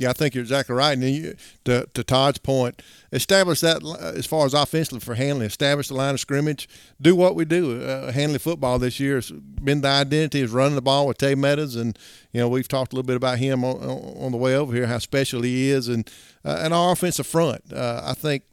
[0.00, 0.96] Yeah, I think you're exactly right.
[0.96, 1.34] And you,
[1.66, 2.80] to, to Todd's point,
[3.12, 3.84] establish that
[4.16, 6.70] as far as offensively for Handley, establish the line of scrimmage,
[7.02, 7.82] do what we do.
[7.82, 11.34] Uh, Handley football this year has been the identity is running the ball with Tay
[11.34, 11.98] Meadows, and
[12.32, 14.74] you know we've talked a little bit about him on, on on the way over
[14.74, 16.10] here, how special he is, and
[16.46, 17.60] uh, and our offensive front.
[17.70, 18.44] Uh, I think.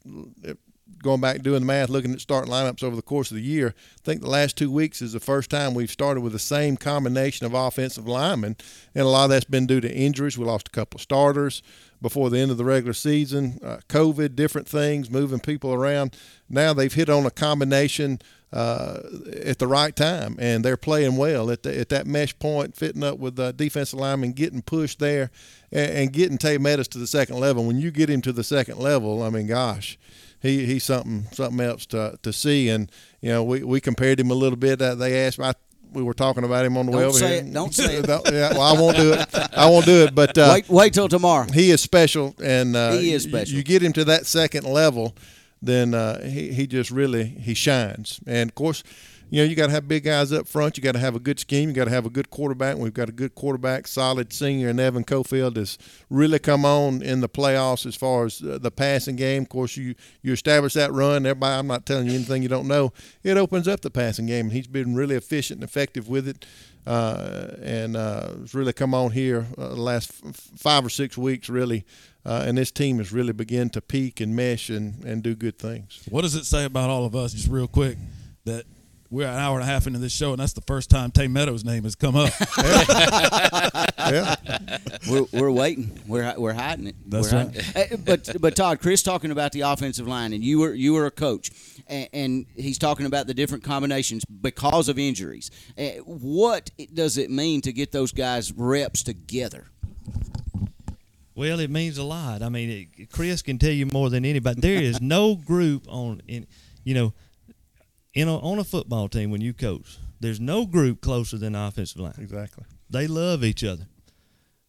[1.03, 3.75] Going back doing the math, looking at starting lineups over the course of the year,
[3.77, 6.75] I think the last two weeks is the first time we've started with the same
[6.75, 8.57] combination of offensive linemen,
[8.95, 10.37] and a lot of that's been due to injuries.
[10.37, 11.61] We lost a couple of starters
[12.01, 16.15] before the end of the regular season, uh, COVID, different things, moving people around.
[16.49, 18.19] Now they've hit on a combination
[18.53, 18.99] uh,
[19.43, 23.03] at the right time, and they're playing well at, the, at that mesh point, fitting
[23.03, 25.31] up with the defensive lineman, getting pushed there,
[25.71, 27.65] and, and getting Tay Meadows to the second level.
[27.65, 29.97] When you get him to the second level, I mean, gosh,
[30.47, 32.69] he he's something something else to to see.
[32.69, 32.91] And
[33.21, 34.81] you know, we, we compared him a little bit.
[34.81, 35.53] Uh, they asked I,
[35.93, 37.43] we were talking about him on the way Don't over say here.
[37.45, 37.53] it.
[37.53, 38.05] Don't say it.
[38.07, 39.35] Don't- yeah, well, I won't do it.
[39.57, 40.13] I won't do it.
[40.15, 41.47] But uh, wait, wait till tomorrow.
[41.51, 43.55] he is special, and uh, He is you- special.
[43.57, 45.15] You, get him to that second level,
[45.61, 48.19] then uh, he he just really he shines.
[48.27, 48.83] And of course,
[49.29, 50.77] you know you got to have big guys up front.
[50.77, 51.69] You got to have a good scheme.
[51.69, 52.77] You got to have a good quarterback.
[52.77, 55.77] We've got a good quarterback, solid senior, and Evan Cofield has
[56.09, 59.43] really come on in the playoffs as far as uh, the passing game.
[59.43, 61.25] Of course, you you establish that run.
[61.25, 62.93] Everybody, I'm not telling you anything you don't know.
[63.23, 66.45] It opens up the passing game, and he's been really efficient and effective with it
[66.87, 71.49] uh, and uh, really come on here uh, the last f- five or six weeks,
[71.49, 71.85] really.
[72.25, 75.59] Uh, and this team has really begun to peak and mesh and, and do good
[75.59, 76.01] things.
[76.09, 77.97] What does it say about all of us, just real quick,
[78.45, 78.65] that
[79.09, 81.27] we're an hour and a half into this show, and that's the first time Tay
[81.27, 82.31] Meadows' name has come up?
[83.99, 84.35] yeah.
[85.09, 85.99] We're, we're waiting.
[86.07, 86.95] We're we're hiding it.
[87.05, 87.61] That's We're right.
[87.61, 91.05] hiding- But but Todd, Chris talking about the offensive line, and you were you were
[91.05, 91.51] a coach,
[91.87, 95.51] and, and he's talking about the different combinations because of injuries.
[95.77, 99.65] Uh, What does it mean to get those guys reps together?
[101.35, 102.41] Well, it means a lot.
[102.41, 104.59] I mean, it, Chris can tell you more than anybody.
[104.59, 106.47] There is no group on in,
[106.83, 107.13] you know,
[108.13, 109.97] in a, on a football team when you coach.
[110.19, 112.15] There's no group closer than the offensive line.
[112.17, 112.63] Exactly.
[112.89, 113.87] They love each other.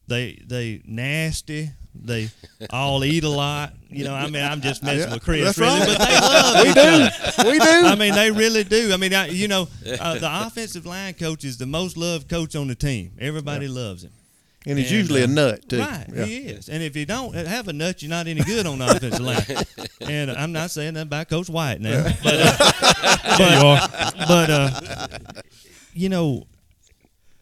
[0.07, 1.71] They they nasty.
[1.95, 2.31] They
[2.71, 3.73] all eat a lot.
[3.89, 5.99] You know, I mean, I'm just messing Yeah, with Chris, that's really, right.
[5.99, 6.81] but they love We each do.
[6.81, 7.51] other.
[7.51, 7.87] We do.
[7.89, 8.93] I mean, they really do.
[8.93, 9.69] I mean, I, you know,
[10.01, 13.13] uh, the offensive line coach is the most loved coach on the team.
[13.19, 14.13] Everybody loves him.
[14.67, 15.79] And he's usually a nut, too.
[15.79, 16.25] Right, Yeah.
[16.25, 16.69] he is.
[16.69, 19.65] And if you don't have a nut, you're not any good on the offensive line.
[20.11, 22.57] And I'm not saying that about Coach White now, but uh,
[23.37, 23.89] but, you are.
[24.27, 24.81] but uh,
[25.93, 26.47] you know,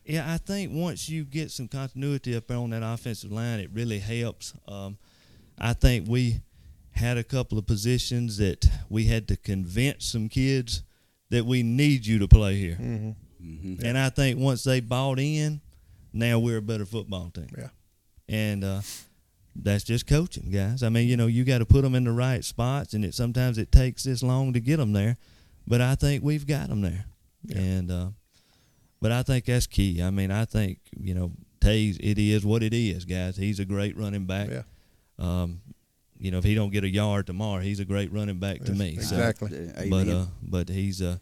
[0.05, 3.71] yeah, I think once you get some continuity up there on that offensive line, it
[3.73, 4.53] really helps.
[4.67, 4.99] Um,
[5.59, 6.41] I think we
[6.93, 10.83] had a couple of positions that we had to convince some kids
[11.31, 12.77] that we need you to play here.
[12.81, 13.85] Mhm.
[13.85, 15.61] And I think once they bought in,
[16.17, 17.49] now we're a better football team.
[17.57, 17.69] Yeah.
[18.29, 18.81] And uh,
[19.55, 20.83] that's just coaching, guys.
[20.83, 23.15] I mean, you know, you got to put them in the right spots, and it
[23.15, 25.17] sometimes it takes this long to get them there,
[25.67, 27.05] but I think we've got them there.
[27.55, 28.09] And uh,
[29.01, 30.03] but I think that's key.
[30.03, 31.31] I mean, I think you know,
[31.61, 33.37] Tays, it is what it is, guys.
[33.37, 34.49] He's a great running back.
[34.51, 34.63] Yeah.
[35.19, 35.61] Um,
[36.19, 38.73] you know, if he don't get a yard tomorrow, he's a great running back to
[38.73, 38.89] Yes, me.
[38.95, 39.71] Exactly.
[39.77, 41.19] Uh, but uh, but he's uh,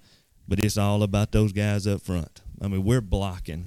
[0.48, 2.40] but it's all about those guys up front.
[2.62, 3.66] I mean, we're blocking,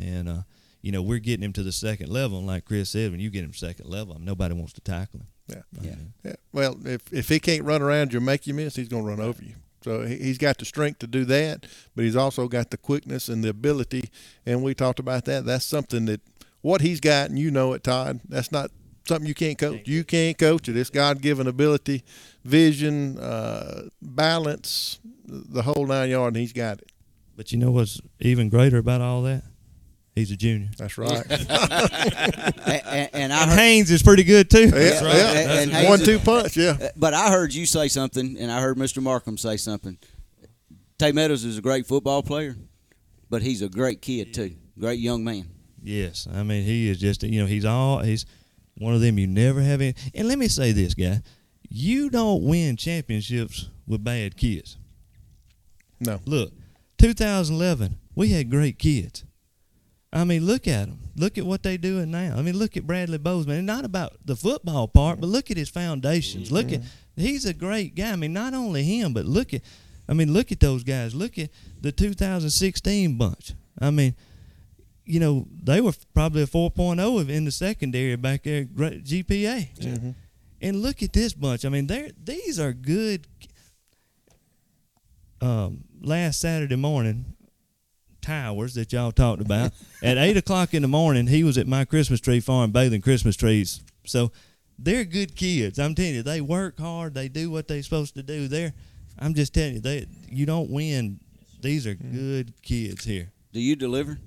[0.00, 0.42] and uh,
[0.82, 2.38] you know, we're getting him to the second level.
[2.38, 5.26] And like Chris said, when you get him second level, nobody wants to tackle him.
[5.48, 5.62] Yeah.
[5.80, 5.94] Yeah.
[6.24, 6.32] Yeah.
[6.52, 9.08] Well, if if he can't run around you or make you miss, he's going to
[9.08, 9.54] run over you.
[9.84, 13.28] So he- he's got the strength to do that, but he's also got the quickness
[13.28, 14.04] and the ability.
[14.46, 15.44] And we talked about that.
[15.44, 16.20] That's something that
[16.60, 18.20] what he's got, and you know it, Todd.
[18.28, 18.70] That's not
[19.08, 19.88] something you can't coach.
[19.88, 20.76] You can't coach it.
[20.76, 22.04] It's God given ability,
[22.44, 26.92] vision, uh, balance, the whole nine yard, and he's got it.
[27.36, 29.42] But you know what's even greater about all that?
[30.14, 30.68] He's a junior.
[30.76, 31.24] That's right.
[31.30, 31.50] and,
[32.86, 34.68] and, and I And heard, Haynes is pretty good too.
[34.68, 35.60] Yeah, yeah.
[35.62, 36.76] And- and one-two punch, yeah.
[36.80, 39.02] Uh, But I heard you say something, and I heard Mr.
[39.02, 39.96] Markham say something.
[40.98, 42.56] Tay Meadows is a great football player,
[43.30, 45.48] but he's a great kid too, great young man.
[45.82, 48.24] Yes, I mean he is just you know he's all he's
[48.78, 49.94] one of them you never have any.
[50.14, 51.22] And let me say this, guy,
[51.68, 54.76] you don't win championships with bad kids.
[55.98, 56.20] No.
[56.24, 56.52] Look,
[56.98, 59.24] 2011, we had great kids.
[60.12, 60.98] I mean, look at them.
[61.16, 62.34] Look at what they're doing now.
[62.36, 63.58] I mean, look at Bradley Bozeman.
[63.58, 66.52] And not about the football part, but look at his foundations.
[66.52, 66.82] Look at
[67.16, 68.12] he's a great guy.
[68.12, 69.62] I mean, not only him, but look at
[70.08, 71.14] I mean, look at those guys.
[71.14, 73.52] Look at the 2016 bunch.
[73.78, 74.14] I mean,
[75.04, 79.68] you know, they were probably a 4.0 in the secondary back there, GPA.
[80.60, 81.64] And look at this bunch.
[81.64, 83.26] I mean, they these are good.
[85.40, 87.34] Um, last Saturday morning,
[88.22, 89.72] towers that y'all talked about
[90.02, 93.36] at eight o'clock in the morning, he was at my Christmas tree farm bathing Christmas
[93.36, 93.82] trees.
[94.06, 94.32] So
[94.78, 95.78] they're good kids.
[95.78, 97.14] I'm telling you, they work hard.
[97.14, 98.48] They do what they're supposed to do.
[98.48, 98.72] They're,
[99.18, 101.20] I'm just telling you, they you don't win.
[101.60, 102.12] These are mm-hmm.
[102.12, 103.32] good kids here.
[103.52, 104.18] Do you deliver?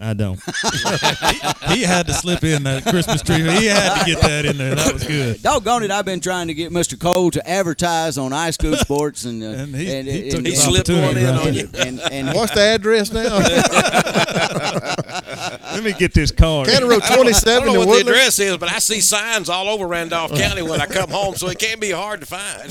[0.00, 0.40] I don't.
[0.42, 3.36] he, he had to slip in that Christmas tree.
[3.42, 4.74] He had to get that in there.
[4.74, 5.42] That was good.
[5.42, 5.90] Doggone it!
[5.90, 6.98] I've been trying to get Mr.
[6.98, 10.38] Cole to advertise on high school sports, and uh, and, he- and, he and- took
[10.38, 11.68] and- He slipped one in on you.
[11.78, 13.38] And, and, What's the address now?
[15.72, 16.68] Let me get this card.
[16.68, 18.08] County Road I 27 I don't know in what Woodland.
[18.08, 21.34] the address is, but I see signs all over Randolph County when I come home,
[21.34, 22.70] so it can't be hard to find.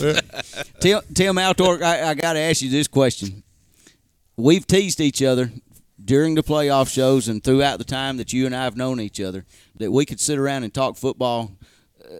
[0.79, 3.43] Tim, Tim Altork, I, I got to ask you this question.
[4.37, 5.51] We've teased each other
[6.03, 9.19] during the playoff shows and throughout the time that you and I have known each
[9.21, 9.45] other
[9.77, 11.51] that we could sit around and talk football
[12.03, 12.17] uh,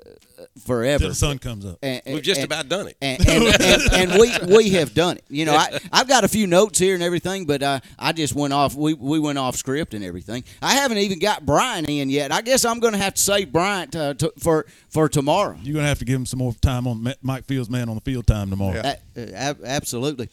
[0.66, 1.00] forever.
[1.00, 1.78] Till the sun comes up.
[1.82, 2.98] And- We've just and- about done it.
[3.02, 5.26] and, and, and, and we we have done it.
[5.30, 8.34] You know, I I've got a few notes here and everything, but uh, I just
[8.36, 8.76] went off.
[8.76, 10.44] We we went off script and everything.
[10.62, 12.32] I haven't even got Brian in yet.
[12.32, 15.58] I guess I'm going to have to save Brian uh, to, for for tomorrow.
[15.62, 18.02] You're gonna have to give him some more time on Mike Fields' man on the
[18.02, 18.82] field time tomorrow.
[18.84, 20.30] A- ab- absolutely.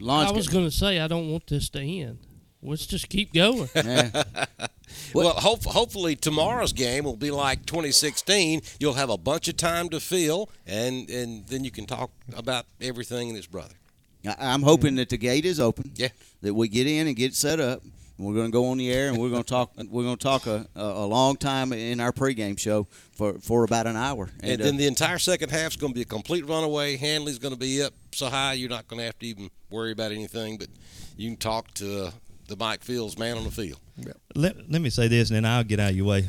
[0.00, 2.18] Lon's I was going to say I don't want this to end.
[2.62, 3.68] Let's just keep going.
[5.14, 8.60] well, hope, hopefully tomorrow's game will be like 2016.
[8.78, 12.66] You'll have a bunch of time to fill, and, and then you can talk about
[12.80, 13.74] everything and his brother.
[14.26, 15.92] I- I'm hoping that the gate is open.
[15.94, 16.08] Yeah.
[16.42, 17.82] That we get in and get set up.
[18.20, 19.72] We're going to go on the air and we're going to talk.
[19.78, 23.64] We're going to talk a, a, a long time in our pregame show for, for
[23.64, 24.28] about an hour.
[24.40, 26.98] And, uh, then the entire second half is going to be a complete runaway.
[26.98, 29.92] Handley's going to be up so high you're not going to have to even worry
[29.92, 30.68] about anything, but
[31.16, 32.10] you can talk to uh,
[32.48, 33.80] the Mike Fields man on the field.
[34.34, 36.28] let, let me say this and then I'll get out of your way.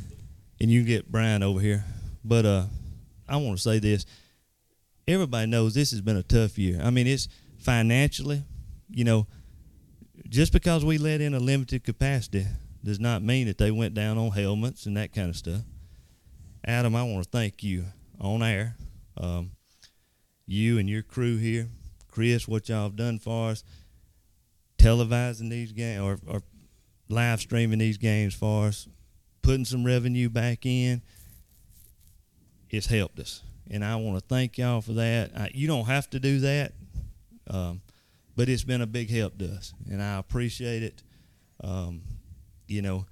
[0.60, 1.84] and you get Brian over here.
[2.24, 2.64] But uh,
[3.28, 4.06] I want to say this.
[5.08, 6.80] Everybody knows this has been a tough year.
[6.82, 7.28] I mean, it's
[7.58, 8.44] financially,
[8.88, 9.26] you know,
[10.34, 12.44] just because we let in a limited capacity
[12.82, 15.60] does not mean that they went down on helmets and that kind of stuff.
[16.66, 17.84] Adam, I want to thank you
[18.20, 18.74] on air.
[19.16, 19.52] Um,
[20.44, 21.68] you and your crew here,
[22.10, 23.62] Chris, what y'all have done for us,
[24.76, 26.42] televising these games or, or
[27.08, 28.88] live streaming these games for us,
[29.40, 31.00] putting some revenue back in.
[32.70, 35.30] It's helped us, and I want to thank y'all for that.
[35.36, 36.72] I, you don't have to do that,
[37.48, 37.82] um,
[38.36, 41.02] but it's been a big help to us, and I appreciate it.
[41.62, 42.02] Um,
[42.66, 43.06] you know,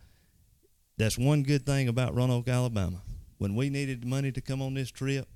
[0.99, 3.03] that's one good thing about Roanoke, Alabama.
[3.39, 5.29] When we needed money to come on this trip,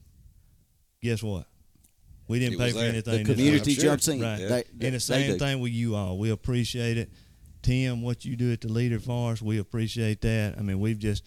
[1.02, 1.46] guess what?
[2.28, 2.88] We didn't It pay for there.
[2.88, 3.24] anything.
[3.26, 3.82] The community time.
[3.82, 4.20] jumps in.
[4.20, 4.38] Right.
[4.38, 6.18] They- they- and the same thing with you all.
[6.18, 7.10] We appreciate it.
[7.62, 10.56] Tim, what you do at the leader for us, we appreciate that.
[10.58, 11.24] I mean, we've just,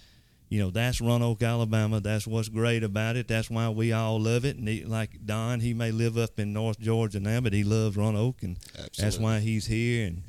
[0.50, 2.00] you know, that's Roanoke, Alabama.
[2.00, 3.28] That's what's great about it.
[3.28, 4.58] That's why we all love it.
[4.58, 7.96] And he, like Don, he may live up in North Georgia now, but he loves
[7.96, 8.58] Roanoke, and
[8.98, 10.08] that's why he's here.
[10.08, 10.24] And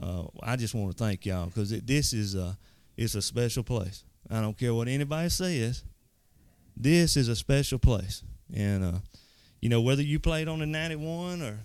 [0.00, 2.56] uh, I just want to thank y'all because this is a,
[2.96, 4.04] it's a special place.
[4.30, 5.82] I don't care what anybody says.
[6.76, 8.22] This is a special place,
[8.54, 8.98] and uh,
[9.60, 11.58] you know whether you played on the '91 or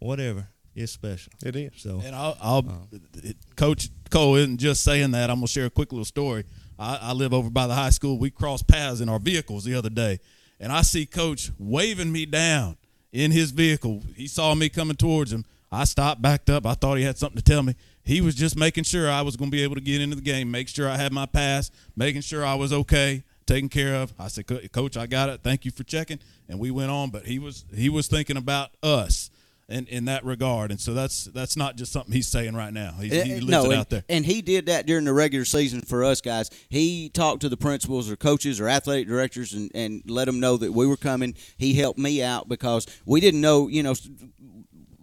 [0.00, 1.32] whatever, it's special.
[1.44, 1.72] It is.
[1.76, 2.88] So And I'll, I'll
[3.22, 5.30] it- Coach Cole isn't just saying that.
[5.30, 6.44] I'm gonna share a quick little story.
[6.78, 8.18] I, I live over by the high school.
[8.18, 10.20] We crossed paths in our vehicles the other day,
[10.60, 12.76] and I see Coach waving me down
[13.12, 14.02] in his vehicle.
[14.16, 15.44] He saw me coming towards him.
[15.70, 16.66] I stopped, backed up.
[16.66, 17.74] I thought he had something to tell me.
[18.04, 20.22] He was just making sure I was going to be able to get into the
[20.22, 24.12] game, make sure I had my pass, making sure I was okay, taken care of.
[24.18, 25.40] I said, "Coach, I got it.
[25.42, 26.18] Thank you for checking."
[26.48, 27.10] And we went on.
[27.10, 29.30] But he was he was thinking about us
[29.68, 32.92] in, in that regard, and so that's that's not just something he's saying right now.
[33.00, 34.04] He, he Uh, lives no, it out there.
[34.08, 36.50] and he did that during the regular season for us guys.
[36.68, 40.56] He talked to the principals or coaches or athletic directors and, and let them know
[40.58, 41.34] that we were coming.
[41.56, 43.94] He helped me out because we didn't know, you know,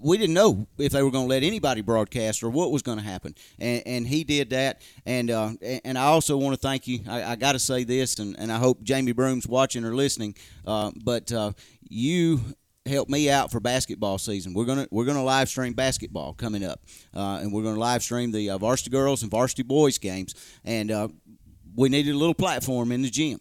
[0.03, 2.97] we didn't know if they were going to let anybody broadcast or what was going
[2.97, 4.81] to happen, and, and he did that.
[5.05, 5.51] And uh,
[5.85, 7.01] and I also want to thank you.
[7.07, 10.35] I, I got to say this, and, and I hope Jamie Broom's watching or listening.
[10.65, 11.51] Uh, but uh,
[11.87, 12.39] you
[12.85, 14.53] help me out for basketball season.
[14.53, 16.81] We're gonna we're gonna live stream basketball coming up,
[17.15, 20.33] uh, and we're gonna live stream the uh, varsity girls and varsity boys games.
[20.63, 21.09] And uh,
[21.75, 23.39] we needed a little platform in the gym,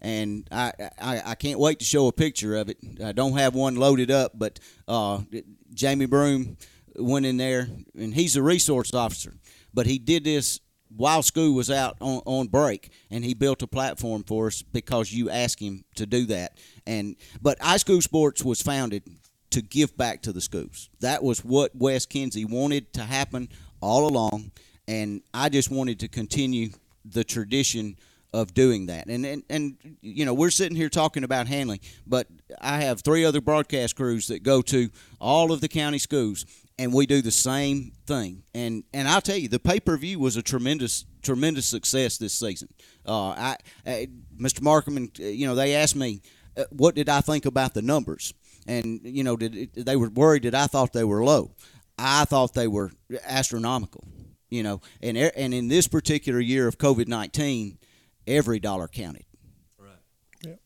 [0.00, 2.78] and I, I I can't wait to show a picture of it.
[3.02, 5.20] I don't have one loaded up, but uh,
[5.72, 6.56] Jamie Broom
[6.96, 9.34] went in there, and he's a resource officer,
[9.72, 10.60] but he did this
[10.96, 15.12] while school was out on, on break and he built a platform for us because
[15.12, 16.58] you asked him to do that.
[16.86, 19.02] And but iSchool Sports was founded
[19.50, 20.90] to give back to the schools.
[21.00, 23.48] That was what wes kinsey wanted to happen
[23.80, 24.50] all along
[24.88, 26.70] and i just wanted to continue
[27.04, 27.96] the tradition
[28.34, 29.06] of doing that.
[29.06, 32.26] And, and and you know we're sitting here talking about Handley but
[32.60, 34.90] i have three other broadcast crews that go to
[35.20, 36.44] all of the county schools
[36.78, 38.44] and we do the same thing.
[38.54, 42.32] And and I'll tell you, the pay per view was a tremendous tremendous success this
[42.32, 42.68] season.
[43.06, 43.56] Uh, I,
[43.86, 44.08] I,
[44.40, 44.62] Mr.
[44.62, 46.22] Markham, and you know, they asked me,
[46.56, 48.32] uh, what did I think about the numbers?
[48.66, 51.52] And you know, did they were worried that I thought they were low.
[51.98, 52.92] I thought they were
[53.26, 54.04] astronomical.
[54.50, 57.78] You know, and and in this particular year of COVID nineteen,
[58.26, 59.24] every dollar counted.
[59.78, 59.90] Right.
[60.46, 60.60] Yep.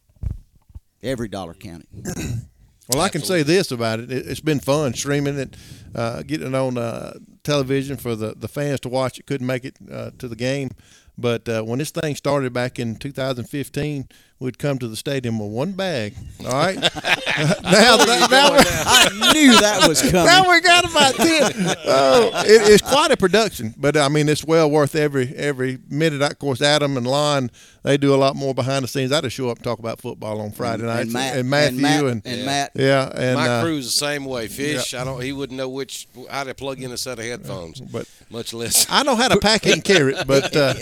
[1.02, 1.88] Every dollar counted.
[2.88, 5.56] Well, I can say this about it: it, has been fun streaming it,
[5.94, 7.14] uh, getting it on uh,
[7.44, 9.18] television for the, the fans to watch.
[9.18, 9.26] It.
[9.26, 10.70] Couldn't make it uh, to the game,
[11.16, 14.08] but uh, when this thing started back in 2015,
[14.42, 16.14] we'd come to the stadium with one bag.
[16.44, 16.74] All right.
[16.80, 20.26] now, that, now I knew that was coming.
[20.26, 21.76] Now we got about ten.
[21.94, 26.22] Oh, it, it's quite a production, but I mean, it's well worth every every minute.
[26.22, 27.50] Of course, Adam and Lon
[27.82, 29.10] they do a lot more behind the scenes.
[29.10, 31.78] I just show up and talk about football on Friday nights, and, Matt, and Matthew
[31.78, 32.70] and Matt, and, and Matt.
[32.74, 34.46] Yeah, and my uh, crew's the same way.
[34.46, 35.20] Fish, I don't.
[35.20, 38.86] He wouldn't know which how to plug in a set of headphones, but much less.
[38.88, 40.74] I know how to pack it and carry it, but uh,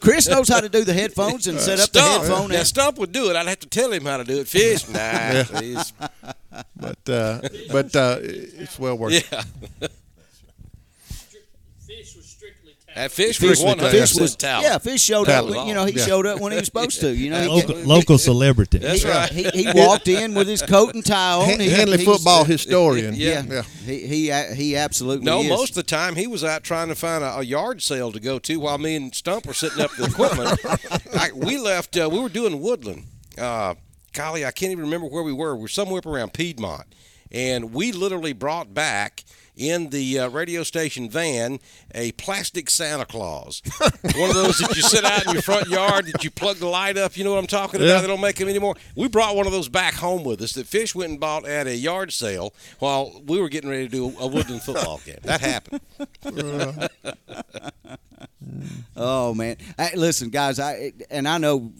[0.00, 2.50] Chris knows how to do the headphones and set up Stump, the headphone.
[2.50, 3.36] Now Stump would do it.
[3.36, 4.48] I'd have to tell him how to do it.
[4.48, 4.98] Fish, nah.
[4.98, 5.44] Yeah.
[5.60, 5.92] he's-
[6.76, 9.12] but uh, but uh, it's well worth.
[9.32, 9.42] Yeah.
[9.80, 9.92] it.
[12.98, 14.64] That fish, Fish was one hundred percent talent.
[14.66, 14.78] yeah.
[14.78, 15.46] Fish showed up.
[15.46, 16.04] When, you know, he Yeah.
[16.04, 17.14] showed up when he was supposed to.
[17.14, 18.78] You know, he, local, he- local celebrity.
[18.78, 19.30] That's he, right.
[19.30, 21.44] He, he walked in with his coat and tie on.
[21.48, 23.14] Han- He- Handley football historian.
[23.14, 23.62] Yeah, yeah.
[23.86, 25.48] He he he absolutely No, is.
[25.48, 28.18] most of the time he was out trying to find a, a yard sale to
[28.18, 30.58] go to while me and Stump were sitting up the equipment.
[31.16, 31.96] I, we left.
[31.96, 33.04] Uh, we were doing Woodland.
[33.38, 33.74] Uh,
[34.12, 35.54] golly, I can't even remember where we were.
[35.54, 36.92] We were somewhere up around Piedmont,
[37.30, 39.24] and we literally brought back
[39.58, 41.58] in the uh, radio station van
[41.94, 46.06] a plastic Santa Claus, one of those that you sit out in your front yard
[46.06, 47.16] that you plug the light up.
[47.16, 47.86] You know what I'm talking about?
[47.88, 48.00] Yeah.
[48.00, 48.76] They don't make them anymore.
[48.96, 51.66] We brought one of those back home with us that Fish went and bought at
[51.66, 55.18] a yard sale while we were getting ready to do a Woodland football game.
[55.22, 55.80] That happened.
[58.96, 60.58] Oh man, Hey, listen, guys.
[60.58, 61.72] I and I know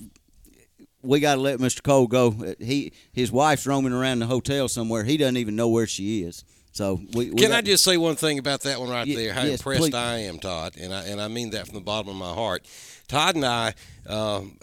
[1.03, 1.83] we got to let Mr.
[1.83, 2.55] Cole go.
[2.61, 5.05] He his wife's roaming around the hotel somewhere.
[5.05, 6.45] He doesn't even know where she is.
[6.73, 9.16] So we, we Can got- I just say one thing about that one right Ye-
[9.16, 9.32] there?
[9.32, 9.95] How yes, impressed please.
[9.95, 12.65] I am, Todd, and I and I mean that from the bottom of my heart.
[13.09, 13.73] Todd and I,
[14.07, 14.59] um,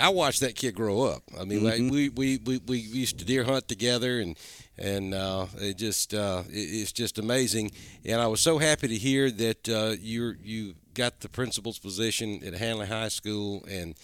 [0.00, 1.22] I watched that kid grow up.
[1.38, 1.90] I mean, like, Mhm.
[1.90, 4.36] we, we, we, we used to deer hunt together, and
[4.78, 7.70] and uh, it just uh, it, it's just amazing.
[8.04, 12.42] And I was so happy to hear that uh, you you got the principal's position
[12.44, 13.94] at Handley High School, and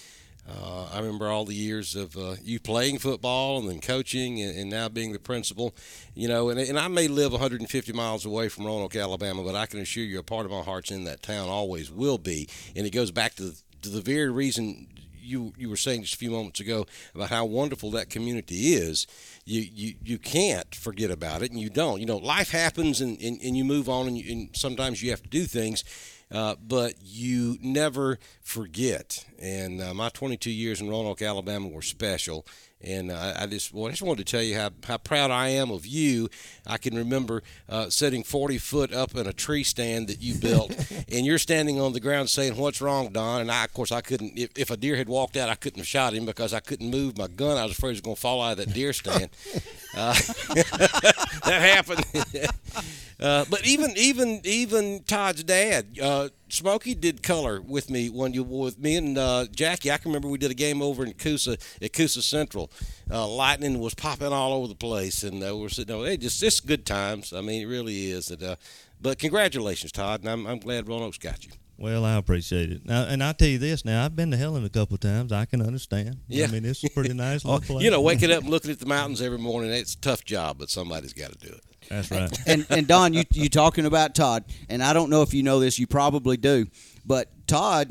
[0.50, 4.56] uh, I remember all the years of uh, you playing football and then coaching and,
[4.58, 5.74] and now being the principal.
[6.14, 9.66] You know, and, and I may live 150 miles away from Roanoke, Alabama, but I
[9.66, 12.48] can assure you a part of my heart's in that town, always will be.
[12.74, 14.88] And it goes back to the, to the very reason
[15.30, 19.06] you you were saying just a few moments ago about how wonderful that community is.
[19.44, 22.00] You you, you can't forget about it, and you don't.
[22.00, 25.10] You know, life happens, and, and, and you move on, and, you, and sometimes you
[25.10, 25.84] have to do things.
[26.32, 29.24] Uh, but you never forget.
[29.40, 32.46] And uh, my 22 years in Roanoke, Alabama were special.
[32.82, 35.48] And uh, I just, well, I just wanted to tell you how, how proud I
[35.48, 36.30] am of you.
[36.66, 40.74] I can remember uh, sitting 40 foot up in a tree stand that you built,
[41.12, 44.00] and you're standing on the ground saying, "What's wrong, Don?" And I, of course, I
[44.00, 44.38] couldn't.
[44.38, 46.90] If, if a deer had walked out, I couldn't have shot him because I couldn't
[46.90, 47.58] move my gun.
[47.58, 49.28] I was afraid it was going to fall out of that deer stand.
[49.96, 50.14] Uh,
[50.54, 52.04] that happened.
[53.20, 58.42] Uh, but even even even Todd's dad, uh, Smokey did color with me when you
[58.42, 59.92] with me and uh, Jackie.
[59.92, 62.70] I can remember we did a game over in Coosa at Coosa Central.
[63.10, 66.06] Uh, lightning was popping all over the place, and uh, we we're sitting over.
[66.06, 67.34] Hey, just just good times.
[67.34, 68.30] I mean, it really is.
[68.32, 68.56] Uh,
[69.02, 71.52] but congratulations, Todd, and I'm, I'm glad Roanoke's got you.
[71.80, 72.84] Well, I appreciate it.
[72.84, 75.32] Now, and I tell you this now, I've been to Helen a couple of times.
[75.32, 76.18] I can understand.
[76.28, 77.82] Yeah, I mean, it's a pretty nice little place.
[77.82, 80.58] You know, waking up and looking at the mountains every morning, it's a tough job,
[80.58, 81.62] but somebody's got to do it.
[81.88, 82.30] That's right.
[82.46, 85.58] and and Don, you you talking about Todd, and I don't know if you know
[85.58, 86.66] this, you probably do,
[87.06, 87.90] but Todd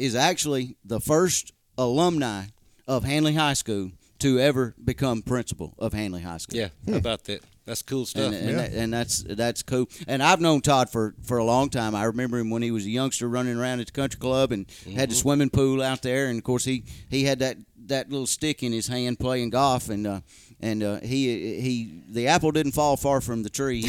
[0.00, 2.46] is actually the first alumni
[2.88, 6.58] of Handley High School to ever become principal of Handley High School.
[6.58, 7.42] Yeah, how about that?
[7.68, 8.32] That's cool stuff.
[8.32, 9.88] And, and, that- and that's that's cool.
[10.06, 11.94] And I've known Todd for, for a long time.
[11.94, 14.66] I remember him when he was a youngster running around at the country club and
[14.94, 15.18] had the Mhm.
[15.20, 16.26] swimming pool out there.
[16.28, 19.88] And of course, he, he had that, that little stick in his hand playing golf.
[19.90, 20.20] And uh,
[20.60, 23.82] and uh, he he the apple didn't fall far from the tree.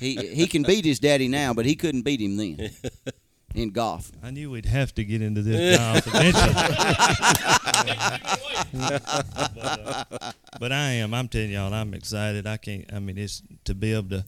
[0.00, 2.70] He he he can beat his daddy now, but he couldn't beat him then
[3.54, 4.10] in golf.
[4.22, 7.62] I knew we'd have to get into this golf eventually.
[8.72, 9.02] but,
[9.62, 11.14] uh, but I am.
[11.14, 12.46] I'm telling y'all, I'm excited.
[12.46, 12.84] I can't.
[12.92, 14.24] I mean, it's to be able to,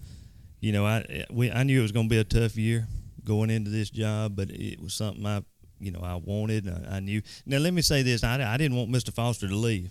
[0.60, 2.86] you know, I we I knew it was going to be a tough year
[3.24, 5.42] going into this job, but it was something I,
[5.80, 6.68] you know, I wanted.
[6.68, 7.22] I, I knew.
[7.46, 9.12] Now let me say this: I, I didn't want Mr.
[9.12, 9.90] Foster to leave.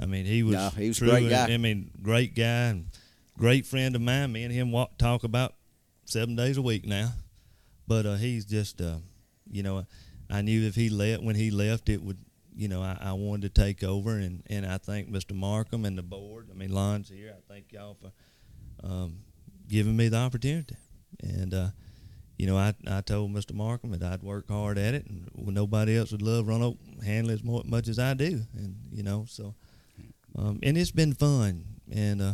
[0.00, 0.54] I mean, he was.
[0.54, 1.52] No, he was a true, great and- guy.
[1.52, 2.86] I mean, great guy and
[3.36, 4.32] great friend of mine.
[4.32, 5.54] Me and him walk, talk about
[6.04, 7.12] seven days a week now.
[7.86, 8.96] But uh, he's just, uh,
[9.50, 9.86] you know,
[10.28, 12.18] I knew if he left when he left, it would,
[12.58, 15.32] you know, I, I wanted to take over, and and I thank Mr.
[15.32, 16.48] Markham and the board.
[16.50, 17.32] I mean, Lon's here.
[17.36, 18.10] I thank y'all for
[18.82, 19.20] um,
[19.68, 20.74] giving me the opportunity.
[21.22, 21.68] And uh,
[22.36, 23.54] you know, I I told Mr.
[23.54, 27.44] Markham that I'd work hard at it, and nobody else would love Roanoke Handley as
[27.44, 29.54] much as I do, and you know, so
[30.36, 32.32] um, and it's been fun, and uh,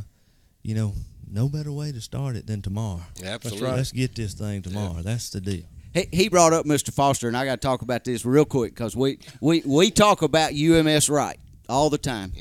[0.62, 0.94] you know,
[1.30, 3.02] no better way to start it than tomorrow.
[3.22, 3.68] Absolutely.
[3.68, 5.02] Let's get this thing tomorrow.
[5.02, 5.66] That's the deal.
[5.94, 6.92] He, he brought up Mr.
[6.92, 10.22] Foster, and I got to talk about this real quick because we, we, we talk
[10.22, 11.38] about UMS Wright
[11.68, 12.32] all the time.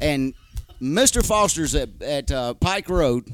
[0.00, 0.34] And
[0.80, 1.24] Mr.
[1.24, 3.30] Foster's at, at uh, Pike Road,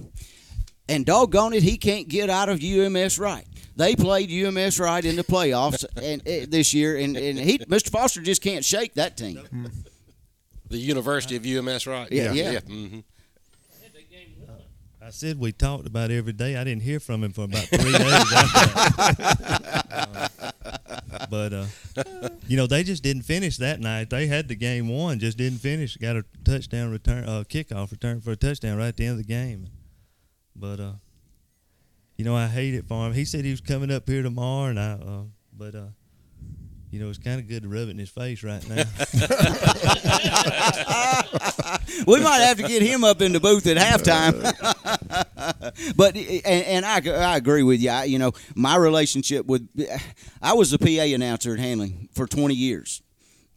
[0.89, 3.47] and doggone it, he can't get out of UMS Wright.
[3.77, 7.91] They played UMS Wright in the playoffs and uh, this year, and, and he Mr.
[7.91, 9.71] Foster just can't shake that team.
[10.69, 12.11] The University of UMS, right?
[12.11, 12.61] Yeah, yeah.
[12.61, 12.99] hmm
[15.09, 16.55] I said we talked about every day.
[16.55, 18.33] I didn't hear from him for about three days.
[19.91, 20.29] Uh,
[21.31, 21.65] but uh,
[22.47, 24.11] you know, they just didn't finish that night.
[24.11, 25.97] They had the game won, just didn't finish.
[25.97, 29.17] Got a touchdown return, uh, kickoff return for a touchdown right at the end of
[29.27, 29.69] the game.
[30.55, 30.93] But uh,
[32.19, 33.15] you know, I hate it for him.
[33.15, 34.93] He said he was coming up here tomorrow, and I.
[34.93, 35.23] Uh,
[35.57, 35.87] but uh,
[36.91, 38.77] you know, it's kind of good to rub it in his face right now.
[42.07, 44.41] we might have to get him up in the booth at halftime.
[45.97, 47.91] but and, and I, I agree with you.
[47.91, 49.69] I, you know, my relationship with
[50.41, 53.03] I was a PA announcer at Handley for 20 years.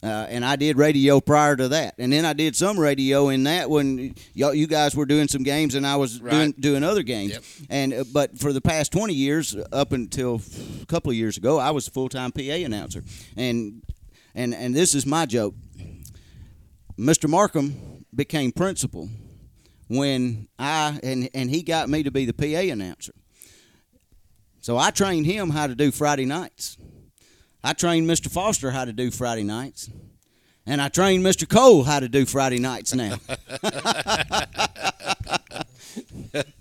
[0.02, 3.44] Uh, and I did radio prior to that, and then I did some radio in
[3.44, 6.60] that when y'all, you guys were doing some games, and I was doing Right.
[6.60, 7.38] doing other games.
[7.70, 10.42] And uh, but for the past twenty years, up until
[10.82, 13.04] a couple of years ago, I was a full time PA announcer,
[13.36, 13.80] and
[14.34, 15.54] and and this is my joke.
[16.98, 17.28] Mr.
[17.28, 19.08] Markham became principal
[19.88, 23.14] when I and and he got me to be the PA announcer.
[24.60, 26.76] So I trained him how to do Friday nights.
[27.64, 28.30] I trained Mr.
[28.30, 29.88] Foster how to do Friday nights.
[30.66, 31.48] And I trained Mr.
[31.48, 33.16] Cole how to do Friday nights now.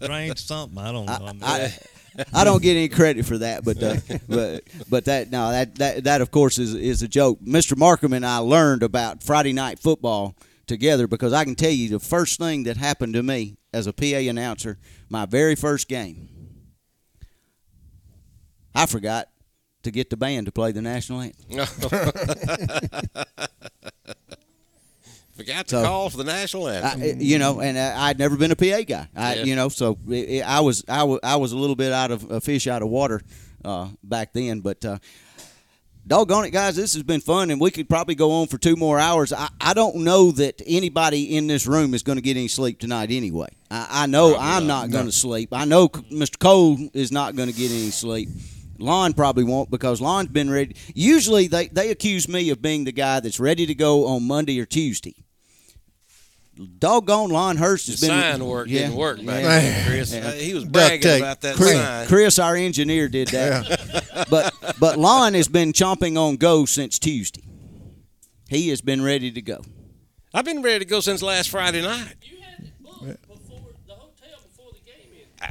[0.04, 0.78] Trained something.
[0.78, 1.30] I don't know.
[1.44, 1.74] I,
[2.18, 3.96] I, I don't get any credit for that, but uh,
[4.28, 7.40] but but that no that, that that of course is is a joke.
[7.42, 7.78] Mr.
[7.78, 10.36] Markham and I learned about Friday night football
[10.68, 13.94] together because I can tell you the first thing that happened to me as a
[13.94, 14.78] PA announcer,
[15.10, 16.28] my very first game,
[18.76, 19.30] I forgot
[19.84, 21.68] to get the band to play the national anthem.
[25.36, 27.02] Forgot to So- call for the national anthem.
[27.02, 29.08] I, you know, and I, I'd never been a PA guy.
[29.16, 29.44] I, Yeah.
[29.44, 32.12] you know, so it, it- I was I was I was a little bit out
[32.12, 33.22] of a fish out of water
[33.66, 34.60] uh, back then.
[34.60, 35.00] But uh,
[36.06, 38.76] doggone it, guys, this has been fun, and we could probably go on for two
[38.76, 39.32] more hours.
[39.34, 42.78] I, I don't know that anybody in this room is going to get any sleep
[42.80, 43.48] tonight anyway.
[43.72, 45.50] I, I know I'm not going to sleep.
[45.54, 46.38] I know Mr.
[46.38, 48.30] Cole is not going to get any sleep.
[48.82, 50.76] Lon probably won't because Lon's been ready.
[50.94, 54.60] Usually they, they accuse me of being the guy that's ready to go on Monday
[54.60, 55.16] or Tuesday.
[56.78, 59.60] Doggone Lon Hurst has The been sign work yeah, didn't work back yeah.
[59.60, 60.14] then, Chris.
[60.14, 62.08] Uh, he was bragging about that Chris, sign.
[62.08, 64.28] Chris, our engineer, did that.
[64.30, 67.42] but but Lon has been chomping on go since Tuesday.
[68.50, 69.62] He has been ready to go.
[70.34, 72.16] I've been ready to go since last Friday night.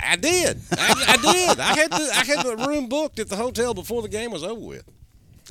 [0.02, 0.60] I I did.
[0.72, 1.60] I, I did.
[1.60, 4.43] I had the I had the room booked at the hotel before the game was
[4.43, 4.85] over with.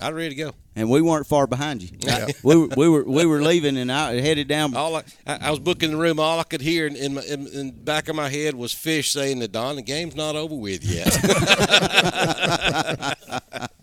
[0.02, 0.52] I was ready to go.
[0.76, 1.90] And we weren't far behind you.
[2.00, 2.28] Yeah.
[2.44, 4.76] we, were, we were we were leaving and I headed down.
[4.76, 6.20] All I, I, I was booking the room.
[6.20, 8.72] All I could hear in, in, my, in, in the back of my head was
[8.74, 11.08] Fish saying to Don, "The game's not over with yet."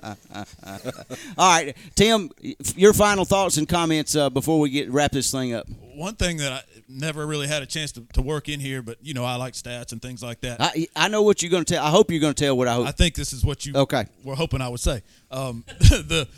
[1.39, 2.31] All right, Tim,
[2.77, 5.69] your final thoughts and comments uh, before we get wrap this thing up.
[5.95, 8.99] One thing that I never really had a chance to, to work in here, but
[9.03, 10.61] you know I like stats and things like that.
[10.61, 11.85] I, I know what you're going to tell.
[11.85, 12.87] I hope you're going to tell what I hope.
[12.87, 14.07] I think this is what you Okay.
[14.25, 15.03] were hoping I would say.
[15.31, 16.29] Um, the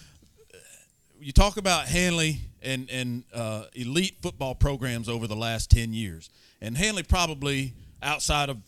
[1.20, 6.30] you talk about Handley and and uh, elite football programs over the last ten years,
[6.60, 8.58] and Handley probably outside of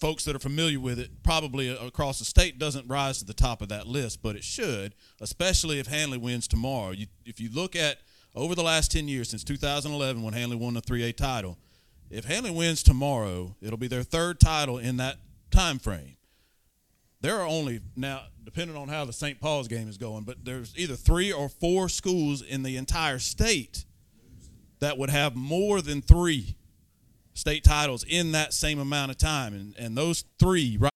[0.00, 3.60] folks that are familiar with it, probably across the state doesn't rise to the top
[3.60, 6.92] of that list, but it should, especially if Handley wins tomorrow.
[6.92, 7.98] You, if you look at
[8.34, 11.58] over the last 10 years since 2011 when Handley won the 3A title,
[12.10, 15.16] if Handley wins tomorrow, it'll be their third title in that
[15.50, 16.16] time frame.
[17.20, 19.40] There are only now, depending on how the St.
[19.40, 23.84] Paul's game is going, but there's either three or four schools in the entire state
[24.80, 26.56] that would have more than three
[27.34, 29.54] state titles in that same amount of time.
[29.54, 30.90] And, and those three, right?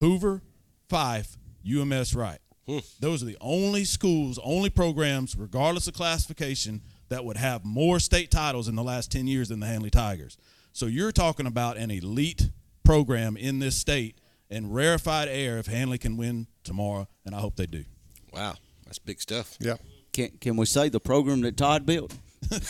[0.00, 0.42] Hoover,
[0.90, 2.40] Fyffe, UMS Wright.
[2.68, 2.78] Hmm.
[3.00, 8.30] Those are the only schools, only programs, regardless of classification, that would have more state
[8.30, 10.36] titles in the last 10 years than the Handley Tigers.
[10.72, 12.50] So you're talking about an elite
[12.84, 14.18] program in this state
[14.50, 17.84] and rarefied air if Handley can win tomorrow, and I hope they do.
[18.32, 18.54] Wow,
[18.84, 19.56] that's big stuff.
[19.60, 19.76] Yeah.
[20.12, 22.14] Can, can we say the program that Todd built?
[22.50, 22.60] well,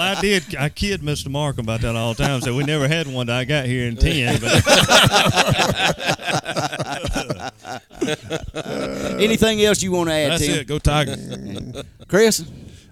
[0.00, 0.54] I did.
[0.56, 1.28] I kid Mr.
[1.28, 2.40] Markham about that all the time.
[2.40, 4.38] So we never had one that I got here in ten.
[4.40, 4.62] But
[9.20, 10.32] Anything else you want to add?
[10.32, 10.58] That's Tim?
[10.60, 10.66] it.
[10.66, 11.84] Go Tigers.
[12.08, 12.44] Chris.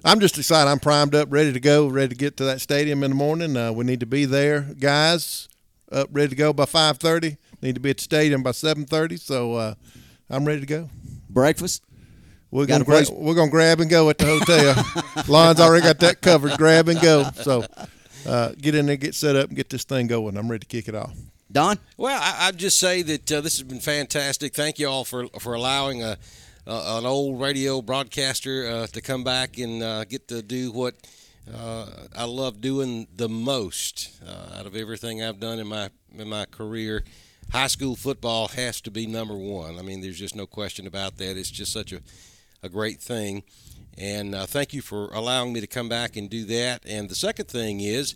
[0.04, 0.70] I'm just excited.
[0.70, 3.56] I'm primed up, ready to go, ready to get to that stadium in the morning.
[3.56, 5.48] Uh, we need to be there, guys.
[5.90, 7.36] Up, ready to go by 5:30.
[7.60, 9.18] Need to be at the stadium by 7:30.
[9.18, 9.74] So uh,
[10.30, 10.90] I'm ready to go.
[11.28, 11.82] Breakfast.
[12.52, 15.24] We're gonna gra- we're gonna grab and go at the hotel.
[15.28, 16.56] Lon's already got that covered.
[16.56, 17.28] Grab and go.
[17.42, 17.64] So
[18.26, 20.36] uh, get in there, get set up, and get this thing going.
[20.36, 21.12] I'm ready to kick it off.
[21.51, 21.78] Don.
[21.97, 24.55] Well, I, I'd just say that uh, this has been fantastic.
[24.55, 26.18] Thank you all for for allowing a,
[26.66, 30.94] a an old radio broadcaster uh, to come back and uh, get to do what
[31.55, 31.86] uh,
[32.16, 36.47] I love doing the most uh, out of everything I've done in my in my
[36.47, 37.05] career.
[37.52, 39.78] High school football has to be number one.
[39.78, 41.36] I mean, there's just no question about that.
[41.36, 42.01] It's just such a
[42.62, 43.44] a great thing.
[43.98, 46.85] And uh, thank you for allowing me to come back and do that.
[46.86, 48.14] And the second thing is,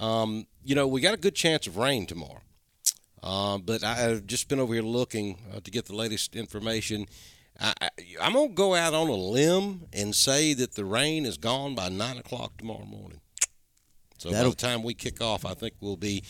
[0.00, 2.40] um, you know, we got a good chance of rain tomorrow.
[3.22, 7.06] Uh, but I, I've just been over here looking uh, to get the latest information.
[7.60, 7.88] I, I,
[8.20, 11.74] I'm going to go out on a limb and say that the rain is gone
[11.74, 13.20] by 9 o'clock tomorrow morning.
[14.18, 16.22] So by That'll- the time we kick off, I think we'll be,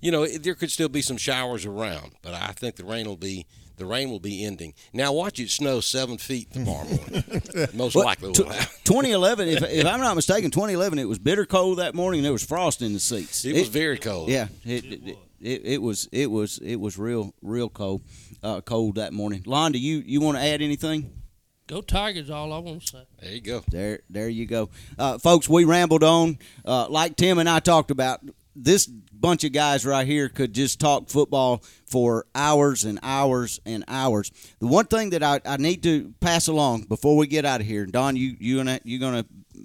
[0.00, 3.16] you know, there could still be some showers around, but I think the rain will
[3.16, 3.46] be
[3.76, 4.72] the rain will be ending.
[4.92, 7.24] Now watch it snow seven feet tomorrow morning.
[7.74, 8.68] Most Well, likely will happen.
[8.84, 12.32] 2011, if, if I'm not mistaken, 2011, it was bitter cold that morning and there
[12.32, 13.44] was frost in the seats.
[13.44, 14.28] It was very cold.
[14.28, 18.02] Yeah, it, it, it, it was it was it was real real cold
[18.42, 19.42] uh, cold that morning.
[19.46, 21.12] Lon, do you you want to add anything?
[21.66, 22.30] Go Tigers!
[22.30, 23.06] All I want to say.
[23.22, 23.62] There you go.
[23.70, 25.48] There, there you go, uh, folks.
[25.48, 28.20] We rambled on, uh, like Tim and I talked about.
[28.56, 33.82] This bunch of guys right here could just talk football for hours and hours and
[33.88, 34.30] hours.
[34.60, 37.66] The one thing that I, I need to pass along before we get out of
[37.66, 39.24] here, Don, you you gonna you gonna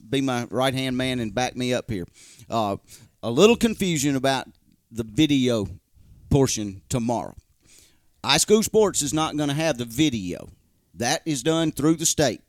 [0.09, 2.05] be my right hand man and back me up here.
[2.49, 2.77] Uh,
[3.21, 4.47] a little confusion about
[4.91, 5.67] the video
[6.29, 7.35] portion tomorrow.
[8.23, 10.49] High school sports is not going to have the video.
[10.95, 12.41] That is done through the state.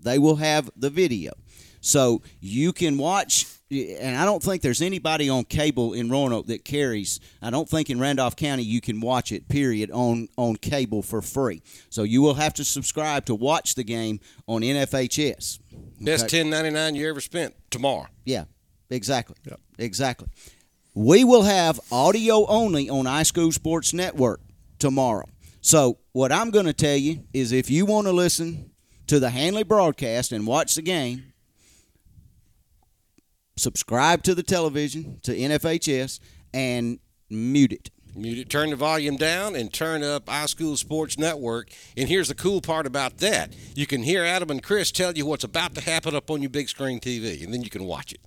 [0.00, 1.32] They will have the video.
[1.80, 6.64] So you can watch, and I don't think there's anybody on cable in Roanoke that
[6.64, 7.20] carries.
[7.40, 11.22] I don't think in Randolph County you can watch it, period, on, on cable for
[11.22, 11.62] free.
[11.88, 15.60] So you will have to subscribe to watch the game on NFHS.
[16.00, 16.38] Best Okay?
[16.38, 18.06] ten ninety nine you ever spent tomorrow.
[18.24, 18.44] Yeah,
[18.90, 19.36] exactly.
[19.78, 20.26] Exactly.
[20.96, 24.40] We will have audio only on iSchool Sports Network
[24.78, 25.28] tomorrow.
[25.60, 28.70] So, what I'm going to tell you is if you want to listen
[29.08, 31.34] to the Handley broadcast and watch the game,
[33.58, 36.18] subscribe to the television, to NFHS,
[36.54, 36.98] and
[37.28, 37.90] mute it.
[38.16, 41.68] Mute it, turn the volume down, and turn up iSchool Sports Network.
[41.96, 45.26] And here's the cool part about that: you can hear Adam and Chris tell you
[45.26, 48.12] what's about to happen up on your big screen TV, and then you can watch
[48.12, 48.20] it.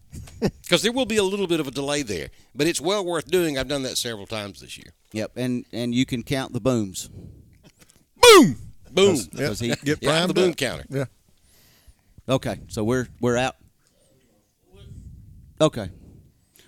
[0.62, 3.26] Because there will be a little bit of a delay there, but it's well worth
[3.32, 3.58] doing.
[3.58, 4.94] I've done that several times this year.
[5.14, 7.10] Yep, and and you can count the booms.
[7.10, 8.56] Boom,
[8.92, 9.16] boom.
[9.16, 10.58] Because- because he- Get Yeah, primed the boom up.
[10.58, 10.86] counter.
[10.90, 11.06] Yeah.
[12.28, 13.56] Okay, so we're we're out.
[15.60, 15.90] Okay.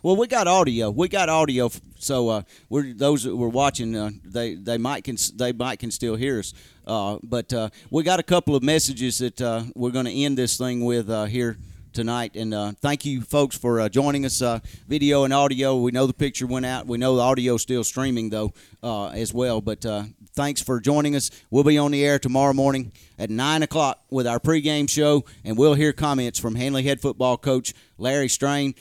[0.04, 0.90] Well, we got audio.
[0.90, 3.96] We got audio, f- so uh, we're those that were watching.
[3.96, 6.54] Uh, they they might can they might can still hear us.
[6.86, 10.38] Uh, but uh, we got a couple of messages that uh, we're going to end
[10.38, 11.58] this thing with uh, here
[11.94, 12.36] tonight.
[12.36, 14.42] And uh, thank you, folks, for uh, joining us.
[14.42, 15.78] Uh, video and audio.
[15.78, 16.88] We know the picture went out.
[16.88, 19.62] We know the audio still streaming though as well.
[19.62, 19.86] But
[20.34, 21.32] thanks for joining us.
[21.50, 25.58] We'll be on the air tomorrow morning at nine o'clock with our pregame show, and
[25.58, 28.74] we'll hear comments from Handley head football coach Larry Strain.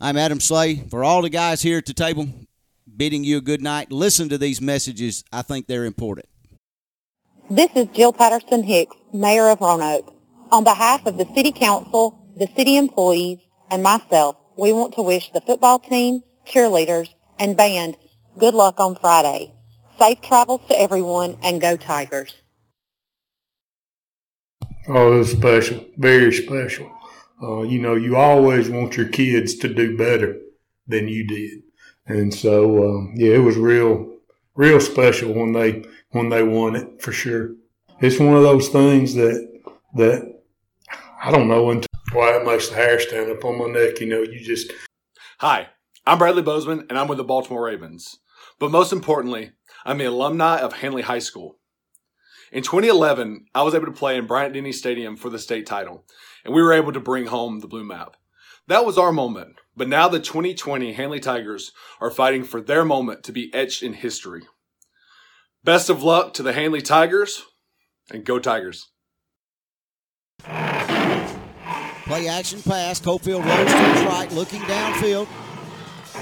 [0.00, 0.76] I'm Adam Slay.
[0.90, 2.26] For all the guys here at the table,
[2.96, 3.90] bidding you a good night.
[3.90, 5.24] Listen to these messages.
[5.32, 6.26] I think they're important.
[7.50, 10.14] This is Jill Patterson Hicks, Mayor of Roanoke.
[10.50, 13.38] On behalf of the City Council, the city employees,
[13.70, 17.08] and myself, we want to wish the football team, cheerleaders,
[17.38, 17.96] and band
[18.38, 19.52] good luck on Friday.
[19.98, 22.34] Safe travels to everyone, and go Tigers.
[24.88, 26.90] Oh, it was special, very special.
[27.42, 30.38] Uh, you know, you always want your kids to do better
[30.86, 31.62] than you did,
[32.12, 34.14] and so um, yeah, it was real,
[34.54, 37.50] real special when they when they won it for sure.
[38.00, 39.48] It's one of those things that
[39.94, 40.40] that
[41.22, 44.00] I don't know until why it makes the hair stand up on my neck.
[44.00, 44.72] You know, you just
[45.38, 45.68] Hi,
[46.06, 48.18] I'm Bradley Bozeman, and I'm with the Baltimore Ravens.
[48.58, 49.52] But most importantly,
[49.84, 51.58] I'm the alumni of Handley High School.
[52.52, 56.04] In 2011, I was able to play in Bryant Denny Stadium for the state title,
[56.44, 58.16] and we were able to bring home the blue map.
[58.68, 63.22] That was our moment, but now the 2020 Handley Tigers are fighting for their moment
[63.24, 64.42] to be etched in history.
[65.64, 67.44] Best of luck to the Handley Tigers,
[68.10, 68.88] and go Tigers.
[70.42, 73.00] Play action pass.
[73.00, 75.28] Cofield rolls to his right, looking downfield.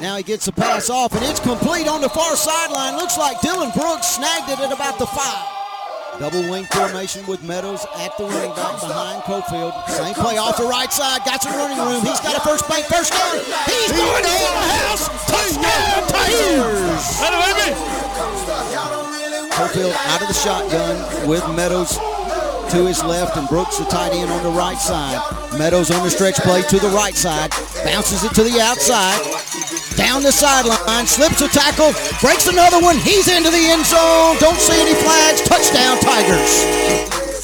[0.00, 2.96] Now he gets the pass off, and it's complete on the far sideline.
[2.96, 5.49] Looks like Dylan Brooks snagged it at about the five.
[6.20, 9.72] Double wing formation with Meadows at the running back behind Cofield.
[9.88, 11.24] Same play off the right side.
[11.24, 12.04] Got some running room.
[12.04, 13.40] He's got a first bank, first down.
[13.64, 14.52] He's going to the
[14.84, 15.08] house.
[15.24, 17.00] Touchdown, Tigers.
[19.56, 24.30] Cofield out of the shotgun with Meadows to his left and Brooks the tight end
[24.30, 25.18] on the right side.
[25.58, 27.48] Meadows on the stretch play to the right side.
[27.82, 29.49] Bounces it to the outside.
[30.00, 31.04] Down the sideline.
[31.04, 31.92] Slips a tackle.
[32.24, 32.96] Breaks another one.
[32.96, 34.40] He's into the end zone.
[34.40, 35.44] Don't see any flags.
[35.44, 36.64] Touchdown Tigers.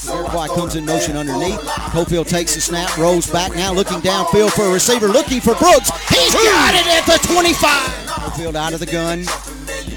[0.09, 1.61] Iroquois comes in motion underneath.
[1.93, 5.91] Cofield takes the snap, rolls back now, looking downfield for a receiver, looking for Brooks.
[6.09, 7.61] He's got it at the 25.
[8.07, 9.25] Cofield out of the gun.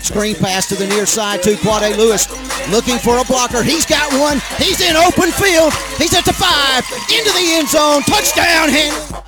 [0.03, 2.27] Screen pass to the near side to Quade Lewis.
[2.71, 3.63] Looking for a blocker.
[3.63, 4.41] He's got one.
[4.57, 5.71] He's in open field.
[5.97, 6.83] He's at the five.
[7.07, 8.01] Into the end zone.
[8.03, 9.18] Touchdown, Henry.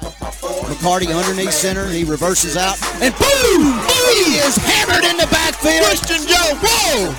[0.81, 1.85] McCarty underneath center.
[1.85, 2.81] And he reverses out.
[3.01, 3.77] And boom!
[3.85, 5.85] He is hammered in the backfield.
[5.85, 6.57] Christian Joe.
[6.57, 7.13] Whoa!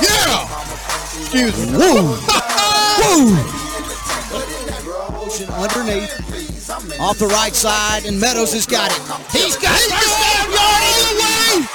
[0.00, 0.48] Yeah!
[1.20, 1.76] Excuse me.
[1.76, 2.16] Whoa!
[3.04, 3.36] Whoa!
[5.60, 6.08] Underneath.
[7.00, 9.00] Off the right side, and Meadows has got it.
[9.32, 9.92] He's got it.
[9.92, 11.68] First down, yard all the way.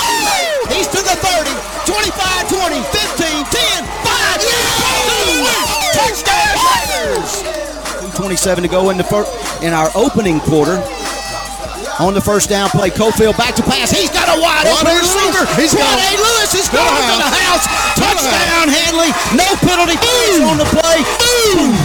[0.00, 0.66] Oh!
[0.72, 1.52] He's to the 30,
[1.84, 4.40] 25, 20, 15, 10, 5.
[4.40, 5.04] Yeah!
[5.92, 7.73] Touchdown, Tigers!
[8.24, 9.28] 2.27 to go in the first
[9.62, 10.80] in our opening quarter.
[12.00, 13.92] On the first down play, Cofield back to pass.
[13.92, 15.44] He's got a wide open receiver.
[15.60, 17.64] He's got a Lewis is going to the house.
[17.94, 19.12] Touchdown, Handley.
[19.36, 20.00] No penalty
[20.42, 21.04] on the play.
[21.20, 21.76] Boom!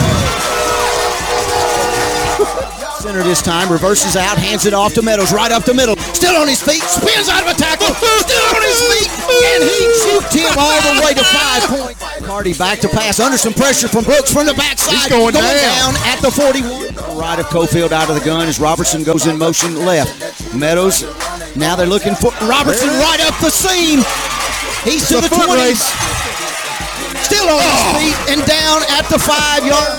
[3.04, 5.96] Center this time, reverses out, hands it off to Meadows, right up the middle.
[6.14, 9.80] Still on his feet, spins out of a tackle, still on his feet, and he
[10.08, 12.09] juked him all the way to five points.
[12.30, 14.94] Cardi back to pass under some pressure from Brooks from the backside.
[14.94, 15.98] He's going down.
[16.06, 17.18] at the 41.
[17.18, 20.54] Right of Cofield out of the gun as Robertson goes in motion left.
[20.54, 21.02] Meadows,
[21.56, 24.06] now they're looking for Robertson right up the seam.
[24.86, 25.58] He's to It's the 20.
[25.58, 25.82] race.
[27.26, 27.98] Still on his oh.
[27.98, 29.90] feet and down at the five yard.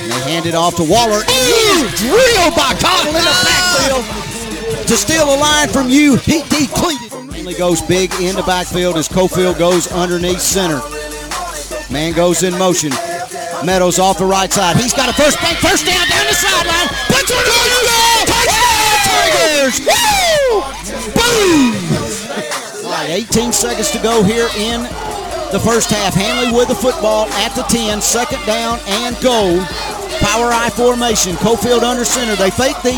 [0.00, 1.20] And they hand it off to Waller.
[1.28, 4.29] He drilled by Cottle in the backfield
[4.86, 6.16] to steal a line from you.
[6.16, 7.10] He depleted.
[7.10, 10.80] Finally goes big in the backfield as Cofield goes underneath center.
[11.92, 12.90] Man goes in motion.
[13.64, 14.76] Meadows off the right side.
[14.76, 16.88] He's got a first bank, first down down the sideline.
[17.08, 18.00] Puts one in the.
[18.26, 19.80] Touchdown, Tigers!
[19.80, 20.62] Woo!
[21.16, 21.74] Boom!
[22.84, 24.86] All right, 18 seconds to go here in
[25.52, 26.14] the first half.
[26.14, 29.58] Handley with the football at the 10, second down and goal.
[30.20, 31.34] Power I formation.
[31.40, 32.36] Cofield under center.
[32.36, 32.92] They fake the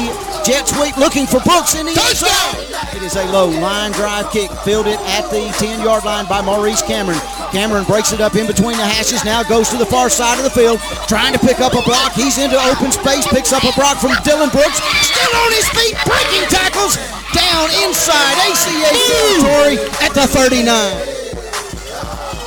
[0.44, 2.56] jet sweep looking for Brooks in the end zone.
[2.98, 6.82] It is a low line drive kick fielded at the 10 yard line by Maurice
[6.82, 7.20] Cameron.
[7.54, 10.44] Cameron breaks it up in between the hashes, now goes to the far side of
[10.44, 12.12] the field, trying to pick up a block.
[12.12, 15.94] He's into open space, picks up a block from Dylan Brooks, still on his feet,
[16.02, 16.96] breaking tackles,
[17.30, 21.21] down inside ACA territory at the 39.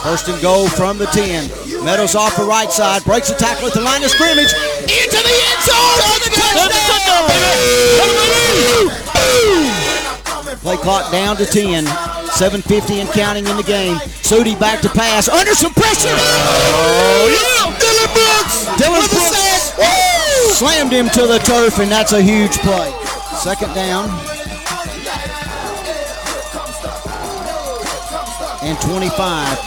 [0.05, 1.49] First and goal from the 10.
[1.83, 4.53] Meadows off the right side, breaks the tackle at the line of scrimmage,
[4.85, 7.25] into the end zone for the touchdown!
[10.61, 11.85] Play clock down to 10.
[11.85, 13.95] 7.50 and counting in the game.
[14.21, 16.13] Sudi back to pass, under some pressure!
[16.13, 17.73] Oh, yeah!
[17.81, 18.69] Dylan Brooks!
[18.77, 19.73] Dylan Brooks
[20.55, 22.93] slammed him to the turf, and that's a huge play.
[23.39, 24.07] Second down.
[28.65, 29.13] And 25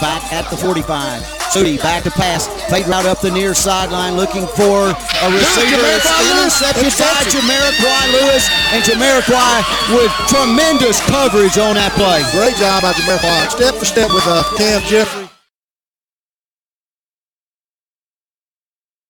[0.03, 1.23] back at the 45.
[1.49, 2.45] Sudi back to pass.
[2.69, 5.79] Fade route up the near sideline looking for a receiver.
[5.95, 8.45] It's intercepted by Jamiroquai Lewis.
[8.75, 9.63] And Jamiroquai
[9.95, 12.21] with tremendous coverage on that play.
[12.35, 13.49] Great job by Jamiroquai.
[13.49, 15.28] Step for step with uh, Cam Jeffrey.